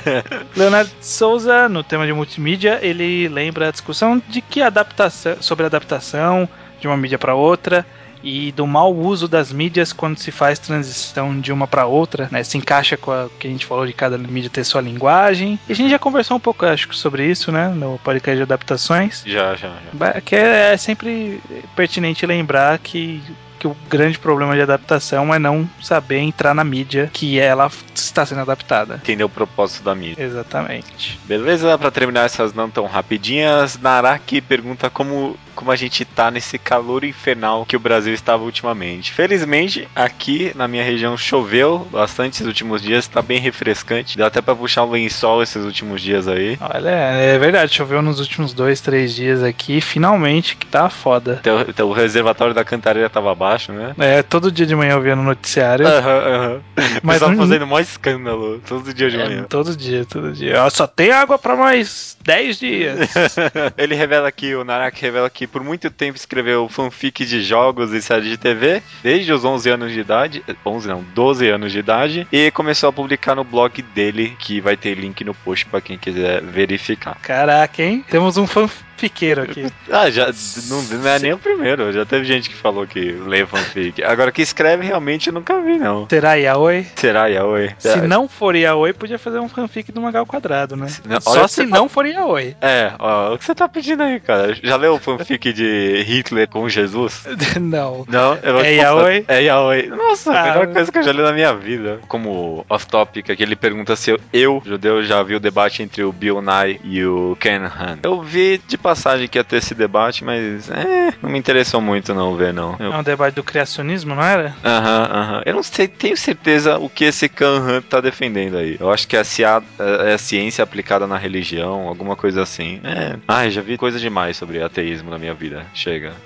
Leonardo 0.56 0.92
Souza, 1.02 1.70
no 1.70 1.84
tema 1.84 2.06
de 2.06 2.14
multimídia, 2.14 2.80
ele 2.82 3.28
lembra 3.28 3.70
a 3.70 3.72
discussão 3.72 4.22
de 4.28 4.42
que 4.42 4.62
adaptação, 4.62 5.38
sobre 5.40 5.64
a 5.64 5.68
adaptação 5.86 6.50
de 6.80 6.88
uma 6.88 6.98
mídia 6.98 7.18
para 7.18 7.36
outra 7.36 7.86
e 8.26 8.52
do 8.54 8.66
mau 8.66 8.94
uso 8.94 9.28
das 9.28 9.54
mídias 9.54 9.94
quando 9.94 10.18
se 10.18 10.32
faz 10.32 10.58
transição 10.58 11.40
de 11.40 11.54
uma 11.54 11.68
para 11.68 11.86
outra, 11.86 12.28
né? 12.32 12.44
Se 12.44 12.58
encaixa 12.58 12.98
com 12.98 13.12
o 13.12 13.30
que 13.30 13.48
a 13.48 13.50
gente 13.50 13.68
falou 13.68 13.86
de 13.86 13.94
cada 13.94 14.18
mídia 14.18 14.50
ter 14.50 14.64
sua 14.64 14.82
linguagem. 14.82 15.60
E 15.70 15.72
a 15.72 15.76
gente 15.76 15.92
já 15.92 16.00
conversou 16.00 16.36
um 16.36 16.40
pouco, 16.40 16.66
acho, 16.66 16.92
sobre 16.94 17.26
isso, 17.28 17.52
né? 17.52 17.70
No 17.70 18.00
podcast 18.04 18.36
de 18.36 18.42
adaptações. 18.42 19.22
Já, 19.26 19.56
já, 19.56 19.70
já. 19.70 20.22
Que 20.22 20.36
é, 20.36 20.74
é 20.74 20.78
sempre 20.78 21.40
pertinente 21.76 22.26
lembrar 22.26 22.80
que, 22.80 23.22
que 23.60 23.68
o 23.68 23.78
grande 23.88 24.18
problema 24.18 24.56
de 24.56 24.62
adaptação 24.62 25.32
é 25.32 25.38
não 25.38 25.70
saber 25.80 26.18
entrar 26.18 26.56
na 26.56 26.64
mídia 26.64 27.12
que 27.14 27.40
ela 27.40 27.70
está 27.94 28.26
sendo 28.26 28.42
adaptada. 28.42 28.96
Entender 28.96 29.24
o 29.24 29.30
propósito 29.30 29.84
da 29.84 29.94
mídia. 29.94 30.24
Exatamente. 30.24 31.20
Beleza? 31.26 31.78
Pra 31.78 31.92
terminar 31.92 32.26
essas 32.26 32.56
não 32.56 32.72
tão 32.72 32.88
rapidinhas, 32.88 33.78
Naraki 33.78 34.42
pergunta 34.42 34.90
como, 34.90 35.38
como 35.56 35.72
a 35.72 35.76
gente 35.76 36.04
tá 36.06 36.30
nesse 36.30 36.58
calor 36.58 37.04
infernal 37.04 37.66
que 37.66 37.76
o 37.76 37.80
Brasil 37.80 38.14
estava 38.14 38.44
ultimamente. 38.44 39.12
Felizmente, 39.12 39.88
aqui 39.96 40.52
na 40.56 40.68
minha 40.68 40.84
região 40.84 41.18
choveu 41.18 41.88
bastante 41.92 42.34
esses 42.36 42.48
últimos 42.48 42.82
dias, 42.82 43.08
tá 43.08 43.22
bem 43.22 43.40
refrescante. 43.40 44.18
Deu 44.18 44.26
até 44.26 44.42
pra 44.42 44.56
puxar 44.56 44.84
um 44.84 44.92
lençol 44.92 45.42
esses 45.42 45.64
últimos 45.64 46.02
dias 46.02 46.28
aí. 46.28 46.58
Olha, 46.60 46.90
é 46.90 47.38
verdade, 47.38 47.74
choveu 47.74 48.02
nos 48.02 48.20
últimos 48.20 48.54
dois, 48.54 48.82
três 48.82 49.16
dias 49.16 49.42
aqui, 49.44 49.80
finalmente, 49.82 50.56
que 50.56 50.66
tá 50.66 50.90
foda. 50.90 51.34
Até 51.36 51.54
o, 51.54 51.58
até 51.60 51.84
o 51.84 51.92
reservatório 51.92 52.54
da 52.54 52.64
Cantareira 52.66 53.10
tava 53.10 53.34
baixo, 53.34 53.72
né? 53.72 53.94
É, 53.98 54.22
todo 54.22 54.52
dia 54.52 54.66
de 54.66 54.76
manhã 54.76 54.94
eu 54.94 55.02
via 55.02 55.16
no 55.16 55.24
noticiário. 55.24 55.88
Aham, 55.88 56.20
aham. 56.20 56.62
Mas 57.02 57.20
tava 57.20 57.36
fazendo 57.36 57.66
maior 57.66 57.82
escândalo 57.82 58.60
todo 58.68 58.94
dia 58.94 59.10
de 59.10 59.18
É, 59.20 59.26
manhã. 59.26 59.44
todo 59.44 59.76
dia, 59.76 60.06
todo 60.06 60.32
dia. 60.32 60.64
Ó, 60.64 60.70
só 60.70 60.86
tem 60.88 61.12
água 61.12 61.38
pra 61.38 61.56
mais 61.56 62.18
10 62.24 62.60
dias. 62.60 63.10
Ele 63.78 63.96
revela 63.96 64.32
que 64.32 64.56
o 64.56 64.64
Naraki 64.64 65.02
revela 65.02 65.30
que 65.30 65.45
por 65.48 65.64
muito 65.64 65.90
tempo 65.90 66.18
escreveu 66.18 66.68
fanfic 66.70 67.26
de 67.26 67.42
jogos 67.44 67.92
e 67.94 68.02
séries 68.02 68.30
de 68.30 68.38
TV, 68.38 68.82
desde 69.04 69.32
os 69.34 69.44
11 69.46 69.70
anos 69.70 69.92
de 69.92 70.00
idade, 70.00 70.44
11 70.66 70.88
não, 70.88 71.04
12 71.14 71.48
anos 71.50 71.72
de 71.72 71.80
idade, 71.80 72.28
e 72.32 72.50
começou 72.52 72.90
a 72.90 72.94
publicar 72.94 73.36
no 73.36 73.44
blog 73.44 73.82
dele, 73.82 74.36
que 74.40 74.60
vai 74.62 74.76
ter 74.78 74.96
link 74.96 75.24
no 75.24 75.34
post 75.34 75.66
pra 75.66 75.82
quem 75.82 75.98
quiser 75.98 76.42
verificar. 76.42 77.18
Caraca, 77.22 77.82
hein? 77.84 78.04
Temos 78.10 78.38
um 78.38 78.46
fanfiqueiro 78.48 79.42
aqui. 79.42 79.66
Ah, 79.92 80.10
já 80.10 80.30
não, 80.68 80.82
não 80.82 81.08
é 81.10 81.20
nem 81.20 81.34
o 81.34 81.38
primeiro, 81.38 81.92
já 81.94 82.06
teve 82.06 82.26
gente 82.26 82.50
que 82.50 82.56
falou 82.56 82.86
que 82.88 83.00
lê 83.00 83.46
fanfic. 83.46 84.04
Agora 84.04 84.32
que 84.32 84.42
escreve 84.42 84.86
realmente 84.86 85.28
eu 85.28 85.34
nunca 85.34 85.60
vi 85.62 85.78
não. 85.78 86.08
Será 86.10 86.34
Yaoi? 86.34 86.86
Será 86.96 87.28
Yaoi? 87.28 87.72
Se 87.78 88.02
não 88.02 88.28
for 88.28 88.56
Yaoi, 88.56 88.94
podia 88.94 89.20
fazer 89.20 89.40
um 89.40 89.48
fanfic 89.48 89.92
do 89.92 90.02
Magal 90.02 90.26
Quadrado, 90.26 90.76
né? 90.76 90.88
não- 91.06 91.22
Só 91.22 91.44
que 91.44 91.48
se 91.50 91.56
você 91.56 91.68
tá- 91.68 91.76
não 91.78 91.88
for 91.88 92.06
Yaoi. 92.06 92.56
É, 92.62 92.94
ó, 93.00 93.34
o 93.34 93.38
que 93.38 93.46
você 93.46 93.54
tá 93.56 93.70
pedindo 93.70 94.02
aí, 94.04 94.20
cara? 94.20 94.58
Já 94.62 94.76
leu 94.76 94.96
o 94.96 95.00
fanfic 95.00 95.35
de 95.40 96.04
Hitler 96.06 96.48
com 96.48 96.68
Jesus? 96.70 97.24
não. 97.60 98.06
Não, 98.08 98.38
eu 98.44 98.60
É 98.60 98.74
yaoi? 98.76 99.26
É 99.28 99.42
yaoi. 99.44 99.88
Nossa, 99.88 100.32
a 100.32 100.40
Ah, 100.40 100.44
melhor 100.50 100.68
eu- 100.68 100.74
coisa 100.74 100.92
que 100.92 100.98
eu 101.00 101.04
já 101.04 101.12
li 101.12 101.22
na 101.22 101.32
minha 101.34 101.54
vida. 101.56 102.00
Como 102.08 102.66
off-topic, 102.70 103.30
aqui 103.30 103.44
ele 103.44 103.56
pergunta 103.56 103.96
se 103.96 104.12
eu, 104.12 104.20
eu, 104.34 104.62
judeu, 104.66 105.04
já 105.04 105.22
vi 105.24 105.36
o 105.36 105.40
debate 105.40 105.82
entre 105.84 106.04
o 106.04 106.12
Bill 106.12 106.42
Nye 106.42 106.80
e 106.84 107.04
o 107.06 107.36
Ken 107.40 107.60
Han. 107.66 108.00
Eu 108.04 108.22
vi 108.22 108.62
de 108.68 108.78
passagem 108.78 109.28
que 109.28 109.38
ia 109.38 109.44
ter 109.44 109.58
esse 109.58 109.74
debate, 109.74 110.24
mas 110.24 110.70
é, 110.70 111.14
não 111.22 111.30
me 111.30 111.40
interessou 111.40 111.82
muito 111.82 112.14
não 112.14 112.36
ver, 112.36 112.54
não. 112.54 112.76
Eu- 112.80 112.94
É 112.94 112.98
um 112.98 113.04
debate 113.04 113.36
do 113.36 113.44
criacionismo, 113.44 114.16
não 114.16 114.24
era? 114.24 114.56
Aham, 114.64 115.10
aham. 115.12 115.42
Eu 115.46 115.54
não 115.56 115.64
sei, 115.64 115.88
tenho 115.88 116.16
certeza 116.18 116.78
o 116.78 116.90
que 116.90 117.06
esse 117.06 117.28
Ken 117.30 117.46
Han 117.46 117.82
tá 117.82 118.00
defendendo 118.02 118.58
aí. 118.58 118.78
Eu 118.80 118.92
acho 118.92 119.08
que 119.08 119.16
é 119.16 119.20
a, 119.20 119.24
cia- 119.24 119.62
é 120.06 120.14
a 120.14 120.18
ciência 120.18 120.64
aplicada 120.64 121.08
na 121.08 121.18
religião, 121.18 121.88
alguma 121.88 122.16
coisa 122.16 122.42
assim. 122.44 122.80
É. 122.84 123.16
Ai, 123.28 123.50
já 123.52 123.62
vi 123.62 123.78
coisa 123.78 124.00
demais 124.00 124.38
sobre 124.38 124.62
ateísmo 124.62 125.10
na 125.10 125.18
minha 125.18 125.25
vida. 125.34 125.66
Chega. 125.74 126.14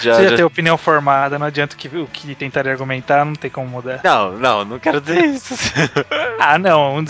Já, 0.00 0.14
Você 0.14 0.22
já 0.24 0.28
já- 0.30 0.36
tem 0.36 0.44
opinião 0.44 0.76
formada, 0.76 1.38
não 1.38 1.46
adianta 1.46 1.76
que, 1.76 1.88
o 1.88 2.06
que 2.06 2.34
tentarem 2.34 2.70
argumentar, 2.72 3.24
não 3.24 3.34
tem 3.34 3.50
como 3.50 3.68
mudar. 3.68 4.00
Não, 4.04 4.32
não, 4.38 4.64
não 4.64 4.78
quero 4.78 5.00
dizer 5.00 5.24
isso. 5.24 5.54
Ah, 6.38 6.58
não. 6.58 7.04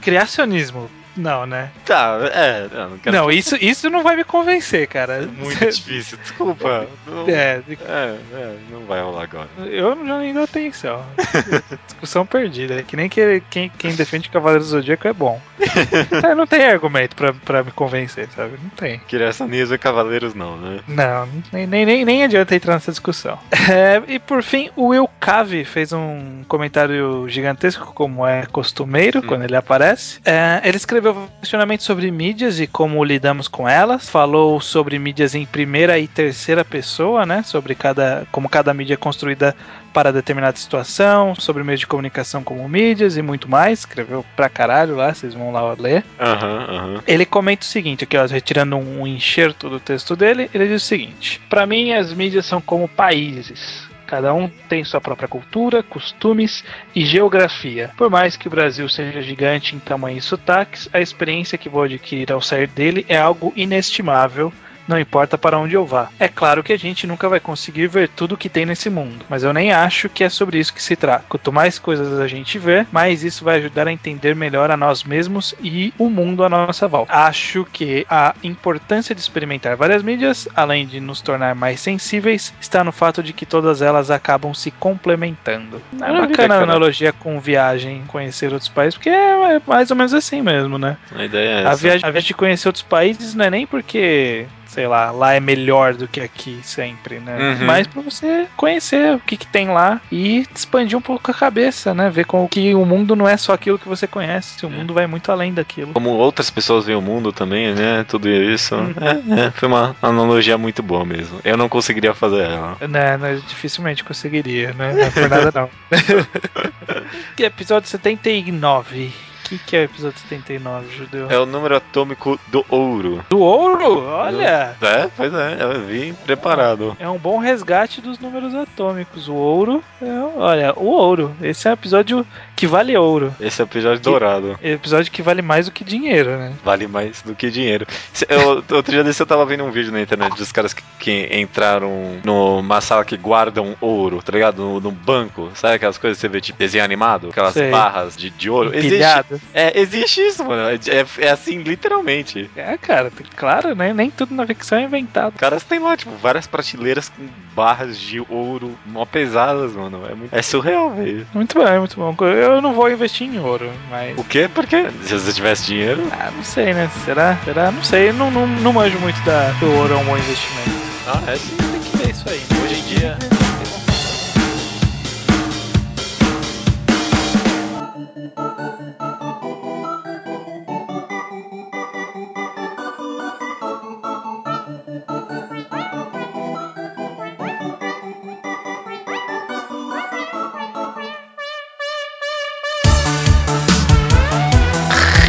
Criacionismo. 0.00 0.90
Não, 1.16 1.46
né? 1.46 1.70
Tá, 1.84 2.18
é. 2.32 2.68
Não, 2.72 2.98
quero... 2.98 3.16
não, 3.16 3.30
isso, 3.30 3.56
isso 3.60 3.90
não 3.90 4.02
vai 4.02 4.16
me 4.16 4.24
convencer, 4.24 4.86
cara. 4.86 5.22
Muito 5.22 5.58
difícil, 5.70 6.18
desculpa. 6.18 6.86
Não, 7.06 7.28
É, 7.28 7.60
é, 7.68 8.16
é, 8.34 8.56
não 8.70 8.80
vai 8.86 9.00
rolar 9.02 9.24
agora. 9.24 9.48
eu 9.66 10.06
já 10.06 10.18
nem 10.18 10.32
dou 10.34 10.44
atenção. 10.44 11.04
Discussão 11.86 12.24
perdida. 12.24 12.82
Que 12.82 12.96
nem 12.96 13.08
que, 13.08 13.42
quem, 13.50 13.68
quem 13.70 13.94
defende 13.94 14.30
Cavaleiro 14.30 14.64
do 14.64 14.70
Zodíaco 14.70 15.06
é 15.08 15.12
bom. 15.12 15.40
É, 16.22 16.34
não 16.34 16.46
tem 16.46 16.64
argumento 16.64 17.16
pra, 17.16 17.32
pra 17.32 17.62
me 17.62 17.70
convencer, 17.70 18.28
sabe? 18.34 18.58
Não 18.62 18.70
tem. 18.70 18.98
Criações 19.00 19.70
e 19.70 19.78
Cavaleiros 19.78 20.34
não, 20.34 20.56
né? 20.56 20.80
Não, 20.86 21.28
nem, 21.52 21.66
nem, 21.66 21.86
nem, 21.86 22.04
nem 22.04 22.24
adianta 22.24 22.54
entrar 22.54 22.74
nessa 22.74 22.90
discussão. 22.90 23.38
É, 23.70 24.02
e 24.06 24.18
por 24.18 24.42
fim, 24.42 24.70
o 24.76 24.88
Will 24.88 25.08
Cave 25.18 25.64
fez 25.64 25.92
um 25.92 26.42
comentário 26.48 27.28
gigantesco, 27.28 27.92
como 27.94 28.26
é 28.26 28.44
costumeiro 28.46 29.22
quando 29.22 29.42
ele 29.44 29.56
aparece. 29.56 30.20
É, 30.24 30.60
ele 30.64 30.76
escreveu 30.76 30.99
um 31.08 31.26
questionamento 31.40 31.82
sobre 31.82 32.10
mídias 32.10 32.60
e 32.60 32.66
como 32.66 33.02
lidamos 33.02 33.48
com 33.48 33.68
elas. 33.68 34.08
Falou 34.08 34.60
sobre 34.60 34.98
mídias 34.98 35.34
em 35.34 35.46
primeira 35.46 35.98
e 35.98 36.06
terceira 36.06 36.64
pessoa, 36.64 37.24
né? 37.24 37.42
Sobre 37.42 37.74
cada, 37.74 38.26
como 38.30 38.48
cada 38.48 38.74
mídia 38.74 38.94
é 38.94 38.96
construída 38.96 39.56
para 39.92 40.12
determinada 40.12 40.56
situação, 40.56 41.34
sobre 41.34 41.64
meios 41.64 41.80
de 41.80 41.86
comunicação 41.86 42.44
como 42.44 42.68
mídias 42.68 43.16
e 43.16 43.22
muito 43.22 43.48
mais. 43.48 43.80
Escreveu 43.80 44.24
pra 44.36 44.48
caralho 44.48 44.96
lá, 44.96 45.12
vocês 45.12 45.34
vão 45.34 45.50
lá 45.50 45.74
ler. 45.78 46.04
Aham, 46.18 46.66
aham. 46.68 47.02
Ele 47.06 47.24
comenta 47.24 47.62
o 47.62 47.68
seguinte, 47.68 48.04
aqui 48.04 48.16
ó, 48.16 48.26
retirando 48.26 48.76
um 48.76 49.06
enxerto 49.06 49.68
do 49.68 49.80
texto 49.80 50.14
dele, 50.14 50.50
ele 50.52 50.68
diz 50.68 50.82
o 50.82 50.86
seguinte: 50.86 51.40
Para 51.48 51.66
mim 51.66 51.92
as 51.92 52.12
mídias 52.12 52.46
são 52.46 52.60
como 52.60 52.88
países. 52.88 53.89
Cada 54.10 54.34
um 54.34 54.48
tem 54.68 54.82
sua 54.82 55.00
própria 55.00 55.28
cultura, 55.28 55.84
costumes 55.84 56.64
e 56.96 57.06
geografia. 57.06 57.92
Por 57.96 58.10
mais 58.10 58.36
que 58.36 58.48
o 58.48 58.50
Brasil 58.50 58.88
seja 58.88 59.22
gigante 59.22 59.76
em 59.76 59.78
tamanho 59.78 60.18
e 60.18 60.20
sotaques, 60.20 60.88
a 60.92 61.00
experiência 61.00 61.56
que 61.56 61.68
vou 61.68 61.84
adquirir 61.84 62.32
ao 62.32 62.42
sair 62.42 62.66
dele 62.66 63.06
é 63.08 63.16
algo 63.16 63.52
inestimável. 63.54 64.52
Não 64.86 64.98
importa 64.98 65.38
para 65.38 65.58
onde 65.58 65.74
eu 65.74 65.86
vá. 65.86 66.08
É 66.18 66.28
claro 66.28 66.62
que 66.62 66.72
a 66.72 66.78
gente 66.78 67.06
nunca 67.06 67.28
vai 67.28 67.40
conseguir 67.40 67.86
ver 67.86 68.08
tudo 68.08 68.36
que 68.36 68.48
tem 68.48 68.66
nesse 68.66 68.90
mundo, 68.90 69.24
mas 69.28 69.42
eu 69.42 69.52
nem 69.52 69.72
acho 69.72 70.08
que 70.08 70.24
é 70.24 70.28
sobre 70.28 70.58
isso 70.58 70.74
que 70.74 70.82
se 70.82 70.96
trata. 70.96 71.24
Quanto 71.28 71.52
mais 71.52 71.78
coisas 71.78 72.18
a 72.20 72.26
gente 72.28 72.58
vê, 72.58 72.86
mais 72.92 73.22
isso 73.24 73.44
vai 73.44 73.58
ajudar 73.58 73.86
a 73.88 73.92
entender 73.92 74.34
melhor 74.34 74.70
a 74.70 74.76
nós 74.76 75.04
mesmos 75.04 75.54
e 75.62 75.92
o 75.98 76.08
mundo 76.08 76.44
à 76.44 76.48
nossa 76.48 76.86
volta. 76.88 77.12
Acho 77.12 77.66
que 77.72 78.06
a 78.08 78.34
importância 78.42 79.14
de 79.14 79.20
experimentar 79.20 79.76
várias 79.76 80.02
mídias, 80.02 80.48
além 80.56 80.86
de 80.86 81.00
nos 81.00 81.20
tornar 81.20 81.54
mais 81.54 81.80
sensíveis, 81.80 82.52
está 82.60 82.82
no 82.84 82.92
fato 82.92 83.22
de 83.22 83.32
que 83.32 83.46
todas 83.46 83.82
elas 83.82 84.10
acabam 84.10 84.52
se 84.54 84.70
complementando. 84.70 85.80
É 85.92 85.96
Maravilha, 85.96 86.28
bacana 86.28 86.54
a 86.56 86.62
analogia 86.62 87.12
com 87.12 87.40
viagem, 87.40 88.02
conhecer 88.06 88.52
outros 88.52 88.68
países, 88.68 88.94
porque 88.94 89.08
é 89.08 89.30
é 89.50 89.60
mais 89.66 89.90
ou 89.90 89.96
menos 89.96 90.14
assim 90.14 90.42
mesmo, 90.42 90.78
né? 90.78 90.96
A 91.14 91.24
ideia 91.24 91.48
é 91.48 91.66
A 91.66 91.70
essa. 91.70 91.76
viagem, 91.82 92.06
a 92.06 92.10
viagem 92.10 92.28
de 92.28 92.34
conhecer 92.34 92.68
outros 92.68 92.82
países 92.84 93.34
não 93.34 93.44
é 93.44 93.50
nem 93.50 93.66
porque, 93.66 94.46
sei 94.70 94.86
lá, 94.86 95.10
lá 95.10 95.34
é 95.34 95.40
melhor 95.40 95.94
do 95.94 96.06
que 96.06 96.20
aqui 96.20 96.60
sempre, 96.62 97.18
né? 97.18 97.36
Uhum. 97.36 97.66
Mas 97.66 97.86
pra 97.86 98.00
você 98.00 98.46
conhecer 98.56 99.16
o 99.16 99.18
que, 99.18 99.36
que 99.36 99.46
tem 99.46 99.68
lá 99.68 100.00
e 100.12 100.46
expandir 100.54 100.96
um 100.96 101.02
pouco 101.02 101.30
a 101.30 101.34
cabeça, 101.34 101.92
né? 101.92 102.08
Ver 102.08 102.24
como 102.24 102.48
que 102.48 102.72
o 102.74 102.86
mundo 102.86 103.16
não 103.16 103.28
é 103.28 103.36
só 103.36 103.52
aquilo 103.52 103.78
que 103.78 103.88
você 103.88 104.06
conhece, 104.06 104.64
o 104.64 104.70
mundo 104.70 104.94
vai 104.94 105.08
muito 105.08 105.30
além 105.32 105.52
daquilo. 105.52 105.92
Como 105.92 106.10
outras 106.10 106.50
pessoas 106.50 106.86
veem 106.86 106.96
o 106.96 107.02
mundo 107.02 107.32
também, 107.32 107.74
né? 107.74 108.04
Tudo 108.06 108.28
isso. 108.28 108.76
Uhum. 108.76 108.94
É, 109.00 109.46
é, 109.46 109.50
foi 109.50 109.68
uma 109.68 109.96
analogia 110.00 110.56
muito 110.56 110.82
boa 110.82 111.04
meso. 111.04 111.40
Eu 111.44 111.56
não 111.56 111.68
conseguiria 111.68 112.14
fazer 112.14 112.42
ela. 112.42 112.76
Né, 112.80 113.16
né, 113.16 113.40
dificilmente 113.48 114.04
conseguiria, 114.04 114.72
né? 114.72 114.92
Não 114.92 115.02
é 115.02 115.10
por 115.10 115.28
nada 115.28 115.52
não. 115.52 115.70
que 117.36 117.42
episódio 117.42 117.88
79. 117.88 119.12
O 119.50 119.52
que, 119.52 119.58
que 119.58 119.76
é 119.76 119.80
o 119.80 119.82
episódio 119.82 120.20
79, 120.20 120.96
Judeu? 120.96 121.28
É 121.28 121.36
o 121.36 121.44
número 121.44 121.74
atômico 121.74 122.38
do 122.46 122.64
ouro. 122.68 123.24
Do 123.28 123.40
ouro? 123.40 124.06
Olha! 124.06 124.76
É, 124.80 125.08
pois 125.16 125.34
é, 125.34 125.56
eu 125.60 125.86
vim 125.86 126.14
preparado. 126.14 126.96
É 127.00 127.08
um 127.08 127.18
bom 127.18 127.36
resgate 127.36 128.00
dos 128.00 128.20
números 128.20 128.54
atômicos. 128.54 129.26
O 129.26 129.34
ouro, 129.34 129.82
é, 130.00 130.06
olha, 130.36 130.72
o 130.76 130.86
ouro. 130.86 131.34
Esse 131.42 131.66
é 131.66 131.72
um 131.72 131.74
episódio 131.74 132.24
que 132.60 132.66
vale 132.66 132.94
ouro. 132.96 133.34
Esse 133.40 133.62
é 133.62 133.64
o 133.64 133.66
episódio 133.66 134.00
dourado. 134.00 134.58
É 134.62 134.72
episódio 134.72 135.10
que 135.10 135.22
vale 135.22 135.40
mais 135.40 135.64
do 135.64 135.72
que 135.72 135.82
dinheiro, 135.82 136.30
né? 136.36 136.52
Vale 136.62 136.86
mais 136.86 137.22
do 137.22 137.34
que 137.34 137.50
dinheiro. 137.50 137.86
Eu, 138.28 138.62
outro 138.76 138.92
dia 138.92 139.02
desse 139.02 139.22
eu 139.22 139.26
tava 139.26 139.46
vendo 139.46 139.64
um 139.64 139.70
vídeo 139.70 139.90
na 139.90 140.02
internet 140.02 140.36
dos 140.36 140.52
caras 140.52 140.74
que, 140.74 140.82
que 140.98 141.28
entraram 141.40 142.18
numa 142.22 142.80
sala 142.82 143.02
que 143.04 143.16
guardam 143.16 143.74
ouro, 143.80 144.20
tá 144.22 144.30
ligado? 144.32 144.58
No, 144.62 144.78
no 144.80 144.90
banco. 144.90 145.50
Sabe 145.54 145.76
aquelas 145.76 145.96
coisas 145.96 146.18
que 146.18 146.20
você 146.20 146.28
vê 146.28 146.40
tipo 146.40 146.58
desenho 146.58 146.84
animado? 146.84 147.28
Aquelas 147.30 147.54
Sei. 147.54 147.70
barras 147.70 148.14
de, 148.14 148.28
de 148.28 148.50
ouro. 148.50 148.68
Existe, 148.74 148.86
Empilhado. 148.88 149.40
é, 149.54 149.80
existe 149.80 150.20
isso, 150.20 150.44
mano. 150.44 150.62
É, 150.68 150.74
é- 150.74 151.26
é 151.26 151.30
assim, 151.30 151.62
literalmente. 151.62 152.50
É, 152.54 152.76
cara, 152.76 153.10
tem- 153.10 153.26
claro, 153.36 153.74
né? 153.74 153.94
Nem 153.94 154.10
tudo 154.10 154.34
na 154.34 154.46
ficção 154.46 154.76
é 154.78 154.82
inventado. 154.82 155.32
Os 155.32 155.40
caras 155.40 155.64
têm 155.64 155.78
lá, 155.78 155.96
tipo, 155.96 156.10
várias 156.16 156.46
prateleiras 156.46 157.08
com 157.08 157.26
barras 157.56 157.98
de 157.98 158.20
ouro 158.28 158.76
mó 158.84 159.06
pesadas, 159.06 159.72
mano. 159.72 160.02
É, 160.10 160.14
muito- 160.14 160.34
é 160.36 160.42
surreal, 160.42 160.90
velho. 160.90 161.26
Muito 161.32 161.58
bem, 161.58 161.78
muito 161.78 161.96
bom. 161.96 162.14
Eu 162.26 162.49
não 162.62 162.72
vou 162.74 162.90
investir 162.90 163.26
em 163.28 163.38
ouro, 163.38 163.70
mas. 163.90 164.18
O 164.18 164.24
quê? 164.24 164.48
Por 164.52 164.66
quê? 164.66 164.86
Se 165.02 165.12
você 165.18 165.32
tivesse 165.32 165.66
dinheiro. 165.66 166.02
Ah, 166.10 166.30
não 166.34 166.42
sei, 166.42 166.72
né? 166.74 166.88
Será? 167.04 167.36
Será? 167.44 167.70
Não 167.70 167.82
sei. 167.82 168.08
Eu 168.08 168.14
não, 168.14 168.30
não, 168.30 168.46
não 168.46 168.72
manjo 168.72 168.98
muito 168.98 169.20
da, 169.24 169.50
do 169.52 169.70
ouro 169.72 169.94
é 169.94 169.96
um 169.96 170.04
bom 170.04 170.16
investimento. 170.16 170.70
Ah, 171.06 171.20
é 171.30 171.36
sim. 171.36 171.56
Tem 171.56 171.80
que 171.80 171.96
ver 171.98 172.10
isso 172.10 172.28
aí. 172.28 172.38
né? 172.38 172.46
Hoje 172.64 172.74
em 172.78 172.82
dia. 172.98 173.39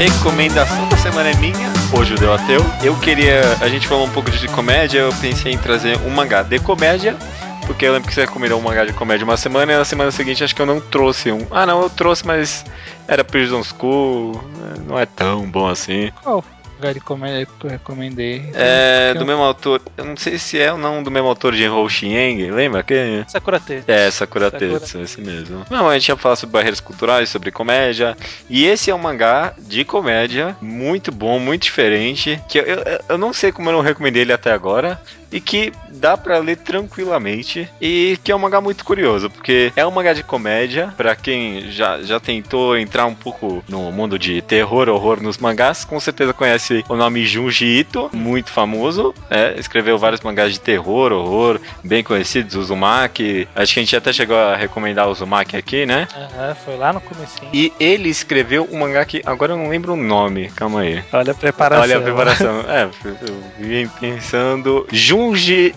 Recomendação 0.02 0.90
da 0.90 0.98
semana 0.98 1.30
é 1.30 1.36
minha, 1.36 1.72
o 1.96 2.04
Judeu 2.04 2.34
Ateu. 2.34 2.60
Eu 2.84 2.98
queria. 2.98 3.42
A 3.62 3.68
gente 3.68 3.88
falou 3.88 4.08
um 4.08 4.10
pouco 4.10 4.32
de 4.32 4.48
comédia, 4.48 4.98
eu 4.98 5.14
pensei 5.22 5.54
em 5.54 5.60
trazer 5.60 5.96
um 6.00 6.10
mangá 6.10 6.42
de 6.42 6.58
comédia. 6.58 7.16
Porque 7.68 7.86
eu 7.86 7.94
lembro 7.94 8.08
que 8.08 8.16
você 8.16 8.22
recomendou 8.22 8.58
um 8.58 8.64
mangá 8.64 8.84
de 8.84 8.94
comédia 8.94 9.24
uma 9.24 9.38
semana 9.38 9.72
e 9.72 9.78
na 9.78 9.86
semana 9.86 10.10
seguinte 10.10 10.44
acho 10.44 10.56
que 10.56 10.62
eu 10.64 10.66
não 10.66 10.82
trouxe 10.82 11.32
um. 11.32 11.46
Ah, 11.52 11.68
não, 11.68 11.84
eu 11.84 11.90
trouxe, 11.92 12.26
mas 12.26 12.66
era 13.08 13.24
Prison 13.24 13.62
School, 13.64 14.42
né, 14.58 14.84
não 14.88 14.98
é 14.98 15.06
tão 15.06 15.44
bom 15.48 15.68
assim. 15.68 16.12
Qual 16.24 16.44
comédia 16.44 16.61
que 17.60 17.66
eu 17.66 17.70
recomendei? 17.70 18.50
É 18.54 19.14
do 19.14 19.26
mesmo 19.26 19.44
autor, 19.44 19.82
eu 19.98 20.06
não 20.06 20.18
sei 20.18 20.38
se 20.38 20.60
é 20.60 20.72
ou 20.72 20.78
não 20.78 21.04
do 21.04 21.12
mesmo 21.12 21.28
autor 21.28 21.54
de 21.54 21.64
Enrol 21.64 21.88
Shieng, 21.88 22.50
lembra? 22.52 22.84
Que 22.84 23.24
Sakura 23.28 23.60
T. 23.60 23.84
é, 23.88 24.10
Sakura 24.10 24.50
Sakura. 24.50 24.80
Tetsu, 24.80 25.00
esse 25.02 25.22
mesmo. 25.22 25.66
Não, 25.70 25.88
a 25.88 25.98
gente 25.98 26.10
ia 26.10 26.18
falar 26.18 26.36
sobre 26.36 26.54
barreiras 26.54 26.80
culturais, 26.80 27.30
sobre 27.30 27.52
comédia. 27.52 28.18
E 28.50 28.66
esse 28.66 28.90
é 28.90 28.96
um 28.96 28.98
mangá 28.98 29.54
de 29.58 29.84
comédia 29.86 30.56
muito 30.62 31.12
bom, 31.12 31.40
muito 31.40 31.64
diferente. 31.64 32.42
Que 32.48 32.60
eu, 32.60 32.64
eu, 32.64 33.00
eu 33.10 33.18
não 33.18 33.34
sei 33.34 33.52
como 33.52 33.70
eu 33.70 33.74
não 33.74 33.82
recomendei 33.82 34.24
ele 34.24 34.34
até 34.34 34.52
agora. 34.52 35.00
E 35.32 35.40
que 35.40 35.72
dá 35.90 36.18
pra 36.18 36.38
ler 36.40 36.58
tranquilamente. 36.58 37.70
E 37.80 38.18
que 38.24 38.32
é 38.32 38.36
um 38.36 38.40
mangá 38.40 38.60
muito 38.60 38.84
curioso, 38.84 39.30
porque 39.30 39.72
é 39.76 39.86
um 39.86 39.92
mangá 39.92 40.14
de 40.14 40.24
comédia. 40.24 40.94
Pra 40.98 41.16
quem 41.16 41.72
já, 41.72 42.02
já 42.02 42.20
tentou 42.20 42.78
entrar 42.78 43.06
um 43.06 43.16
pouco 43.16 43.64
no 43.68 43.92
mundo 43.92 44.20
de 44.20 44.42
terror, 44.42 44.90
horror 44.90 45.22
nos 45.22 45.38
mangás, 45.38 45.86
com 45.86 46.00
certeza 46.00 46.34
conhece 46.34 46.84
o 46.90 46.96
nome 46.96 47.26
Junji 47.26 47.66
Ito, 47.66 48.10
muito 48.14 48.52
famoso. 48.52 49.14
né? 49.30 49.56
escreveu 49.58 49.98
vários 49.98 50.22
mangás 50.22 50.52
de 50.54 50.60
terror, 50.60 51.12
horror, 51.12 51.60
bem 51.84 52.04
conhecidos, 52.04 52.56
Uzumaki. 52.56 53.48
Acho 53.56 53.74
que 53.74 53.80
a 53.80 53.84
gente 53.84 53.96
até 53.96 54.12
chegou 54.12 54.38
a 54.38 54.56
recomendar 54.56 55.08
o 55.08 55.12
Uzumaki 55.12 55.56
aqui, 55.56 55.86
né? 55.86 56.08
Aham, 56.16 56.56
foi 56.56 56.78
lá 56.78 56.92
no 56.92 57.00
comecinho. 57.02 57.50
E 57.54 57.72
ele 57.80 58.10
escreveu 58.10 58.68
um 58.72 58.80
mangá 58.80 59.06
que 59.06 59.22
agora 59.26 59.54
eu 59.54 59.58
não 59.58 59.70
lembro 59.70 59.94
o 59.94 59.98
nome, 59.98 60.50
calma 60.50 60.82
aí. 60.82 61.04
Olha 61.14 61.32
a 61.32 61.36
preparação. 61.36 61.84
Olha 61.84 61.98
a 61.98 62.02
preparação. 62.02 62.62
é, 62.68 62.90
eu 63.06 63.44
vim 63.60 63.88
pensando. 64.00 64.88
Junji. 64.92 65.21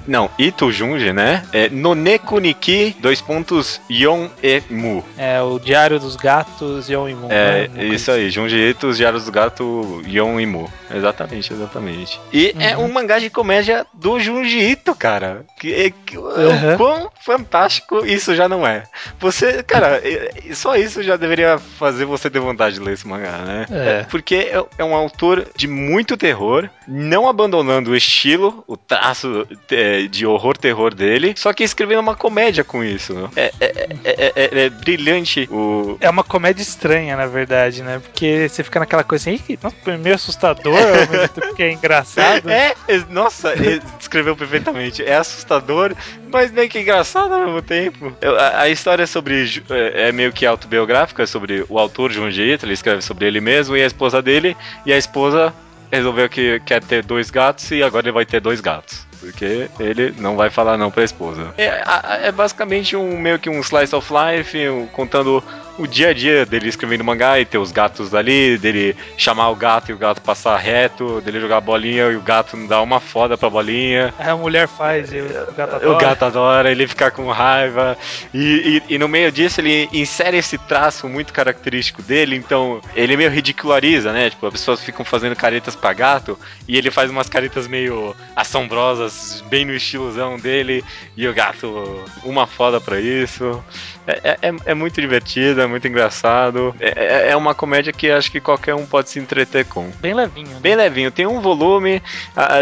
Não, 0.07 0.31
Ito 0.39 0.73
Junji, 0.73 1.13
né? 1.13 1.45
É 1.53 1.69
Noneku 1.69 2.39
Niki, 2.39 2.97
dois 3.01 3.21
pontos, 3.21 3.81
Yon 3.91 4.29
e 4.43 4.63
Mu. 4.71 5.05
É 5.19 5.41
o 5.43 5.59
Diário 5.59 5.99
dos 6.01 6.17
Gatos 6.17 6.89
e 6.89 6.97
o 6.97 7.09
Imundo. 7.09 7.33
É, 7.33 7.69
né? 7.69 7.85
isso 7.87 8.11
aí, 8.11 8.31
Junji 8.31 8.57
Ito, 8.57 8.89
os 8.89 8.97
Diários 8.97 9.25
do 9.27 9.33
Gato, 9.33 10.03
Yon 10.07 10.41
e 10.41 10.47
Mu. 10.47 10.71
Exatamente, 10.95 11.53
exatamente. 11.53 12.21
E 12.33 12.55
é 12.59 12.77
Uhum. 12.77 12.85
um 12.85 12.93
mangá 12.93 13.19
de 13.19 13.29
comédia 13.31 13.87
do 13.93 14.19
Junji 14.19 14.59
Ito, 14.61 14.95
cara. 14.95 15.45
Que, 15.59 15.93
que, 16.07 16.19
Uhum. 16.19 16.75
O 16.75 16.77
quão 16.77 17.11
fantástico 17.25 18.05
isso 18.07 18.35
já 18.35 18.49
não 18.49 18.67
é. 18.67 18.85
Você, 19.19 19.63
cara, 19.63 20.01
é- 20.03 20.31
é- 20.49 20.55
só 20.55 20.77
isso 20.77 21.03
já 21.03 21.17
deveria 21.17 21.59
fazer 21.59 22.05
você 22.05 22.31
ter 22.31 22.39
vontade 22.41 22.77
de 22.77 22.81
ler 22.81 22.95
esse 22.95 23.07
mangá, 23.07 23.39
né? 23.39 23.67
É. 23.71 24.07
Porque 24.11 24.35
é, 24.37 24.65
é 24.79 24.85
um 24.85 24.95
autor 24.95 25.47
de 25.57 25.67
muito 25.67 26.17
terror, 26.17 26.69
não 26.87 27.29
abandonando 27.29 27.91
o 27.91 27.97
estilo, 27.97 28.63
o 28.67 28.77
traço 28.77 29.34
é, 29.71 30.03
de 30.07 30.27
horror-terror 30.27 30.95
dele, 30.95 31.35
só 31.37 31.53
que 31.53 31.65
escrevendo 31.65 32.01
uma 32.01 32.15
comédia 32.15 32.63
com 32.65 32.83
isso. 32.85 33.31
É, 33.37 33.53
é, 33.61 33.89
é, 34.05 34.33
é, 34.37 34.65
é 34.67 34.71
brilhante 34.71 35.49
o. 35.51 35.97
É 36.01 36.09
uma 36.09 36.25
comédia 36.25 36.63
estranha, 36.63 37.17
na 37.17 37.27
verdade, 37.27 37.83
né? 37.83 37.99
Porque 37.99 38.49
você 38.49 38.63
fica 38.63 38.79
naquela 38.81 39.05
coisa 39.05 39.31
assim, 39.31 39.41
"Ih, 39.49 39.59
nossa, 39.63 39.77
é 39.87 39.97
meio 39.97 40.15
assustador, 40.15 40.77
ao 40.79 41.09
mesmo 41.11 41.29
tempo 41.35 41.55
que 41.55 41.63
é 41.63 41.73
engraçado. 41.73 42.49
É, 42.51 42.75
é- 42.89 42.99
nossa, 43.11 43.53
ele 43.53 43.81
descreveu 43.99 44.37
perfeitamente. 44.37 45.03
É 45.03 45.17
assustador, 45.17 45.95
mas 46.33 46.51
meio 46.51 46.69
que 46.69 46.79
engraçado 46.81 47.33
ao 47.35 47.45
mesmo 47.45 47.63
tempo. 47.63 48.13
Eu- 48.21 48.39
A, 48.39 48.61
a 48.63 48.69
história 48.69 49.03
é 49.03 49.07
sobre. 49.07 49.35
É 49.71 50.09
é 50.09 50.13
meio 50.13 50.33
que 50.33 50.45
autobiográfica, 50.45 51.27
sobre 51.27 51.65
o 51.69 51.79
autor 51.79 52.13
Junji 52.13 52.43
Ito, 52.53 52.67
ele 52.67 52.75
escreve 52.75 53.01
sobre 53.03 53.27
ele 53.27 53.41
mesmo 53.41 53.77
e 53.77 53.83
a 53.83 53.87
esposa 53.87 54.21
dele, 54.21 54.57
e 54.85 54.93
a 54.93 54.99
esposa 54.99 55.55
resolveu 55.91 56.29
que 56.29 56.61
quer 56.67 56.83
ter 56.83 57.05
dois 57.05 57.31
gatos 57.31 57.71
e 57.71 57.83
agora 57.83 58.05
ele 58.07 58.13
vai 58.13 58.27
ter 58.27 58.41
dois 58.41 58.61
gatos. 58.61 59.07
Porque 59.25 59.71
ele 59.79 60.15
não 60.19 60.37
vai 60.37 60.51
falar 60.51 60.77
não 60.77 60.91
pra 60.91 61.03
esposa. 61.05 61.55
É, 61.57 61.83
é 62.29 62.33
basicamente 62.33 62.97
um 62.97 63.17
meio 63.19 63.39
que 63.39 63.49
um 63.49 63.61
slice 63.61 63.95
of 63.95 64.13
life, 64.13 64.69
um- 64.69 64.87
contando 64.87 65.43
o 65.79 65.87
dia 65.87 66.11
a 66.11 66.13
dia 66.15 66.47
dele 66.47 66.69
escrevendo 66.69 67.03
mangá 67.05 67.39
e 67.41 67.45
ter 67.45 67.59
os 67.59 67.73
gatos 67.73 68.15
ali, 68.15 68.57
dele 68.59 68.97
chamar 69.17 69.51
o 69.51 69.57
gato 69.57 69.91
e 69.91 69.93
o 69.95 69.99
gato 69.99 70.21
passar 70.23 70.57
reto, 70.59 71.21
dele 71.21 71.41
jogar 71.41 71.61
bolinha 71.61 72.05
e 72.11 72.17
o 72.17 72.21
gato 72.21 72.57
não 72.57 72.67
dar 72.67 72.81
uma 72.83 73.01
foda 73.01 73.37
pra 73.37 73.51
bolinha. 73.51 74.15
Aí 74.19 74.29
a 74.29 74.37
mulher 74.37 74.69
faz 74.69 75.13
e 75.13 75.21
o 75.21 75.53
gato 75.57 75.73
O 75.73 75.77
adora. 75.77 75.99
gato 75.99 76.23
adora, 76.25 76.71
ele 76.71 76.87
fica 76.87 77.11
com 77.11 77.29
raiva. 77.31 77.97
E, 78.33 78.83
e- 78.89 78.95
e 78.95 78.99
no 78.99 79.09
meio 79.09 79.33
disso 79.33 79.61
ele 79.61 79.89
insere 79.93 80.37
esse 80.39 80.57
traço 80.59 81.09
muito 81.09 81.33
característico 81.33 82.03
dele, 82.03 82.37
então 82.37 82.81
ele 82.95 83.17
meio 83.17 83.31
ridiculariza, 83.31 84.13
né? 84.13 84.31
Tipo, 84.31 84.47
as 84.47 84.53
pessoas 84.53 84.81
ficam 84.81 85.05
fazendo 85.05 85.35
caretas 85.37 85.75
pra 85.75 85.93
gato 85.93 86.39
e 86.69 86.77
ele 86.77 86.91
faz 86.91 87.11
umas 87.11 87.29
caretas 87.29 87.67
meio 87.67 88.15
assombrosas, 88.37 89.43
bem 89.49 89.65
no 89.65 89.75
estilozão 89.75 90.39
dele, 90.39 90.85
e 91.17 91.27
o 91.27 91.35
gato, 91.35 92.05
uma 92.25 92.47
foda 92.47 92.81
pra 92.81 93.01
isso. 93.01 93.63
É, 94.07 94.39
é, 94.43 94.53
é 94.67 94.75
muito 94.75 95.01
divertido, 95.01 95.63
é 95.63 95.67
muito 95.67 95.89
engraçado. 95.89 96.75
É, 96.79 97.29
é- 97.29 97.31
é 97.31 97.37
uma 97.37 97.55
comédia 97.55 97.93
que 97.93 98.11
acho 98.11 98.31
que 98.31 98.41
qualquer 98.41 98.75
um 98.75 98.85
pode 98.85 99.09
se 99.09 99.19
entreter 99.19 99.65
com. 99.65 99.91
Bem 100.01 100.13
levinho, 100.13 100.49
né? 100.49 100.57
Bem 100.61 100.75
levinho, 100.77 101.11
tem 101.11 101.27
um 101.27 101.41
volume, 101.41 102.03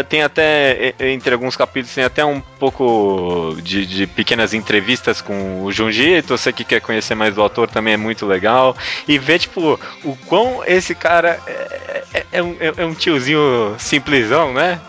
tem 0.07 0.23
até, 0.23 0.93
entre 0.99 1.33
alguns 1.33 1.55
capítulos, 1.57 1.93
tem 1.93 2.03
até 2.05 2.23
um 2.23 2.39
pouco 2.39 3.57
de, 3.61 3.85
de 3.85 4.07
pequenas 4.07 4.53
entrevistas 4.53 5.21
com 5.21 5.63
o 5.63 5.71
Junji, 5.71 6.13
então 6.13 6.37
você 6.37 6.53
que 6.53 6.63
quer 6.63 6.79
conhecer 6.79 7.13
mais 7.15 7.35
do 7.35 7.41
autor 7.41 7.69
também 7.69 7.93
é 7.95 7.97
muito 7.97 8.25
legal. 8.25 8.75
E 9.07 9.17
ver, 9.17 9.39
tipo, 9.39 9.79
o 10.03 10.15
quão 10.25 10.63
esse 10.65 10.95
cara 10.95 11.39
é, 11.45 12.03
é- 12.13 12.25
é 12.33 12.43
um, 12.43 12.55
é- 12.59 12.73
é 12.77 12.85
um 12.85 12.93
tiozinho 12.93 13.75
simplesão, 13.77 14.53
né? 14.53 14.79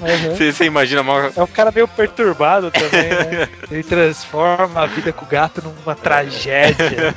Uhum. 0.00 0.36
Você 0.36 0.52
você 0.52 0.64
imagina 0.64 1.02
mal. 1.02 1.30
É 1.34 1.42
um 1.42 1.46
cara 1.46 1.70
meio 1.72 1.88
perturbado 1.88 2.70
também, 2.70 3.08
né? 3.08 3.48
Ele 3.70 3.82
transforma 3.82 4.82
a 4.82 4.86
vida 4.86 5.12
com 5.12 5.24
o 5.24 5.28
gato 5.28 5.62
numa 5.62 5.94
tragédia. 5.94 7.14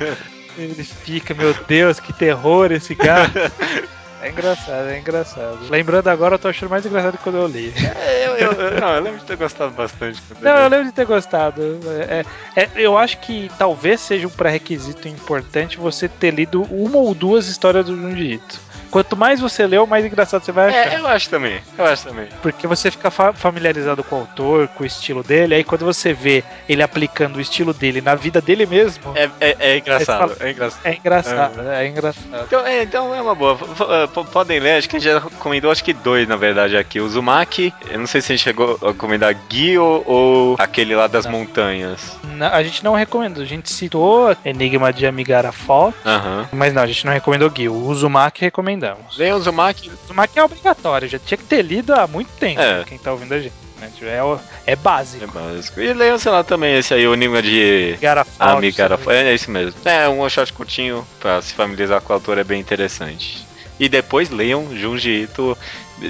Ele 0.56 0.82
fica, 0.82 1.34
meu 1.34 1.54
Deus, 1.66 2.00
que 2.00 2.12
terror 2.12 2.72
esse 2.72 2.94
gato. 2.94 3.32
É 4.20 4.30
engraçado, 4.30 4.88
é 4.88 4.98
engraçado. 4.98 5.58
Lembrando 5.70 6.08
agora, 6.08 6.34
eu 6.34 6.38
tô 6.40 6.48
achando 6.48 6.70
mais 6.70 6.84
engraçado 6.84 7.16
que 7.16 7.22
quando 7.22 7.36
eu 7.38 7.46
li. 7.46 7.72
É, 7.96 8.26
eu, 8.26 8.34
eu- 8.34 8.80
não, 8.80 8.88
eu 8.96 9.00
lembro 9.00 9.20
de 9.20 9.24
ter 9.24 9.36
gostado 9.36 9.70
bastante. 9.70 10.20
Não, 10.40 10.56
eu 10.56 10.68
lembro 10.68 10.86
de 10.86 10.92
ter 10.92 11.04
gostado. 11.06 11.62
É, 12.08 12.24
é- 12.60 12.68
eu 12.74 12.98
acho 12.98 13.18
que 13.18 13.48
talvez 13.56 14.00
seja 14.00 14.26
um 14.26 14.30
pré-requisito 14.30 15.06
importante 15.06 15.78
você 15.78 16.08
ter 16.08 16.34
lido 16.34 16.62
uma 16.62 16.98
ou 16.98 17.14
duas 17.14 17.46
histórias 17.46 17.86
do 17.86 17.94
Junji 17.96 18.32
Ito. 18.32 18.60
Quanto 18.90 19.16
mais 19.16 19.40
você 19.40 19.66
leu, 19.66 19.86
mais 19.86 20.04
engraçado 20.04 20.42
você 20.44 20.52
vai 20.52 20.68
achar. 20.68 20.92
É, 20.94 20.98
eu 21.00 21.06
acho 21.06 21.28
também, 21.28 21.60
eu 21.76 21.84
acho 21.84 22.04
também. 22.04 22.26
Porque 22.42 22.66
você 22.66 22.90
fica 22.90 23.10
fa- 23.10 23.32
familiarizado 23.32 24.02
com 24.02 24.16
o 24.16 24.18
autor, 24.20 24.68
com 24.68 24.82
o 24.82 24.86
estilo 24.86 25.22
dele, 25.22 25.54
aí 25.54 25.64
quando 25.64 25.84
você 25.84 26.12
vê 26.12 26.42
ele 26.68 26.82
aplicando 26.82 27.36
o 27.36 27.40
estilo 27.40 27.72
dele 27.74 28.00
na 28.00 28.14
vida 28.14 28.40
dele 28.40 28.64
mesmo, 28.66 29.12
É, 29.14 29.28
é, 29.40 29.56
é 29.58 29.78
engraçado, 29.78 30.36
Aí 30.40 30.48
é 30.48 30.50
engraçado. 30.52 30.80
é 30.84 30.94
engraçado, 30.96 31.60
é 31.70 31.86
engraçado. 31.86 32.44
Então 32.46 32.66
é, 32.66 32.82
então 32.82 33.14
é 33.14 33.20
uma 33.20 33.34
boa. 33.34 33.56
P- 33.56 34.24
podem 34.32 34.58
ler, 34.60 34.78
acho 34.78 34.88
que 34.88 34.96
a 34.96 34.98
gente 34.98 35.10
já 35.10 35.18
recomendou 35.18 35.70
acho 35.70 35.84
que 35.84 35.92
dois, 35.92 36.26
na 36.28 36.36
verdade, 36.36 36.76
aqui. 36.76 37.00
O 37.00 37.08
Zumaki, 37.08 37.72
eu 37.90 37.98
não 37.98 38.06
sei 38.06 38.20
se 38.20 38.32
a 38.32 38.36
gente 38.36 38.44
chegou 38.44 38.78
a 38.82 38.88
recomendar 38.88 39.34
Gui 39.48 39.78
ou, 39.78 40.02
ou 40.06 40.56
aquele 40.58 40.94
lá 40.94 41.06
das 41.06 41.24
Não. 41.24 41.32
montanhas. 41.32 42.16
Na- 42.24 42.50
a 42.54 42.62
gente 42.62 42.82
não 42.84 42.94
recomenda, 42.94 43.42
a 43.42 43.44
gente 43.44 43.72
citou 43.72 44.34
Enigma 44.44 44.92
de 44.92 45.06
Amigara 45.06 45.52
Fall, 45.52 45.92
Aham. 46.04 46.48
mas 46.52 46.72
não, 46.72 46.82
a 46.82 46.86
gente 46.86 47.04
não 47.04 47.12
recomendou 47.12 47.50
Gil. 47.54 47.72
O 47.74 47.86
Uzumaki 47.88 48.44
recomendamos. 48.78 49.16
Leiam 49.16 49.36
o 49.36 49.40
Zumaki. 49.40 49.88
O 49.90 49.92
Uzumaki 50.04 50.38
é 50.38 50.44
obrigatório, 50.44 51.08
já 51.08 51.18
tinha 51.18 51.38
que 51.38 51.44
ter 51.44 51.62
lido 51.62 51.92
há 51.94 52.06
muito 52.06 52.30
tempo, 52.38 52.60
É. 52.60 52.84
quem 52.84 52.98
tá 52.98 53.12
ouvindo 53.12 53.32
a 53.34 53.40
gente. 53.40 53.52
né? 53.80 53.90
É, 54.02 54.72
é 54.72 54.76
básico. 54.76 55.22
É 55.24 55.26
básico. 55.26 55.80
E 55.80 55.92
leiam, 55.92 56.18
sei 56.18 56.32
lá, 56.32 56.42
também 56.42 56.76
esse 56.78 56.92
aí, 56.94 57.06
o 57.06 57.14
Enigma 57.14 57.40
de 57.40 57.96
Fall. 58.36 58.56
Amigara. 58.58 58.96
sabe? 58.98 59.12
É, 59.16 59.30
é 59.30 59.34
isso 59.34 59.50
mesmo. 59.50 59.80
É 59.84 60.08
um 60.08 60.28
shot 60.28 60.52
curtinho 60.52 61.06
pra 61.20 61.40
se 61.42 61.54
familiarizar 61.54 62.00
com 62.00 62.12
o 62.12 62.14
autor, 62.14 62.38
é 62.38 62.44
bem 62.44 62.60
interessante. 62.60 63.46
E 63.78 63.88
depois 63.88 64.30
leiam 64.30 64.66
Junji 64.76 65.22
Ito, 65.22 65.56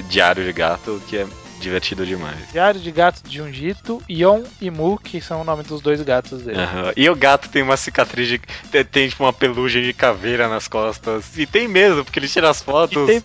Diário 0.09 0.43
de 0.43 0.51
Gato, 0.51 0.99
que 1.07 1.17
é 1.17 1.27
divertido 1.59 2.05
demais. 2.05 2.37
Diário 2.51 2.79
de 2.79 2.91
Gato 2.91 3.21
de 3.23 3.37
Junjito, 3.37 4.01
Yon 4.09 4.43
e 4.61 4.69
Mu, 4.71 4.97
que 4.97 5.19
são 5.21 5.41
o 5.41 5.43
nome 5.43 5.63
dos 5.63 5.81
dois 5.81 6.01
gatos 6.01 6.41
dele. 6.43 6.59
Aham. 6.59 6.93
E 6.95 7.09
o 7.09 7.15
gato 7.15 7.49
tem 7.49 7.61
uma 7.61 7.77
cicatriz 7.77 8.27
de. 8.27 8.39
Tem, 8.71 8.83
tem, 8.85 9.09
tipo 9.09 9.23
uma 9.23 9.33
pelugem 9.33 9.83
de 9.83 9.93
caveira 9.93 10.47
nas 10.47 10.67
costas. 10.67 11.37
E 11.37 11.45
tem 11.45 11.67
mesmo, 11.67 12.03
porque 12.03 12.19
ele 12.19 12.27
tira 12.27 12.49
as 12.49 12.61
fotos. 12.61 13.05
tem- 13.07 13.23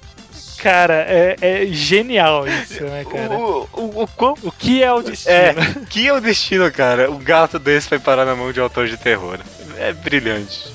Cara, 0.59 1.05
é, 1.07 1.37
é 1.41 1.67
genial 1.67 2.47
isso, 2.49 2.83
né, 2.85 3.05
cara? 3.11 3.35
O, 3.39 3.69
o, 3.73 4.03
o, 4.05 4.09
quão- 4.09 4.35
O 4.43 4.51
que 4.51 4.83
é 4.83 4.91
o 4.93 5.03
destino? 5.03 5.35
é, 5.35 5.55
que 5.91 6.09
é 6.09 6.13
o 6.13 6.21
destino, 6.21 6.73
cara? 6.73 7.11
Um 7.11 7.19
gato 7.19 7.59
desse 7.59 7.91
vai 7.91 7.99
parar 7.99 8.25
na 8.25 8.35
mão 8.35 8.51
de 8.51 8.61
um 8.61 8.63
autor 8.63 8.87
de 8.89 8.97
terror. 8.97 9.39
É 9.77 9.93
brilhante. 9.93 10.73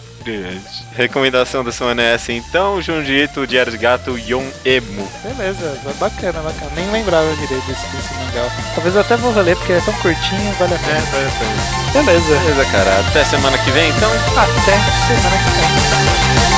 Recomendação 0.95 1.63
da 1.63 1.71
semana 1.71 2.01
é 2.01 2.13
essa 2.15 2.31
então: 2.31 2.81
Junji 2.81 3.23
Ito, 3.23 3.47
Diário 3.47 3.71
de 3.71 3.77
Gato, 3.77 4.17
Yon 4.17 4.45
Emu. 4.65 5.07
Beleza, 5.23 5.77
bacana, 5.99 6.41
bacana. 6.41 6.71
Nem 6.75 6.89
lembrava 6.91 7.33
direito 7.35 7.65
desse, 7.65 7.85
desse 7.87 8.13
mangá. 8.13 8.49
Talvez 8.75 8.95
eu 8.95 9.01
até 9.01 9.15
vou 9.17 9.31
ler, 9.41 9.55
porque 9.57 9.73
é 9.73 9.81
tão 9.81 9.93
curtinho, 9.95 10.53
vale 10.59 10.73
a 10.73 10.77
É, 10.77 10.79
pena. 10.79 11.01
vai 11.11 11.25
a 11.25 11.29
pena. 11.31 12.03
Beleza, 12.05 12.39
Beleza, 12.39 12.65
cara. 12.71 12.99
Até 13.07 13.23
semana 13.25 13.57
que 13.57 13.71
vem 13.71 13.89
então. 13.89 14.11
até 14.35 14.77
semana 15.07 15.37
que 15.37 15.49
vem. 16.43 16.48